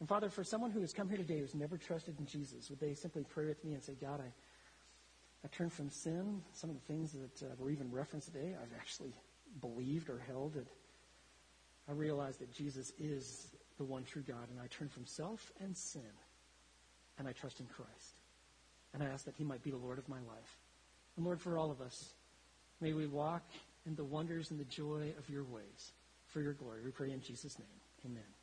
And 0.03 0.09
Father, 0.09 0.27
for 0.27 0.43
someone 0.43 0.69
who 0.69 0.81
has 0.81 0.91
come 0.91 1.07
here 1.07 1.17
today 1.17 1.39
who's 1.39 1.55
never 1.55 1.77
trusted 1.77 2.19
in 2.19 2.25
Jesus, 2.25 2.69
would 2.69 2.81
they 2.81 2.93
simply 2.93 3.23
pray 3.23 3.45
with 3.45 3.63
me 3.63 3.73
and 3.73 3.81
say, 3.81 3.93
God, 4.01 4.19
I, 4.19 4.27
I 5.45 5.47
turn 5.55 5.69
from 5.69 5.89
sin, 5.89 6.41
some 6.51 6.69
of 6.69 6.75
the 6.75 6.93
things 6.93 7.13
that 7.13 7.45
uh, 7.45 7.55
were 7.57 7.69
even 7.69 7.89
referenced 7.89 8.27
today, 8.27 8.53
I've 8.61 8.77
actually 8.77 9.13
believed 9.61 10.09
or 10.09 10.21
held 10.27 10.57
it. 10.57 10.67
I 11.87 11.93
realize 11.93 12.35
that 12.39 12.51
Jesus 12.51 12.91
is 12.99 13.47
the 13.77 13.85
one 13.85 14.03
true 14.03 14.23
God, 14.27 14.49
and 14.51 14.59
I 14.59 14.67
turn 14.67 14.89
from 14.89 15.05
self 15.05 15.53
and 15.61 15.73
sin, 15.77 16.01
and 17.17 17.25
I 17.25 17.31
trust 17.31 17.61
in 17.61 17.67
Christ. 17.67 18.19
And 18.93 19.01
I 19.01 19.05
ask 19.05 19.23
that 19.23 19.35
he 19.37 19.45
might 19.45 19.63
be 19.63 19.71
the 19.71 19.77
Lord 19.77 19.99
of 19.99 20.09
my 20.09 20.19
life. 20.27 20.57
And 21.15 21.25
Lord, 21.25 21.39
for 21.39 21.57
all 21.57 21.71
of 21.71 21.79
us, 21.79 22.13
may 22.81 22.91
we 22.91 23.07
walk 23.07 23.43
in 23.85 23.95
the 23.95 24.03
wonders 24.03 24.51
and 24.51 24.59
the 24.59 24.65
joy 24.65 25.13
of 25.17 25.29
your 25.29 25.45
ways 25.45 25.93
for 26.27 26.41
your 26.41 26.51
glory. 26.51 26.81
We 26.83 26.91
pray 26.91 27.11
in 27.11 27.21
Jesus' 27.21 27.57
name. 27.57 28.11
Amen. 28.11 28.42